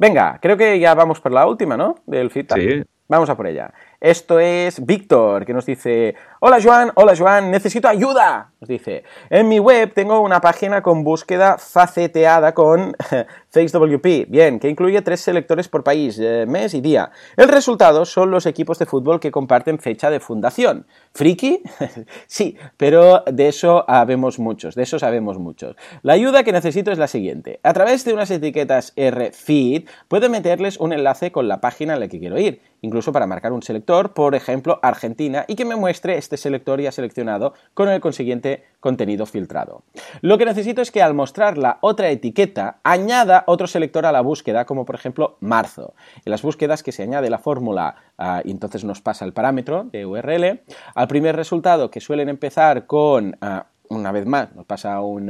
Venga, 0.04 0.38
creo 0.42 0.58
que 0.58 0.78
ya 0.80 0.94
vamos 0.96 1.22
por 1.22 1.32
la 1.32 1.48
última, 1.48 1.78
¿no? 1.78 1.96
Del 2.06 2.30
feedback. 2.30 2.60
Sí. 2.60 2.84
Vamos 3.08 3.30
a 3.30 3.38
por 3.38 3.48
ella. 3.48 3.74
Esto 4.04 4.38
es 4.38 4.86
Víctor, 4.86 5.46
que 5.46 5.54
nos 5.54 5.66
dice, 5.66 6.16
hola 6.42 6.60
Joan, 6.62 6.92
hola 6.96 7.16
Joan, 7.18 7.50
necesito 7.50 7.88
ayuda. 7.88 8.52
Nos 8.60 8.68
dice, 8.68 9.06
en 9.30 9.48
mi 9.48 9.60
web 9.60 9.94
tengo 9.94 10.20
una 10.20 10.42
página 10.42 10.82
con 10.82 11.06
búsqueda 11.06 11.58
faceteada 11.58 12.54
con 12.54 12.98
FaceWP, 13.50 14.28
bien, 14.28 14.60
que 14.60 14.68
incluye 14.68 15.02
tres 15.04 15.22
selectores 15.22 15.70
por 15.70 15.86
país, 15.86 16.20
eh, 16.20 16.44
mes 16.46 16.74
y 16.74 16.82
día. 16.82 17.12
El 17.38 17.48
resultado 17.48 18.04
son 18.04 18.30
los 18.30 18.46
equipos 18.46 18.78
de 18.78 18.86
fútbol 18.86 19.22
que 19.22 19.32
comparten 19.32 19.80
fecha 19.80 20.10
de 20.10 20.20
fundación. 20.20 20.86
¿Friki? 21.14 21.64
sí, 22.28 22.58
pero 22.76 23.24
de 23.26 23.48
eso 23.48 23.86
sabemos 23.88 24.38
muchos, 24.38 24.76
de 24.76 24.84
eso 24.84 25.00
sabemos 25.00 25.40
muchos. 25.40 25.78
La 26.02 26.12
ayuda 26.12 26.44
que 26.44 26.52
necesito 26.52 26.92
es 26.92 26.98
la 26.98 27.08
siguiente. 27.08 27.62
A 27.64 27.72
través 27.72 28.04
de 28.04 28.14
unas 28.14 28.30
etiquetas 28.32 28.94
RFeed, 28.98 29.86
puedo 30.10 30.30
meterles 30.30 30.78
un 30.78 30.92
enlace 30.92 31.32
con 31.32 31.48
la 31.48 31.62
página 31.62 31.94
a 31.94 31.98
la 31.98 32.10
que 32.10 32.20
quiero 32.20 32.38
ir, 32.38 32.60
incluso 32.82 33.14
para 33.14 33.28
marcar 33.28 33.54
un 33.54 33.64
selector 33.64 33.93
por 34.02 34.34
ejemplo 34.34 34.80
Argentina, 34.82 35.46
y 35.48 35.56
que 35.56 35.66
me 35.66 35.76
muestre 35.76 36.18
este 36.18 36.38
selector 36.38 36.82
ya 36.82 36.92
seleccionado 36.92 37.54
con 37.74 37.90
el 37.90 38.02
consiguiente 38.02 38.64
contenido 38.80 39.26
filtrado. 39.26 39.84
Lo 40.22 40.38
que 40.38 40.46
necesito 40.46 40.82
es 40.82 40.92
que 40.92 41.02
al 41.02 41.14
mostrar 41.14 41.58
la 41.58 41.78
otra 41.82 42.10
etiqueta 42.10 42.80
añada 42.84 43.44
otro 43.48 43.68
selector 43.68 44.06
a 44.06 44.12
la 44.12 44.22
búsqueda, 44.22 44.66
como 44.66 44.86
por 44.86 44.96
ejemplo 44.96 45.38
marzo. 45.40 45.94
En 46.26 46.32
las 46.32 46.42
búsquedas 46.42 46.82
que 46.82 46.92
se 46.92 47.04
añade 47.04 47.30
la 47.30 47.38
fórmula 47.38 47.96
ah, 48.18 48.42
y 48.44 48.52
entonces 48.52 48.84
nos 48.84 49.02
pasa 49.02 49.26
el 49.26 49.34
parámetro 49.34 49.84
de 49.84 50.06
URL, 50.06 50.62
al 50.96 51.08
primer 51.08 51.36
resultado 51.36 51.92
que 51.92 52.02
suelen 52.02 52.30
empezar 52.30 52.88
con 52.88 53.38
ah, 53.42 53.68
una 53.90 54.12
vez 54.12 54.26
más, 54.26 54.54
nos 54.56 54.66
pasa 54.66 55.02
un 55.02 55.30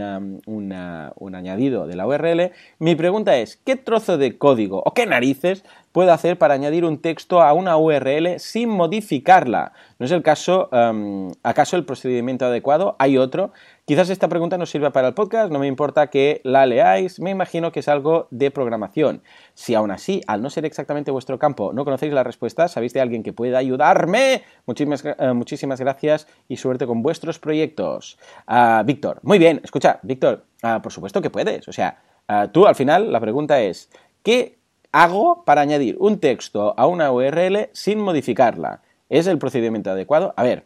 añadido 1.36 1.88
de 1.88 1.95
la 1.95 2.07
URL. 2.07 2.51
Mi 2.80 2.95
pregunta 2.95 3.36
es, 3.38 3.57
¿qué 3.57 3.76
trozo 3.76 4.18
de 4.18 4.38
código 4.38 4.82
o 4.86 4.93
qué 4.93 5.05
narices 5.05 5.64
puedo 5.94 6.12
hacer 6.12 6.38
para 6.38 6.56
añadir 6.56 6.84
un 6.84 6.98
texto 6.98 7.41
a 7.41 7.54
una 7.54 7.78
URL 7.78 8.39
sin 8.39 8.68
modificarla? 8.68 9.72
¿No 10.00 10.06
es 10.06 10.12
el 10.12 10.22
caso, 10.22 10.68
em, 10.74 11.32
acaso 11.44 11.78
el 11.78 11.86
procedimiento 11.86 12.46
adecuado? 12.46 12.98
¿Hay 13.00 13.18
otro? 13.18 13.54
Quizás 13.86 14.10
esta 14.10 14.28
pregunta 14.28 14.58
no 14.58 14.66
sirva 14.66 14.91
para 14.91 15.10
el 15.10 15.14
podcast, 15.14 15.52
no 15.52 15.60
me 15.60 15.68
importa 15.68 16.08
que 16.08 16.41
la 16.44 16.66
leáis, 16.66 17.20
me 17.20 17.30
imagino 17.30 17.72
que 17.72 17.82
es 17.82 17.88
algo 17.88 18.28
de 18.32 18.50
programación. 18.50 19.22
Si 19.54 19.76
aún 19.76 19.91
así, 19.91 20.22
al 20.26 20.41
no 20.41 20.50
ser 20.50 20.66
exactamente 20.66 21.12
vuestro 21.12 21.38
campo, 21.38 21.74
no 21.74 21.86
conocéis 21.86 22.12
la 22.12 22.24
respuesta, 22.24 22.68
sabéis 22.68 22.94
de 22.94 23.02
alguien 23.02 23.24
que 23.24 23.34
pueda 23.34 23.58
ayudarme, 23.60 24.44
muchísimas, 24.66 25.06
eh, 25.06 25.34
muchísimas 25.34 25.80
gracias 25.80 26.28
y 26.48 26.58
suerte 26.58 26.88
con 26.88 27.04
vuestros 27.04 27.39
proyectos. 27.39 28.18
Ah, 28.48 28.84
Víctor, 28.86 29.20
muy 29.22 29.38
bien, 29.38 29.62
escucha, 29.64 30.00
Víctor, 30.02 30.46
ah, 30.64 30.82
por 30.82 30.91
supuesto 30.91 31.22
que 31.22 31.30
puedes. 31.30 31.68
O 31.68 31.74
sea, 31.74 32.02
ah, 32.28 32.48
tú 32.52 32.66
al 32.66 32.76
final 32.76 33.12
la 33.12 33.20
pregunta 33.20 33.62
es, 33.62 33.91
¿qué 34.24 34.62
hago 34.94 35.44
para 35.44 35.62
añadir 35.62 35.98
un 36.00 36.20
texto 36.20 36.74
a 36.78 36.88
una 36.88 37.12
URL 37.12 37.70
sin 37.74 38.00
modificarla? 38.00 38.82
¿Es 39.10 39.28
el 39.28 39.38
procedimiento 39.38 39.91
adecuado? 39.91 40.34
A 40.38 40.44
ver, 40.44 40.66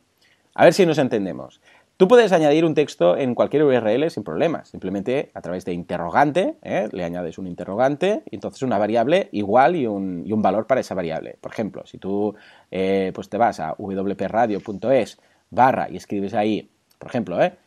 a 0.53 0.65
ver 0.65 0.73
si 0.73 0.85
nos 0.85 0.99
entendemos. 0.99 1.59
Tú 1.97 2.07
puedes 2.07 2.31
añadir 2.31 2.63
un 2.63 2.75
texto 2.75 3.17
en 3.17 3.33
cualquier 3.33 3.63
URL 3.63 4.11
sin 4.11 4.23
problemas, 4.23 4.69
simplemente 4.69 5.31
a 5.33 5.41
través 5.41 5.65
de 5.65 5.73
interrogante, 5.73 6.55
¿eh? 6.61 6.87
le 6.91 7.03
añades 7.03 7.39
un 7.39 7.47
interrogante 7.47 8.21
y 8.29 8.35
entonces 8.35 8.61
una 8.61 8.77
variable 8.77 9.29
igual 9.31 9.75
y 9.75 9.87
un, 9.87 10.41
valor 10.43 10.67
para 10.67 10.81
esa 10.81 10.93
variable. 10.93 11.37
Por 11.41 11.51
ejemplo, 11.51 11.87
si 11.87 11.97
tú 11.97 12.35
eh, 12.69 13.11
pues 13.15 13.29
te 13.29 13.37
vas 13.37 13.59
a 13.59 13.73
wpradio.es 13.73 15.19
barra 15.49 15.87
y 15.89 15.97
escribes 15.97 16.35
ahí, 16.35 16.69
por 16.99 17.09
ejemplo, 17.09 17.41
¿eh? 17.41 17.57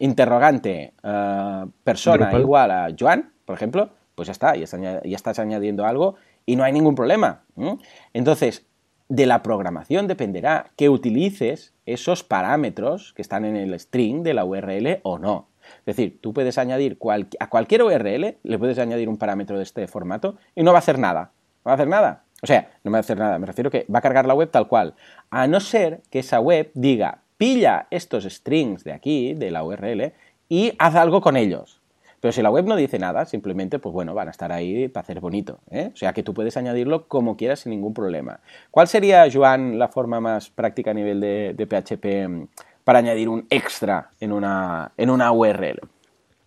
interrogante 0.00 0.94
persona 1.84 2.32
igual 2.36 2.70
a 2.72 2.88
Joan, 2.98 3.30
por 3.44 3.54
ejemplo, 3.54 3.90
pues 4.20 4.26
ya 4.26 4.32
está, 4.32 4.54
ya, 4.54 5.00
estás 5.02 5.38
añadiendo 5.38 5.86
algo 5.86 6.16
y 6.44 6.54
no 6.54 6.62
hay 6.62 6.74
ningún 6.74 6.94
problema. 6.94 7.40
Entonces, 8.12 8.66
de 9.08 9.24
la 9.24 9.42
programación 9.42 10.08
dependerá 10.08 10.72
que 10.76 10.90
utilices 10.90 11.72
esos 11.86 12.22
parámetros 12.22 13.14
que 13.14 13.22
están 13.22 13.46
en 13.46 13.56
el 13.56 13.80
string 13.80 14.22
de 14.22 14.34
la 14.34 14.44
URL 14.44 15.00
o 15.04 15.18
no. 15.18 15.48
Es 15.78 15.96
decir, 15.96 16.18
tú 16.20 16.34
puedes 16.34 16.58
añadir 16.58 16.98
a 17.38 17.48
cualquier 17.48 17.82
URL, 17.82 18.36
le 18.42 18.58
puedes 18.58 18.78
añadir 18.78 19.08
un 19.08 19.16
parámetro 19.16 19.56
de 19.56 19.62
este 19.62 19.88
formato 19.88 20.36
y 20.54 20.64
no 20.64 20.72
va 20.72 20.76
a 20.76 20.80
hacer 20.80 20.98
nada. 20.98 21.30
No 21.64 21.70
va 21.70 21.72
a 21.72 21.74
hacer 21.76 21.88
nada. 21.88 22.24
O 22.42 22.46
sea, 22.46 22.72
no 22.84 22.90
va 22.90 22.98
a 22.98 23.00
hacer 23.00 23.16
nada, 23.16 23.38
me 23.38 23.46
refiero 23.46 23.70
que 23.70 23.86
va 23.90 24.00
a 24.00 24.02
cargar 24.02 24.26
la 24.26 24.34
web 24.34 24.50
tal 24.50 24.68
cual. 24.68 24.96
A 25.30 25.46
no 25.46 25.60
ser 25.60 26.02
que 26.10 26.18
esa 26.18 26.40
web 26.40 26.70
diga, 26.74 27.22
pilla 27.38 27.86
estos 27.90 28.24
strings 28.24 28.84
de 28.84 28.92
aquí, 28.92 29.32
de 29.32 29.50
la 29.50 29.64
URL, 29.64 30.12
y 30.50 30.74
haz 30.78 30.94
algo 30.94 31.22
con 31.22 31.38
ellos. 31.38 31.79
Pero 32.20 32.32
si 32.32 32.42
la 32.42 32.50
web 32.50 32.66
no 32.66 32.76
dice 32.76 32.98
nada, 32.98 33.24
simplemente, 33.24 33.78
pues 33.78 33.92
bueno, 33.92 34.14
van 34.14 34.28
a 34.28 34.30
estar 34.30 34.52
ahí 34.52 34.88
para 34.88 35.02
hacer 35.02 35.20
bonito. 35.20 35.60
¿eh? 35.70 35.90
O 35.92 35.96
sea 35.96 36.12
que 36.12 36.22
tú 36.22 36.34
puedes 36.34 36.56
añadirlo 36.56 37.08
como 37.08 37.36
quieras 37.36 37.60
sin 37.60 37.70
ningún 37.70 37.94
problema. 37.94 38.40
¿Cuál 38.70 38.88
sería, 38.88 39.26
Joan, 39.32 39.78
la 39.78 39.88
forma 39.88 40.20
más 40.20 40.50
práctica 40.50 40.90
a 40.90 40.94
nivel 40.94 41.20
de, 41.20 41.66
PHP 41.66 42.28
mm, 42.28 42.46
para 42.84 42.98
añadir 42.98 43.28
un 43.28 43.46
extra 43.48 44.10
en 44.20 44.32
una, 44.32 44.92
en 44.96 45.10
una 45.10 45.32
URL? 45.32 45.80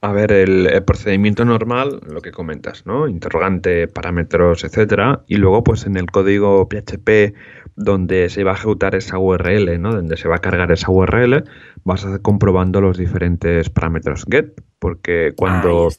A 0.01 0.11
ver, 0.11 0.34
el, 0.34 0.84
procedimiento 0.84 1.45
normal, 1.45 2.01
lo 2.05 2.19
que 2.19 2.32
comentas, 2.32 2.86
¿no? 2.86 3.07
Interrogante, 3.07 3.88
parámetros, 3.88 4.65
etcétera. 4.65 5.21
Y 5.28 5.38
luego, 5.38 5.63
pues 5.63 5.86
en 5.86 5.95
el 5.95 6.11
código 6.11 6.67
PHP 6.67 7.34
donde 7.76 8.30
se 8.30 8.43
va 8.43 8.51
a 8.51 8.55
ejecutar 8.55 8.95
esa 8.95 9.17
URL, 9.17 9.82
¿no? 9.82 9.93
Donde 9.93 10.17
se 10.17 10.28
va 10.28 10.36
a 10.36 10.39
cargar 10.39 10.71
esa 10.71 10.91
URL, 10.91 11.43
vas 11.84 12.05
a 12.05 12.19
comprobando 12.19 12.82
los 12.82 12.97
diferentes 12.97 13.69
parámetros 13.69 14.26
get, 14.30 14.61
porque 14.80 15.34
cuando 15.36 15.89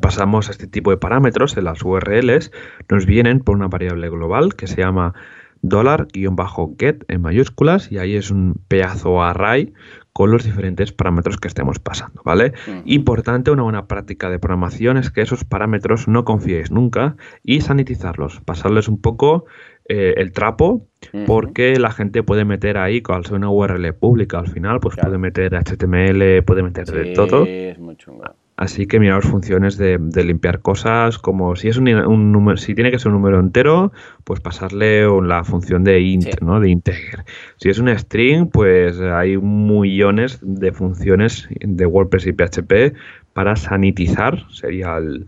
pasamos 0.00 0.48
a 0.48 0.52
este 0.52 0.66
tipo 0.66 0.90
de 0.90 0.96
parámetros 0.96 1.56
en 1.56 1.64
las 1.64 1.82
URLs, 1.82 2.50
nos 2.88 3.06
vienen 3.06 3.40
por 3.40 3.56
una 3.56 3.68
variable 3.68 4.08
global 4.08 4.54
que 4.54 4.66
se 4.66 4.82
llama 4.82 5.14
dólar-get 5.62 7.04
en 7.08 7.22
mayúsculas 7.22 7.90
y 7.92 7.98
ahí 7.98 8.16
es 8.16 8.30
un 8.30 8.60
pedazo 8.68 9.22
array 9.22 9.72
con 10.12 10.30
los 10.30 10.44
diferentes 10.44 10.92
parámetros 10.92 11.38
que 11.38 11.48
estemos 11.48 11.78
pasando, 11.78 12.20
¿vale? 12.24 12.52
Importante, 12.84 13.50
una 13.50 13.62
buena 13.62 13.86
práctica 13.86 14.28
de 14.28 14.38
programación 14.38 14.98
es 14.98 15.10
que 15.10 15.22
esos 15.22 15.44
parámetros 15.44 16.06
no 16.06 16.24
confiéis 16.24 16.70
nunca 16.70 17.16
y 17.42 17.62
sanitizarlos, 17.62 18.40
pasarles 18.40 18.88
un 18.88 19.00
poco 19.00 19.46
eh, 19.88 20.14
el 20.16 20.32
trapo, 20.32 20.86
porque 21.26 21.78
la 21.78 21.90
gente 21.90 22.22
puede 22.22 22.44
meter 22.44 22.78
ahí, 22.78 23.02
al 23.08 23.26
ser 23.26 23.34
una 23.34 23.50
URL 23.50 23.92
pública 23.94 24.38
al 24.38 24.48
final, 24.48 24.80
pues 24.80 24.96
puede 24.96 25.18
meter 25.18 25.54
HTML, 25.54 26.42
puede 26.44 26.62
meter 26.62 26.86
de 26.86 27.12
todo. 27.12 27.44
Es 27.44 27.78
muy 27.78 27.96
chungo. 27.96 28.24
Así 28.56 28.86
que 28.86 29.00
miraos 29.00 29.24
funciones 29.24 29.76
de, 29.76 29.98
limpiar 30.24 30.60
cosas, 30.60 31.18
como 31.18 31.56
si 31.56 31.68
es 31.68 31.78
un, 31.78 31.84
número, 32.30 32.56
si 32.58 32.74
tiene 32.74 32.92
que 32.92 32.98
ser 32.98 33.08
un 33.08 33.14
número 33.14 33.40
entero, 33.40 33.92
pues 34.24 34.40
pasarle 34.40 35.04
la 35.22 35.42
función 35.42 35.82
de 35.82 36.00
int, 36.00 36.40
¿no? 36.42 36.60
De 36.60 36.70
integer. 36.70 37.24
Si 37.56 37.70
es 37.70 37.78
un 37.80 37.88
string, 37.88 38.50
pues 38.50 39.00
hay 39.00 39.36
millones 39.38 40.38
de 40.42 40.70
funciones 40.70 41.48
de 41.60 41.86
WordPress 41.86 42.26
y 42.26 42.32
PHP 42.34 42.94
para 43.32 43.56
sanitizar, 43.56 44.44
sería 44.50 44.98
el, 44.98 45.24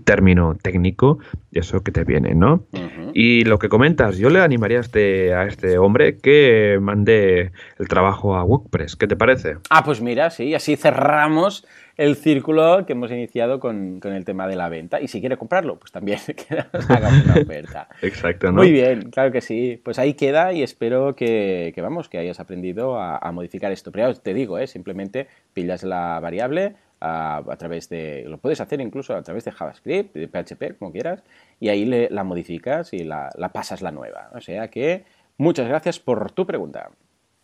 término 0.00 0.56
técnico 0.60 1.20
eso 1.54 1.82
que 1.82 1.92
te 1.92 2.04
viene, 2.04 2.34
¿no? 2.34 2.66
Y 3.12 3.44
lo 3.44 3.58
que 3.58 3.68
comentas, 3.68 4.18
yo 4.18 4.30
le 4.30 4.40
animaría 4.40 4.78
a 4.78 4.80
este, 4.80 5.34
a 5.34 5.44
este 5.44 5.78
hombre 5.78 6.18
que 6.18 6.78
mande 6.80 7.52
el 7.78 7.88
trabajo 7.88 8.36
a 8.36 8.44
WordPress, 8.44 8.96
¿qué 8.96 9.06
te 9.06 9.16
parece? 9.16 9.56
Ah, 9.70 9.84
pues 9.84 10.00
mira, 10.00 10.30
sí, 10.30 10.54
así 10.54 10.76
cerramos 10.76 11.66
el 11.96 12.16
círculo 12.16 12.84
que 12.86 12.92
hemos 12.92 13.10
iniciado 13.10 13.60
con, 13.60 14.00
el 14.02 14.24
tema 14.24 14.46
de 14.46 14.56
la 14.56 14.68
venta. 14.68 15.00
Y 15.00 15.08
si 15.08 15.20
quiere 15.20 15.36
comprarlo, 15.36 15.78
pues 15.78 15.92
también 15.92 16.18
que 16.26 16.58
haga 16.58 17.08
una 17.24 17.42
oferta. 17.42 17.88
Exacto, 18.02 18.48
¿no? 18.48 18.54
Muy 18.54 18.72
bien, 18.72 19.10
claro 19.10 19.30
que 19.30 19.40
sí. 19.40 19.80
Pues 19.82 19.98
ahí 19.98 20.14
queda 20.14 20.52
y 20.52 20.62
espero 20.62 21.14
que, 21.14 21.72
vamos, 21.80 22.08
que 22.08 22.18
hayas 22.18 22.40
aprendido 22.40 23.00
a, 23.00 23.30
modificar 23.32 23.72
esto. 23.72 23.92
Pero 23.92 24.12
ya 24.12 24.20
te 24.20 24.34
digo, 24.34 24.58
¿eh? 24.58 24.66
simplemente 24.66 25.28
pillas 25.52 25.82
la 25.82 26.20
variable, 26.20 26.74
a, 27.04 27.56
través 27.58 27.88
de, 27.88 28.24
lo 28.26 28.38
puedes 28.38 28.60
hacer 28.60 28.80
incluso 28.80 29.14
a 29.14 29.22
través 29.22 29.44
de 29.44 29.52
JavaScript, 29.52 30.14
de 30.14 30.28
PHP, 30.28 30.78
como 30.78 30.90
quieras, 30.90 31.22
y 31.60 31.68
ahí 31.68 31.84
le, 31.84 32.08
la 32.10 32.24
modificas 32.24 32.92
y 32.92 33.04
la, 33.04 33.30
pasas 33.52 33.82
la 33.82 33.90
nueva. 33.90 34.30
O 34.34 34.40
sea 34.40 34.68
que 34.68 35.04
muchas 35.36 35.68
gracias 35.68 36.00
por 36.00 36.32
tu 36.32 36.46
pregunta. 36.46 36.90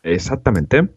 Exactamente. 0.03 0.89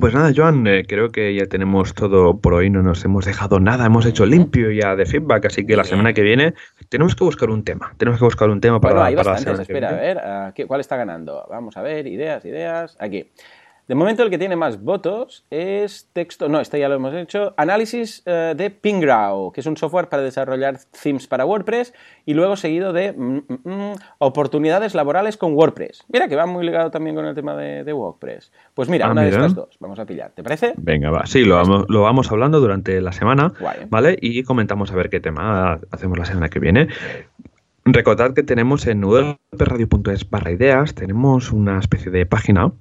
Pues 0.00 0.14
nada, 0.14 0.32
Joan, 0.34 0.66
eh, 0.66 0.84
creo 0.88 1.10
que 1.10 1.34
ya 1.34 1.46
tenemos 1.46 1.94
todo 1.94 2.40
por 2.40 2.54
hoy, 2.54 2.70
no 2.70 2.82
nos 2.82 3.04
hemos 3.04 3.26
dejado 3.26 3.60
nada, 3.60 3.84
hemos 3.84 4.06
hecho 4.06 4.24
limpio 4.24 4.70
ya 4.70 4.96
de 4.96 5.04
feedback, 5.04 5.46
así 5.46 5.66
que 5.66 5.76
la 5.76 5.84
semana 5.84 6.14
que 6.14 6.22
viene 6.22 6.54
tenemos 6.88 7.14
que 7.14 7.24
buscar 7.24 7.50
un 7.50 7.62
tema, 7.62 7.94
tenemos 7.98 8.18
que 8.18 8.24
buscar 8.24 8.48
un 8.48 8.60
tema 8.62 8.80
para, 8.80 8.94
bueno, 8.94 9.06
hay 9.06 9.16
para 9.16 9.32
la 9.32 9.38
semana 9.38 9.62
espera, 9.62 9.90
a 9.90 10.50
ver, 10.50 10.66
¿cuál 10.66 10.80
está 10.80 10.96
ganando? 10.96 11.46
Vamos 11.50 11.76
a 11.76 11.82
ver, 11.82 12.06
ideas, 12.06 12.42
ideas, 12.46 12.96
aquí. 12.98 13.30
De 13.88 13.94
momento 13.94 14.24
el 14.24 14.30
que 14.30 14.38
tiene 14.38 14.56
más 14.56 14.82
votos 14.82 15.44
es 15.48 16.08
texto, 16.12 16.48
no, 16.48 16.60
este 16.60 16.80
ya 16.80 16.88
lo 16.88 16.96
hemos 16.96 17.14
hecho, 17.14 17.54
análisis 17.56 18.20
eh, 18.26 18.54
de 18.56 18.70
Pingrao, 18.70 19.52
que 19.52 19.60
es 19.60 19.66
un 19.66 19.76
software 19.76 20.08
para 20.08 20.24
desarrollar 20.24 20.78
themes 21.02 21.28
para 21.28 21.46
WordPress 21.46 21.94
y 22.24 22.34
luego 22.34 22.56
seguido 22.56 22.92
de 22.92 23.12
mm, 23.12 23.42
mm, 23.46 23.70
mm, 23.70 23.94
oportunidades 24.18 24.96
laborales 24.96 25.36
con 25.36 25.54
WordPress. 25.54 26.04
Mira 26.08 26.26
que 26.26 26.34
va 26.34 26.46
muy 26.46 26.66
ligado 26.66 26.90
también 26.90 27.14
con 27.14 27.26
el 27.26 27.34
tema 27.36 27.54
de, 27.54 27.92
WordPress. 27.92 28.50
Pues 28.74 28.88
mira, 28.88 29.06
ah, 29.06 29.12
una 29.12 29.22
de 29.22 29.28
estas 29.28 29.54
dos, 29.54 29.76
vamos 29.78 30.00
a 30.00 30.04
pillar, 30.04 30.32
¿te 30.32 30.42
parece? 30.42 30.74
Venga, 30.78 31.10
va, 31.10 31.24
sí, 31.26 31.44
lo 31.44 31.54
vamos, 31.54 31.84
lo 31.88 32.02
vamos 32.02 32.32
hablando 32.32 32.58
durante 32.58 33.00
la 33.00 33.12
semana, 33.12 33.52
¿vale? 33.88 34.18
Y 34.20 34.42
comentamos 34.42 34.90
a 34.90 34.96
ver 34.96 35.10
qué 35.10 35.20
tema 35.20 35.78
hacemos 35.92 36.18
la 36.18 36.24
semana 36.24 36.48
que 36.48 36.58
viene. 36.58 36.88
Recordad 37.88 38.34
que 38.34 38.42
tenemos 38.42 38.84
en 38.88 39.00
www.radio.es 39.00 40.28
barra 40.28 40.50
ideas, 40.50 40.92
tenemos 40.96 41.52
una 41.52 41.78
especie 41.78 42.10
de 42.10 42.26
página 42.26 42.72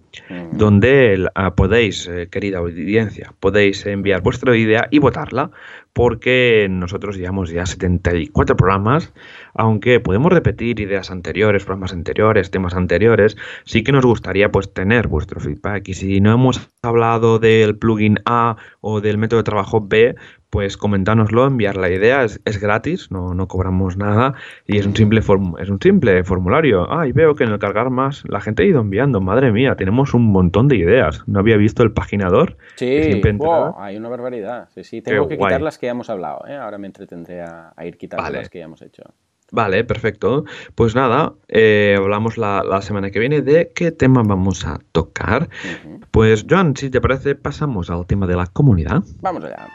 donde 0.51 1.27
ah, 1.35 1.53
podéis, 1.53 2.07
eh, 2.07 2.27
querida 2.31 2.57
audiencia, 2.57 3.31
podéis 3.39 3.85
enviar 3.85 4.23
vuestra 4.23 4.57
idea 4.57 4.87
y 4.89 4.97
votarla, 4.97 5.51
porque 5.93 6.65
nosotros 6.71 7.17
llevamos 7.17 7.51
ya 7.51 7.67
74 7.67 8.57
programas, 8.57 9.13
aunque 9.53 9.99
podemos 9.99 10.33
repetir 10.33 10.79
ideas 10.79 11.11
anteriores, 11.11 11.65
programas 11.65 11.93
anteriores, 11.93 12.49
temas 12.49 12.73
anteriores, 12.73 13.37
sí 13.63 13.83
que 13.83 13.91
nos 13.91 14.05
gustaría 14.05 14.51
pues 14.51 14.73
tener 14.73 15.07
vuestro 15.07 15.39
feedback 15.39 15.87
y 15.87 15.93
si 15.93 16.19
no 16.19 16.33
hemos 16.33 16.67
hablado 16.81 17.37
del 17.37 17.77
plugin 17.77 18.17
A 18.25 18.57
o 18.81 19.01
del 19.01 19.19
método 19.19 19.41
de 19.41 19.43
trabajo 19.43 19.81
B, 19.81 20.15
pues 20.55 20.77
comentárnoslo, 20.77 21.45
enviar 21.45 21.75
la 21.75 21.89
idea, 21.89 22.23
es, 22.23 22.61
gratis, 22.61 23.11
no, 23.11 23.33
no, 23.33 23.45
cobramos 23.45 23.97
nada 23.97 24.35
y 24.65 24.77
es 24.77 24.85
un 24.85 24.95
simple 24.95 25.19
es 25.19 25.69
un 25.69 25.81
simple 25.81 26.23
formulario. 26.23 26.87
Ah, 26.89 27.05
y 27.05 27.11
veo 27.11 27.35
que 27.35 27.43
en 27.43 27.51
el 27.51 27.59
cargar 27.59 27.89
más 27.89 28.23
la 28.29 28.39
gente 28.39 28.63
ha 28.63 28.65
ido 28.65 28.79
enviando, 28.79 29.19
madre 29.19 29.51
mía, 29.51 29.75
tenemos 29.75 30.13
un 30.13 30.31
montón 30.31 30.69
de 30.69 30.77
ideas. 30.77 31.23
No 31.27 31.39
había 31.39 31.57
visto 31.57 31.83
el 31.83 31.91
paginador. 31.91 32.55
Sí, 32.75 32.85
hay 32.85 33.97
una 33.97 34.07
barbaridad. 34.07 34.69
Sí, 34.73 34.85
sí, 34.85 35.01
tengo 35.01 35.27
que 35.27 35.37
quitar 35.37 35.61
las 35.61 35.77
que 35.77 35.87
ya 35.87 35.91
hemos 35.91 36.09
hablado, 36.09 36.47
¿eh? 36.47 36.55
ahora 36.55 36.77
me 36.77 36.87
entretendré 36.87 37.41
a, 37.41 37.73
ir 37.83 37.97
quitando 37.97 38.29
las 38.29 38.49
que 38.49 38.59
ya 38.59 38.63
hemos 38.63 38.81
hecho. 38.81 39.03
Vale, 39.51 39.83
perfecto. 39.83 40.45
Pues 40.73 40.95
nada, 40.95 41.33
eh, 41.49 41.95
hablamos 41.97 42.37
la, 42.37 42.81
semana 42.81 43.11
que 43.11 43.19
viene 43.19 43.41
de 43.41 43.73
qué 43.75 43.91
tema 43.91 44.23
vamos 44.25 44.65
a 44.65 44.79
tocar. 44.93 45.49
Pues 46.11 46.45
Joan, 46.49 46.77
si 46.77 46.89
te 46.89 47.01
parece, 47.01 47.35
pasamos 47.35 47.89
al 47.89 48.05
tema 48.05 48.25
de 48.25 48.37
la 48.37 48.47
comunidad. 48.47 49.03
Vamos 49.19 49.43
allá. 49.43 49.67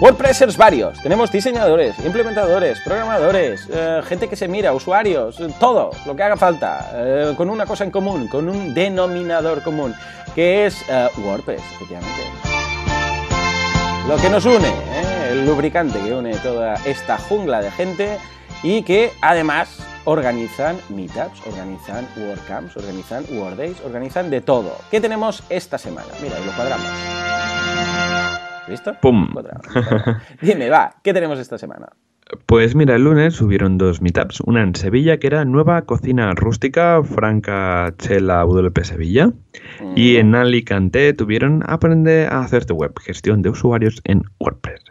WordPressers 0.00 0.56
varios. 0.56 0.98
Tenemos 1.02 1.30
diseñadores, 1.30 1.98
implementadores, 1.98 2.80
programadores, 2.80 3.68
eh, 3.70 4.00
gente 4.08 4.28
que 4.28 4.36
se 4.36 4.48
mira, 4.48 4.72
usuarios, 4.72 5.36
todo 5.58 5.90
lo 6.06 6.16
que 6.16 6.22
haga 6.22 6.38
falta, 6.38 6.90
eh, 6.94 7.34
con 7.36 7.50
una 7.50 7.66
cosa 7.66 7.84
en 7.84 7.90
común, 7.90 8.26
con 8.26 8.48
un 8.48 8.72
denominador 8.72 9.62
común, 9.62 9.94
que 10.34 10.64
es 10.64 10.82
eh, 10.88 11.08
WordPress, 11.18 11.60
efectivamente. 11.74 12.22
Lo 14.08 14.16
que 14.16 14.30
nos 14.30 14.46
une, 14.46 14.72
el 15.30 15.44
lubricante 15.44 16.00
que 16.00 16.14
une 16.14 16.34
toda 16.36 16.76
esta 16.86 17.18
jungla 17.18 17.60
de 17.60 17.70
gente 17.70 18.16
y 18.62 18.82
que 18.82 19.12
además 19.20 19.80
organizan 20.06 20.78
meetups, 20.88 21.46
organizan 21.46 22.08
WordCamps, 22.16 22.74
organizan 22.74 23.26
WordDays, 23.32 23.82
organizan 23.84 24.30
de 24.30 24.40
todo. 24.40 24.78
¿Qué 24.90 24.98
tenemos 24.98 25.42
esta 25.50 25.76
semana? 25.76 26.08
Mira, 26.22 26.36
y 26.40 26.46
lo 26.46 26.52
cuadramos. 26.52 27.49
¿Listo? 28.70 28.94
¡Pum! 29.02 29.28
Dime, 30.40 30.70
va, 30.70 30.94
¿qué 31.02 31.12
tenemos 31.12 31.40
esta 31.40 31.58
semana? 31.58 31.88
Pues 32.46 32.76
mira, 32.76 32.94
el 32.94 33.02
lunes 33.02 33.34
subieron 33.34 33.78
dos 33.78 34.00
meetups, 34.00 34.40
una 34.42 34.62
en 34.62 34.76
Sevilla 34.76 35.18
que 35.18 35.26
era 35.26 35.44
Nueva 35.44 35.82
Cocina 35.82 36.32
Rústica, 36.34 37.02
Franca 37.02 37.92
Chela 37.98 38.44
WP 38.44 38.84
Sevilla, 38.84 39.32
y 39.96 40.16
en 40.16 40.36
Alicante 40.36 41.12
tuvieron 41.14 41.64
Aprende 41.66 42.28
a 42.28 42.42
hacerte 42.42 42.72
web, 42.72 42.92
gestión 43.00 43.42
de 43.42 43.50
usuarios 43.50 44.00
en 44.04 44.22
WordPress. 44.38 44.84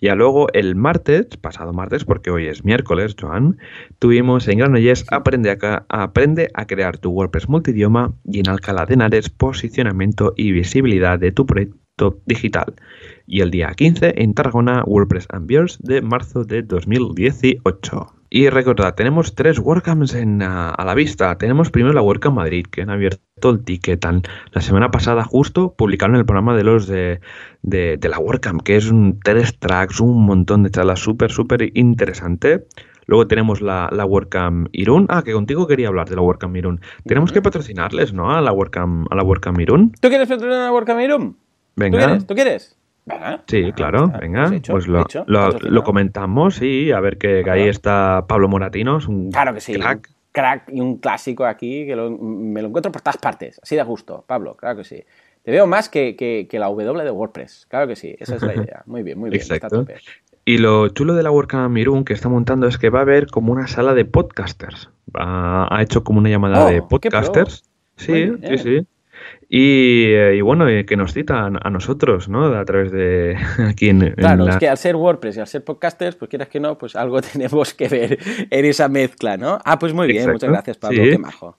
Ya 0.00 0.14
luego 0.14 0.46
el 0.54 0.74
martes, 0.74 1.36
pasado 1.36 1.74
martes, 1.74 2.06
porque 2.06 2.30
hoy 2.30 2.46
es 2.46 2.64
miércoles, 2.64 3.14
Joan, 3.20 3.58
tuvimos 3.98 4.48
en 4.48 4.60
Granollers 4.60 5.04
Aprende 5.10 5.50
a, 5.50 5.84
Aprende 5.90 6.48
a 6.54 6.66
crear 6.66 6.96
tu 6.96 7.10
WordPress 7.10 7.50
multidioma 7.50 8.14
y 8.24 8.40
en 8.40 8.48
Alcalá 8.48 8.86
de 8.86 8.94
Henares 8.94 9.28
posicionamiento 9.28 10.32
y 10.34 10.52
visibilidad 10.52 11.18
de 11.18 11.32
tu 11.32 11.44
proyecto 11.44 11.80
digital. 12.24 12.74
Y 13.32 13.42
el 13.42 13.52
día 13.52 13.72
15 13.76 14.14
en 14.16 14.34
Tarragona, 14.34 14.82
WordPress 14.84 15.28
Ambiers 15.30 15.78
de 15.80 16.02
marzo 16.02 16.42
de 16.42 16.62
2018. 16.62 18.12
Y 18.28 18.48
recordad, 18.48 18.96
tenemos 18.96 19.36
tres 19.36 19.60
WordCamps 19.60 20.14
en, 20.14 20.42
a, 20.42 20.74
la 20.84 20.94
vista. 20.94 21.38
Tenemos 21.38 21.70
primero 21.70 21.94
la 21.94 22.02
WordCamp 22.02 22.34
Madrid, 22.34 22.66
que 22.68 22.82
han 22.82 22.90
abierto 22.90 23.50
el 23.50 23.62
ticket. 23.62 24.04
La 24.50 24.60
semana 24.60 24.90
pasada 24.90 25.22
justo 25.22 25.74
publicaron 25.78 26.16
el 26.16 26.24
programa 26.24 26.56
de 26.56 26.64
los 26.64 26.88
de, 26.88 27.20
de, 27.62 28.00
la 28.02 28.18
WordCamp, 28.18 28.62
que 28.62 28.74
es 28.74 28.90
un 28.90 29.20
tres 29.22 29.56
tracks, 29.60 30.00
un 30.00 30.26
montón 30.26 30.64
de 30.64 30.70
charlas 30.70 30.98
súper, 30.98 31.30
súper 31.30 31.70
interesante. 31.74 32.66
Luego 33.06 33.28
tenemos 33.28 33.60
la, 33.60 33.88
la 33.92 34.06
WordCamp 34.06 34.70
Irún. 34.72 35.06
Ah, 35.08 35.22
que 35.22 35.32
contigo 35.32 35.68
quería 35.68 35.86
hablar 35.86 36.08
de 36.08 36.16
la 36.16 36.22
WordCamp 36.22 36.56
Irún. 36.56 36.80
Tenemos 37.06 37.30
que 37.30 37.42
patrocinarles, 37.42 38.12
¿no? 38.12 38.32
A 38.32 38.40
la 38.40 38.50
WordCamp, 38.50 39.06
a 39.12 39.14
la 39.14 39.22
WordCamp 39.22 39.60
Irún. 39.60 39.92
¿Tú 40.00 40.08
quieres 40.08 40.26
patrocinar 40.26 40.62
a 40.62 40.64
la 40.64 40.72
WordCamp 40.72 41.00
Irún? 41.00 41.36
Venga. 41.76 42.18
¿Tú 42.18 42.34
quieres? 42.34 42.79
Sí, 43.46 43.72
claro, 43.72 44.12
venga. 44.20 44.50
Pues, 44.68 44.86
lo, 44.86 45.82
comentamos 45.82 46.62
y 46.62 46.92
a 46.92 47.00
ver 47.00 47.18
que, 47.18 47.44
ahí 47.50 47.68
está 47.68 48.24
Pablo 48.28 48.48
Moratino, 48.48 48.98
es 48.98 49.06
un 49.06 49.30
claro 49.30 49.54
que 49.54 49.60
sí, 49.60 49.74
crack. 49.74 50.10
crack 50.32 50.70
y 50.72 50.80
un 50.80 50.98
clásico 50.98 51.44
aquí 51.44 51.86
que 51.86 51.96
me 51.96 52.62
lo 52.62 52.68
encuentro 52.68 52.92
por 52.92 53.02
todas 53.02 53.18
partes, 53.18 53.60
así 53.62 53.76
de 53.76 53.82
gusto, 53.82 54.24
Pablo, 54.26 54.56
claro 54.56 54.78
que 54.78 54.84
sí. 54.84 55.04
Te 55.42 55.50
veo 55.50 55.66
más 55.66 55.88
que, 55.88 56.16
que, 56.16 56.58
la 56.58 56.66
W 56.66 57.02
de 57.02 57.10
WordPress, 57.10 57.66
claro 57.68 57.88
que 57.88 57.96
sí, 57.96 58.14
esa 58.18 58.36
es 58.36 58.42
la 58.42 58.54
idea. 58.54 58.82
Muy 58.86 59.02
bien, 59.02 59.18
muy 59.18 59.30
bien. 59.30 59.40
Exacto. 59.40 59.86
Y 60.44 60.58
lo 60.58 60.88
chulo 60.88 61.14
de 61.14 61.22
la 61.22 61.30
WordCamp 61.30 61.72
Mirun 61.72 62.04
que 62.04 62.12
está 62.12 62.28
montando 62.28 62.66
es 62.66 62.76
que 62.78 62.90
va 62.90 63.00
a 63.00 63.02
haber 63.02 63.26
como 63.28 63.52
una 63.52 63.66
sala 63.68 63.94
de 63.94 64.04
podcasters. 64.04 64.90
ha 65.14 65.78
hecho 65.80 66.02
como 66.02 66.18
una 66.18 66.28
llamada 66.28 66.68
de 66.68 66.80
oh, 66.80 66.88
podcasters. 66.88 67.64
Sí, 67.96 68.32
sí, 68.48 68.58
sí. 68.58 68.76
Eh, 68.76 68.84
y, 69.52 70.40
bueno, 70.42 70.66
que 70.86 70.96
nos 70.96 71.12
citan 71.12 71.58
a 71.60 71.70
nosotros, 71.70 72.28
¿no? 72.28 72.44
A 72.54 72.64
través 72.64 72.92
de 72.92 73.36
aquí 73.68 73.88
en, 73.88 74.12
Claro, 74.12 74.48
es 74.48 74.56
que 74.58 74.68
al 74.68 74.78
ser 74.78 74.94
WordPress 74.94 75.38
y 75.38 75.40
al 75.40 75.48
ser 75.48 75.64
podcasters, 75.64 76.14
pues 76.14 76.28
quieras 76.28 76.48
que 76.48 76.60
no, 76.60 76.78
pues 76.78 76.94
algo 76.94 77.20
tenemos 77.32 77.74
que 77.74 77.88
ver 77.88 78.18
en 78.48 78.64
esa 78.64 78.88
mezcla, 78.88 79.36
¿no? 79.36 79.58
Ah, 79.64 79.76
pues 79.76 79.92
muy 79.92 80.06
bien, 80.06 80.30
muchas 80.30 80.50
gracias, 80.50 80.78
Pablo, 80.78 81.02
qué 81.02 81.18
majo. 81.18 81.56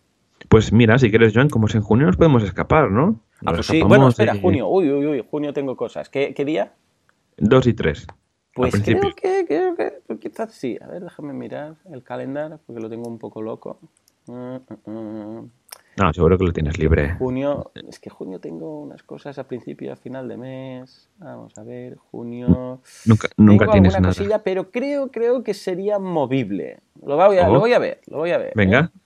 Pues 0.48 0.72
mira, 0.72 0.98
si 1.00 1.10
quieres, 1.10 1.34
Joan, 1.34 1.50
como 1.50 1.68
es 1.68 1.76
en 1.76 1.82
junio, 1.82 2.08
nos 2.08 2.16
podemos 2.16 2.44
escapar, 2.44 2.89
¿no? 2.89 3.20
ah, 3.46 3.52
pues 3.54 3.66
sí, 3.66 3.82
bueno, 3.82 4.08
espera, 4.08 4.36
junio, 4.36 4.70
uy, 4.70 4.89
uy, 4.89 5.08
uy, 5.08 5.26
junio 5.30 5.52
tengo 5.52 5.76
cosas. 5.76 6.08
¿Qué, 6.08 6.34
día? 6.46 6.72
Dos 7.38 7.68
y 7.68 7.74
tres. 7.74 8.08
Pues 8.54 8.74
creo 8.82 9.02
que, 9.16 9.46
creo 9.46 9.76
que, 9.76 9.94
pues 10.08 10.20
quizás 10.20 10.54
sí. 10.54 10.78
A 10.82 10.88
ver, 10.88 11.04
déjame 11.04 11.34
mirar 11.34 11.76
el 11.92 12.04
calendario 12.04 12.60
porque 12.66 12.82
lo 12.82 12.89
tengo 12.89 13.10
un 13.10 13.20
poco 13.20 13.42
loco. 13.42 13.80
Mm, 14.28 14.58
mm. 14.86 15.50
No, 15.98 16.14
seguro 16.14 16.38
que 16.38 16.46
lo 16.46 16.54
tienes 16.54 16.80
libre. 16.80 17.16
Junio, 17.16 17.72
es 17.88 18.00
que 18.00 18.10
junio 18.10 18.39
tengo 18.39 18.82
unas 18.82 19.04
cosas 19.04 19.38
a 19.38 19.48
principio 19.48 19.89
y 19.89 19.92
a 19.92 19.96
final 19.96 20.28
de 20.28 20.38
mes. 20.38 21.10
Vamos 21.20 21.58
a 21.58 21.64
ver, 21.64 21.98
junio. 21.98 22.82
Nunca, 23.06 23.28
nunca 23.38 23.68
tienes 23.68 23.94
nada. 23.94 24.08
Cosilla, 24.08 24.39
pero 24.39 24.72
creo, 24.72 25.12
creo 25.12 25.44
que 25.44 25.54
sería 25.54 26.00
movible. 26.00 26.80
Lo 27.06 27.18
voy 27.18 27.38
a, 27.38 27.50
lo 27.50 27.60
voy 27.60 27.74
a 27.74 27.80
ver, 27.80 28.02
lo 28.08 28.18
voy 28.18 28.32
a 28.32 28.38
ver. 28.38 28.54
Venga. 28.56 28.92
¿eh? 28.94 29.02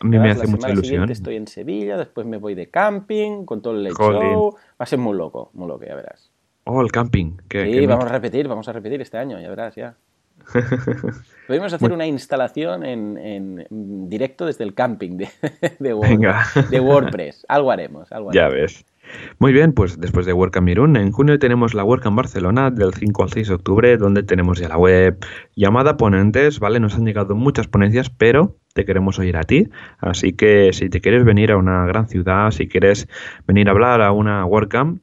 A 0.00 0.04
mí 0.04 0.18
me 0.18 0.30
hace 0.30 0.46
mucha 0.46 0.70
ilusión. 0.70 1.10
Estoy 1.10 1.36
en 1.36 1.46
Sevilla, 1.46 1.96
después 1.96 2.26
me 2.26 2.36
voy 2.36 2.54
de 2.54 2.68
camping 2.68 3.44
con 3.44 3.62
todo 3.62 3.74
el 3.74 3.84
late 3.84 3.96
show. 3.96 4.52
Va 4.52 4.58
a 4.78 4.86
ser 4.86 4.98
muy 4.98 5.16
loco, 5.16 5.50
muy 5.54 5.68
loco, 5.68 5.84
ya 5.84 5.94
verás. 5.94 6.30
Oh, 6.64 6.82
el 6.82 6.92
camping. 6.92 7.36
sí, 7.50 7.86
vamos 7.86 8.04
a 8.04 8.08
repetir, 8.08 8.46
vamos 8.48 8.68
a 8.68 8.72
repetir 8.72 9.00
este 9.00 9.16
año, 9.16 9.40
ya 9.40 9.48
verás, 9.48 9.74
ya. 9.74 9.96
Podemos 11.46 11.72
hacer 11.72 11.92
una 11.92 12.06
instalación 12.06 12.84
en, 12.84 13.66
directo 14.08 14.46
desde 14.46 14.64
el 14.64 14.74
camping 14.74 15.16
de, 15.16 15.28
de, 15.80 16.80
WordPress. 16.80 17.44
Algo 17.48 17.72
haremos, 17.72 18.12
algo 18.12 18.32
Ya 18.32 18.48
ves. 18.48 18.84
Muy 19.38 19.52
bien, 19.52 19.72
pues 19.72 19.98
después 19.98 20.26
de 20.26 20.32
WordCamp 20.32 20.68
Irún, 20.68 20.96
en 20.96 21.10
junio 21.12 21.38
tenemos 21.38 21.74
la 21.74 21.84
WordCamp 21.84 22.16
Barcelona 22.16 22.70
del 22.70 22.94
5 22.94 23.22
al 23.22 23.30
6 23.30 23.48
de 23.48 23.54
octubre, 23.54 23.96
donde 23.96 24.22
tenemos 24.22 24.60
ya 24.60 24.68
la 24.68 24.78
web 24.78 25.24
llamada 25.56 25.96
Ponentes, 25.96 26.60
¿vale? 26.60 26.80
Nos 26.80 26.94
han 26.94 27.04
llegado 27.04 27.34
muchas 27.34 27.66
ponencias, 27.66 28.10
pero 28.10 28.56
te 28.74 28.84
queremos 28.84 29.18
oír 29.18 29.36
a 29.36 29.42
ti. 29.42 29.68
Así 29.98 30.32
que 30.32 30.72
si 30.72 30.88
te 30.88 31.00
quieres 31.00 31.24
venir 31.24 31.52
a 31.52 31.56
una 31.56 31.86
gran 31.86 32.08
ciudad, 32.08 32.50
si 32.50 32.68
quieres 32.68 33.08
venir 33.46 33.68
a 33.68 33.72
hablar 33.72 34.02
a 34.02 34.12
una 34.12 34.44
WordCamp, 34.44 35.00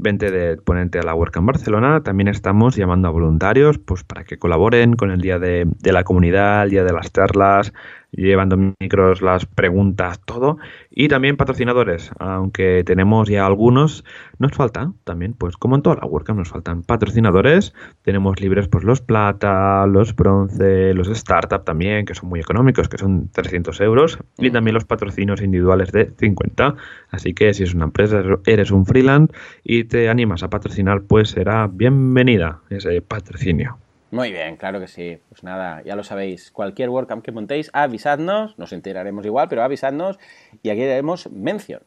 vente 0.00 0.30
de 0.30 0.56
ponente 0.56 0.98
a 0.98 1.02
la 1.02 1.14
WordCamp 1.14 1.46
Barcelona. 1.46 2.02
También 2.02 2.28
estamos 2.28 2.76
llamando 2.76 3.08
a 3.08 3.10
voluntarios 3.10 3.78
pues, 3.78 4.04
para 4.04 4.24
que 4.24 4.38
colaboren 4.38 4.96
con 4.96 5.10
el 5.10 5.20
día 5.20 5.38
de 5.38 5.66
la 5.82 6.04
comunidad, 6.04 6.64
el 6.64 6.70
día 6.70 6.84
de 6.84 6.92
las 6.92 7.12
charlas, 7.12 7.72
llevando 8.12 8.56
micros, 8.80 9.22
las 9.22 9.46
preguntas, 9.46 10.20
todo. 10.24 10.58
Y 10.90 11.08
también 11.08 11.36
patrocinadores, 11.36 12.10
aunque 12.18 12.82
tenemos 12.84 13.28
ya 13.28 13.46
algunos, 13.46 14.04
nos 14.38 14.52
falta 14.52 14.92
también, 15.04 15.34
pues 15.34 15.56
como 15.56 15.76
en 15.76 15.82
toda 15.82 15.96
la 15.96 16.06
WordCamp 16.06 16.38
nos 16.38 16.48
faltan 16.48 16.82
patrocinadores. 16.82 17.74
Tenemos 18.02 18.40
libres 18.40 18.68
pues 18.68 18.84
los 18.84 19.00
plata, 19.00 19.86
los 19.86 20.14
bronce, 20.14 20.94
los 20.94 21.08
startup 21.08 21.64
también, 21.64 22.04
que 22.04 22.14
son 22.14 22.28
muy 22.28 22.40
económicos, 22.40 22.88
que 22.88 22.98
son 22.98 23.28
300 23.30 23.80
euros. 23.80 24.18
Y 24.38 24.50
mm. 24.50 24.52
también 24.52 24.74
los 24.74 24.84
patrocinios 24.84 25.42
individuales 25.42 25.92
de 25.92 26.12
50. 26.18 26.74
Así 27.10 27.34
que 27.34 27.54
si 27.54 27.64
es 27.64 27.74
una 27.74 27.84
empresa, 27.84 28.22
eres 28.46 28.70
un 28.70 28.86
freelance 28.86 29.34
y 29.64 29.84
te 29.84 30.08
animas 30.08 30.42
a 30.42 30.50
patrocinar, 30.50 31.02
pues 31.02 31.30
será 31.30 31.68
bienvenida 31.68 32.60
ese 32.70 33.00
patrocinio. 33.02 33.78
Muy 34.10 34.32
bien, 34.32 34.56
claro 34.56 34.80
que 34.80 34.88
sí. 34.88 35.18
Pues 35.28 35.44
nada, 35.44 35.82
ya 35.84 35.94
lo 35.94 36.02
sabéis. 36.02 36.50
Cualquier 36.50 36.90
WordCamp 36.90 37.24
que 37.24 37.32
montéis, 37.32 37.70
avisadnos, 37.72 38.58
nos 38.58 38.72
enteraremos 38.72 39.24
igual, 39.24 39.48
pero 39.48 39.62
avisadnos 39.62 40.18
y 40.62 40.70
aquí 40.70 40.82
haremos 40.82 41.30
mención. 41.30 41.82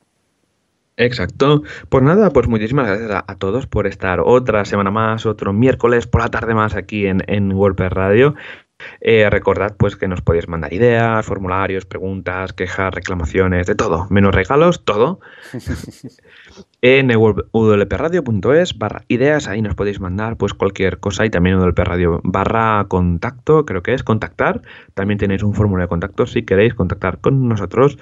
Exacto. 0.96 1.64
Pues 1.90 2.04
nada, 2.04 2.30
pues 2.30 2.48
muchísimas 2.48 2.88
gracias 2.88 3.24
a, 3.28 3.36
todos 3.36 3.66
por 3.66 3.88
estar 3.88 4.20
otra 4.24 4.64
semana 4.64 4.92
más, 4.92 5.26
otro 5.26 5.52
miércoles 5.52 6.06
por 6.06 6.22
la 6.22 6.30
tarde 6.30 6.54
más 6.54 6.76
aquí 6.76 7.08
en, 7.08 7.24
en 7.28 7.52
WordPress 7.52 7.92
Radio. 7.92 8.36
Eh, 9.02 9.30
recordad 9.30 9.76
pues 9.78 9.96
que 9.96 10.08
nos 10.08 10.22
podéis 10.22 10.48
mandar 10.48 10.74
ideas, 10.74 11.26
formularios, 11.26 11.86
preguntas, 11.86 12.54
quejas, 12.54 12.94
reclamaciones, 12.94 13.68
de 13.68 13.76
todo, 13.76 14.08
menos 14.10 14.34
regalos, 14.34 14.84
todo. 14.86 15.20
en 16.82 17.08
www.radio.es 17.08 18.78
barra 18.78 19.04
ideas, 19.08 19.48
ahí 19.48 19.62
nos 19.62 19.76
podéis 19.76 20.00
mandar 20.00 20.36
pues 20.38 20.54
cualquier 20.54 21.00
cosa 21.00 21.26
y 21.26 21.30
también 21.30 21.58
www.radio 21.58 22.20
barra 22.24 22.86
contacto, 22.88 23.66
creo 23.66 23.82
que 23.84 23.94
es 23.94 24.04
contactar. 24.04 24.62
También 24.94 25.18
tenéis 25.18 25.44
un 25.44 25.54
formulario 25.54 25.86
de 25.86 25.90
contacto 25.90 26.26
si 26.26 26.44
queréis 26.44 26.74
contactar 26.74 27.20
con 27.20 27.48
nosotros. 27.48 27.98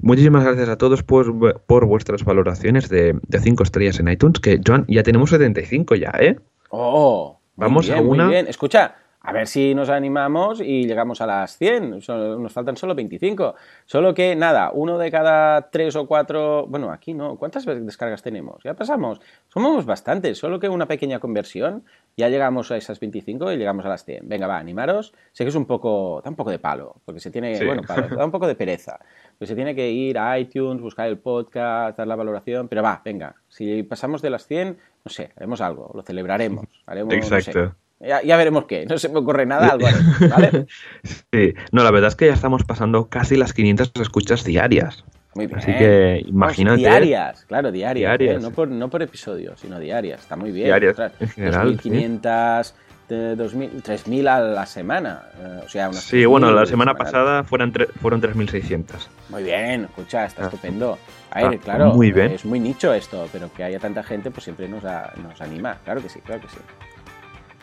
Muchísimas 0.00 0.44
gracias 0.44 0.68
a 0.68 0.76
todos 0.76 1.02
pues, 1.02 1.26
por 1.66 1.86
vuestras 1.86 2.24
valoraciones 2.24 2.88
de 2.88 3.18
5 3.30 3.62
estrellas 3.62 3.98
en 4.00 4.08
iTunes, 4.08 4.40
que 4.40 4.60
Joan, 4.64 4.84
ya 4.88 5.02
tenemos 5.02 5.30
75 5.30 5.94
ya, 5.94 6.12
¿eh? 6.18 6.36
Oh, 6.70 7.38
vamos 7.56 7.90
a 7.90 8.00
una... 8.00 8.24
Muy 8.24 8.34
bien. 8.34 8.48
Escucha, 8.48 8.96
a 9.26 9.32
ver 9.32 9.48
si 9.48 9.74
nos 9.74 9.88
animamos 9.88 10.60
y 10.60 10.86
llegamos 10.86 11.20
a 11.20 11.26
las 11.26 11.58
100. 11.58 11.98
Nos 12.08 12.52
faltan 12.52 12.76
solo 12.76 12.94
25. 12.94 13.56
Solo 13.84 14.14
que, 14.14 14.36
nada, 14.36 14.70
uno 14.72 14.98
de 14.98 15.10
cada 15.10 15.68
tres 15.68 15.96
o 15.96 16.06
cuatro... 16.06 16.64
Bueno, 16.68 16.92
aquí 16.92 17.12
no. 17.12 17.36
¿Cuántas 17.36 17.66
descargas 17.66 18.22
tenemos? 18.22 18.62
Ya 18.62 18.74
pasamos. 18.74 19.20
Somos 19.48 19.84
bastantes. 19.84 20.38
Solo 20.38 20.60
que 20.60 20.68
una 20.68 20.86
pequeña 20.86 21.18
conversión. 21.18 21.82
Ya 22.16 22.28
llegamos 22.28 22.70
a 22.70 22.76
esas 22.76 23.00
25 23.00 23.50
y 23.50 23.56
llegamos 23.56 23.84
a 23.84 23.88
las 23.88 24.04
100. 24.04 24.28
Venga, 24.28 24.46
va, 24.46 24.58
animaros. 24.58 25.12
Sé 25.32 25.42
que 25.42 25.48
es 25.48 25.56
un 25.56 25.66
poco... 25.66 26.20
Da 26.22 26.30
un 26.30 26.36
poco 26.36 26.52
de 26.52 26.60
palo. 26.60 26.94
Porque 27.04 27.18
se 27.18 27.32
tiene... 27.32 27.64
Bueno, 27.64 27.82
da 27.82 28.24
un 28.24 28.30
poco 28.30 28.46
de 28.46 28.54
pereza. 28.54 29.00
Pues 29.36 29.48
se 29.48 29.56
tiene 29.56 29.74
que 29.74 29.90
ir 29.90 30.20
a 30.20 30.38
iTunes, 30.38 30.80
buscar 30.80 31.08
el 31.08 31.18
podcast, 31.18 31.98
dar 31.98 32.06
la 32.06 32.14
valoración. 32.14 32.68
Pero 32.68 32.84
va, 32.84 33.02
venga. 33.04 33.34
Si 33.48 33.82
pasamos 33.82 34.22
de 34.22 34.30
las 34.30 34.46
100, 34.46 34.78
no 35.04 35.10
sé, 35.10 35.32
haremos 35.34 35.60
algo. 35.60 35.90
Lo 35.94 36.02
celebraremos. 36.02 36.66
Haremos, 36.86 37.12
Exacto. 37.12 37.74
Ya, 38.00 38.36
veremos 38.36 38.66
qué. 38.66 38.84
No 38.86 38.98
se 38.98 39.08
me 39.08 39.18
ocurre 39.18 39.46
nada, 39.46 39.68
algo 39.68 39.86
¿vale? 40.30 40.66
sí, 41.02 41.54
no, 41.72 41.82
la 41.82 41.90
verdad 41.90 42.08
es 42.08 42.16
que 42.16 42.26
ya 42.26 42.34
estamos 42.34 42.64
pasando 42.64 43.08
casi 43.08 43.36
las 43.36 43.52
500 43.52 43.92
escuchas 44.00 44.44
diarias. 44.44 45.04
Muy 45.34 45.46
bien. 45.46 45.58
Así 45.58 45.72
que 45.72 46.22
imagínate. 46.26 46.78
diarias, 46.78 47.44
claro, 47.46 47.70
diarias. 47.70 48.18
¿eh? 48.20 48.38
No, 48.40 48.50
por, 48.50 48.68
no 48.68 48.88
por 48.88 49.02
episodio, 49.02 49.56
sino 49.56 49.78
diarias. 49.78 50.20
Está 50.20 50.36
muy 50.36 50.50
bien. 50.50 50.66
Diarias, 50.66 50.96
en 51.20 51.28
general. 51.28 51.78
2.500, 51.78 52.72
3.000 53.08 54.28
a 54.28 54.40
la 54.40 54.66
semana. 54.66 55.22
Eh, 55.38 55.60
o 55.64 55.68
sea, 55.68 55.92
sí, 55.92 56.24
bueno, 56.24 56.50
la 56.50 56.66
semana 56.66 56.94
pasada 56.94 57.44
fueron, 57.44 57.72
fueron 58.00 58.20
3.600. 58.20 59.08
Muy 59.28 59.42
bien, 59.42 59.84
escucha, 59.84 60.24
está 60.24 60.42
ah. 60.42 60.44
estupendo. 60.46 60.98
A 61.30 61.48
ver, 61.48 61.58
claro, 61.58 61.92
muy 61.92 62.12
bien. 62.12 62.32
es 62.32 62.44
muy 62.44 62.60
nicho 62.60 62.94
esto, 62.94 63.28
pero 63.30 63.52
que 63.52 63.62
haya 63.62 63.78
tanta 63.78 64.02
gente, 64.02 64.30
pues 64.30 64.44
siempre 64.44 64.68
nos, 64.68 64.82
nos 64.82 65.40
anima. 65.40 65.78
Claro 65.84 66.02
que 66.02 66.08
sí, 66.08 66.20
claro 66.20 66.40
que 66.40 66.48
sí. 66.48 66.58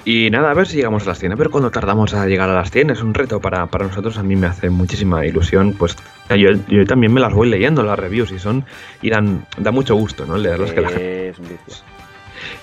Y 0.06 0.30
nada, 0.30 0.52
a 0.52 0.54
ver 0.54 0.68
si 0.68 0.78
llegamos 0.78 1.04
a 1.04 1.10
las 1.10 1.20
100. 1.20 1.32
A 1.32 1.36
ver 1.36 1.50
cuándo 1.50 1.72
tardamos 1.72 2.14
a 2.14 2.28
llegar 2.28 2.50
a 2.50 2.54
las 2.54 2.72
100. 2.72 2.90
Es 2.90 3.02
un 3.02 3.14
reto 3.14 3.40
para, 3.40 3.66
nosotros. 3.66 4.18
A 4.18 4.24
mí 4.24 4.36
me 4.36 4.48
hace 4.48 4.70
muchísima 4.70 5.26
ilusión. 5.26 5.74
Pues 5.74 5.96
yo, 6.30 6.86
también 6.86 7.14
me 7.14 7.22
las 7.22 7.34
voy 7.34 7.50
leyendo, 7.50 7.84
las 7.84 7.98
reviews, 7.98 8.32
y 8.32 8.40
son. 8.40 8.66
Y 9.02 9.10
dan, 9.10 9.46
da 9.58 9.72
mucho 9.72 9.96
gusto, 9.96 10.26
¿no? 10.26 10.38
Leerlas 10.38 10.74
que 10.74 10.82
la 10.82 10.90
gente. 10.90 11.34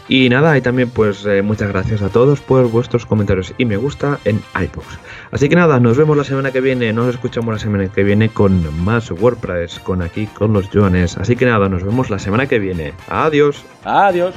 Y 0.09 0.29
nada, 0.29 0.59
y 0.59 0.61
también 0.61 0.91
pues 0.91 1.25
eh, 1.25 1.41
muchas 1.41 1.69
gracias 1.69 2.03
a 2.03 2.09
todos 2.09 2.41
por 2.41 2.69
vuestros 2.69 3.07
comentarios 3.07 3.55
y 3.59 3.65
me 3.65 3.77
gusta 3.77 4.19
en 4.25 4.43
iBooks. 4.55 4.99
Así 5.31 5.49
que 5.49 5.55
nada, 5.55 5.79
nos 5.79 5.97
vemos 5.97 6.17
la 6.17 6.25
semana 6.25 6.51
que 6.51 6.61
viene, 6.61 6.93
nos 6.93 7.09
escuchamos 7.09 7.55
la 7.55 7.61
semana 7.61 7.89
que 7.89 8.03
viene 8.03 8.29
con 8.29 8.85
más 8.85 9.11
WordPress, 9.11 9.79
con 9.79 10.03
aquí, 10.03 10.27
con 10.27 10.53
los 10.53 10.69
Joanes. 10.69 11.17
Así 11.17 11.37
que 11.37 11.47
nada, 11.47 11.69
nos 11.69 11.85
vemos 11.85 12.11
la 12.11 12.19
semana 12.19 12.47
que 12.47 12.59
viene. 12.59 12.93
Adiós. 13.09 13.65
Adiós. 13.85 14.35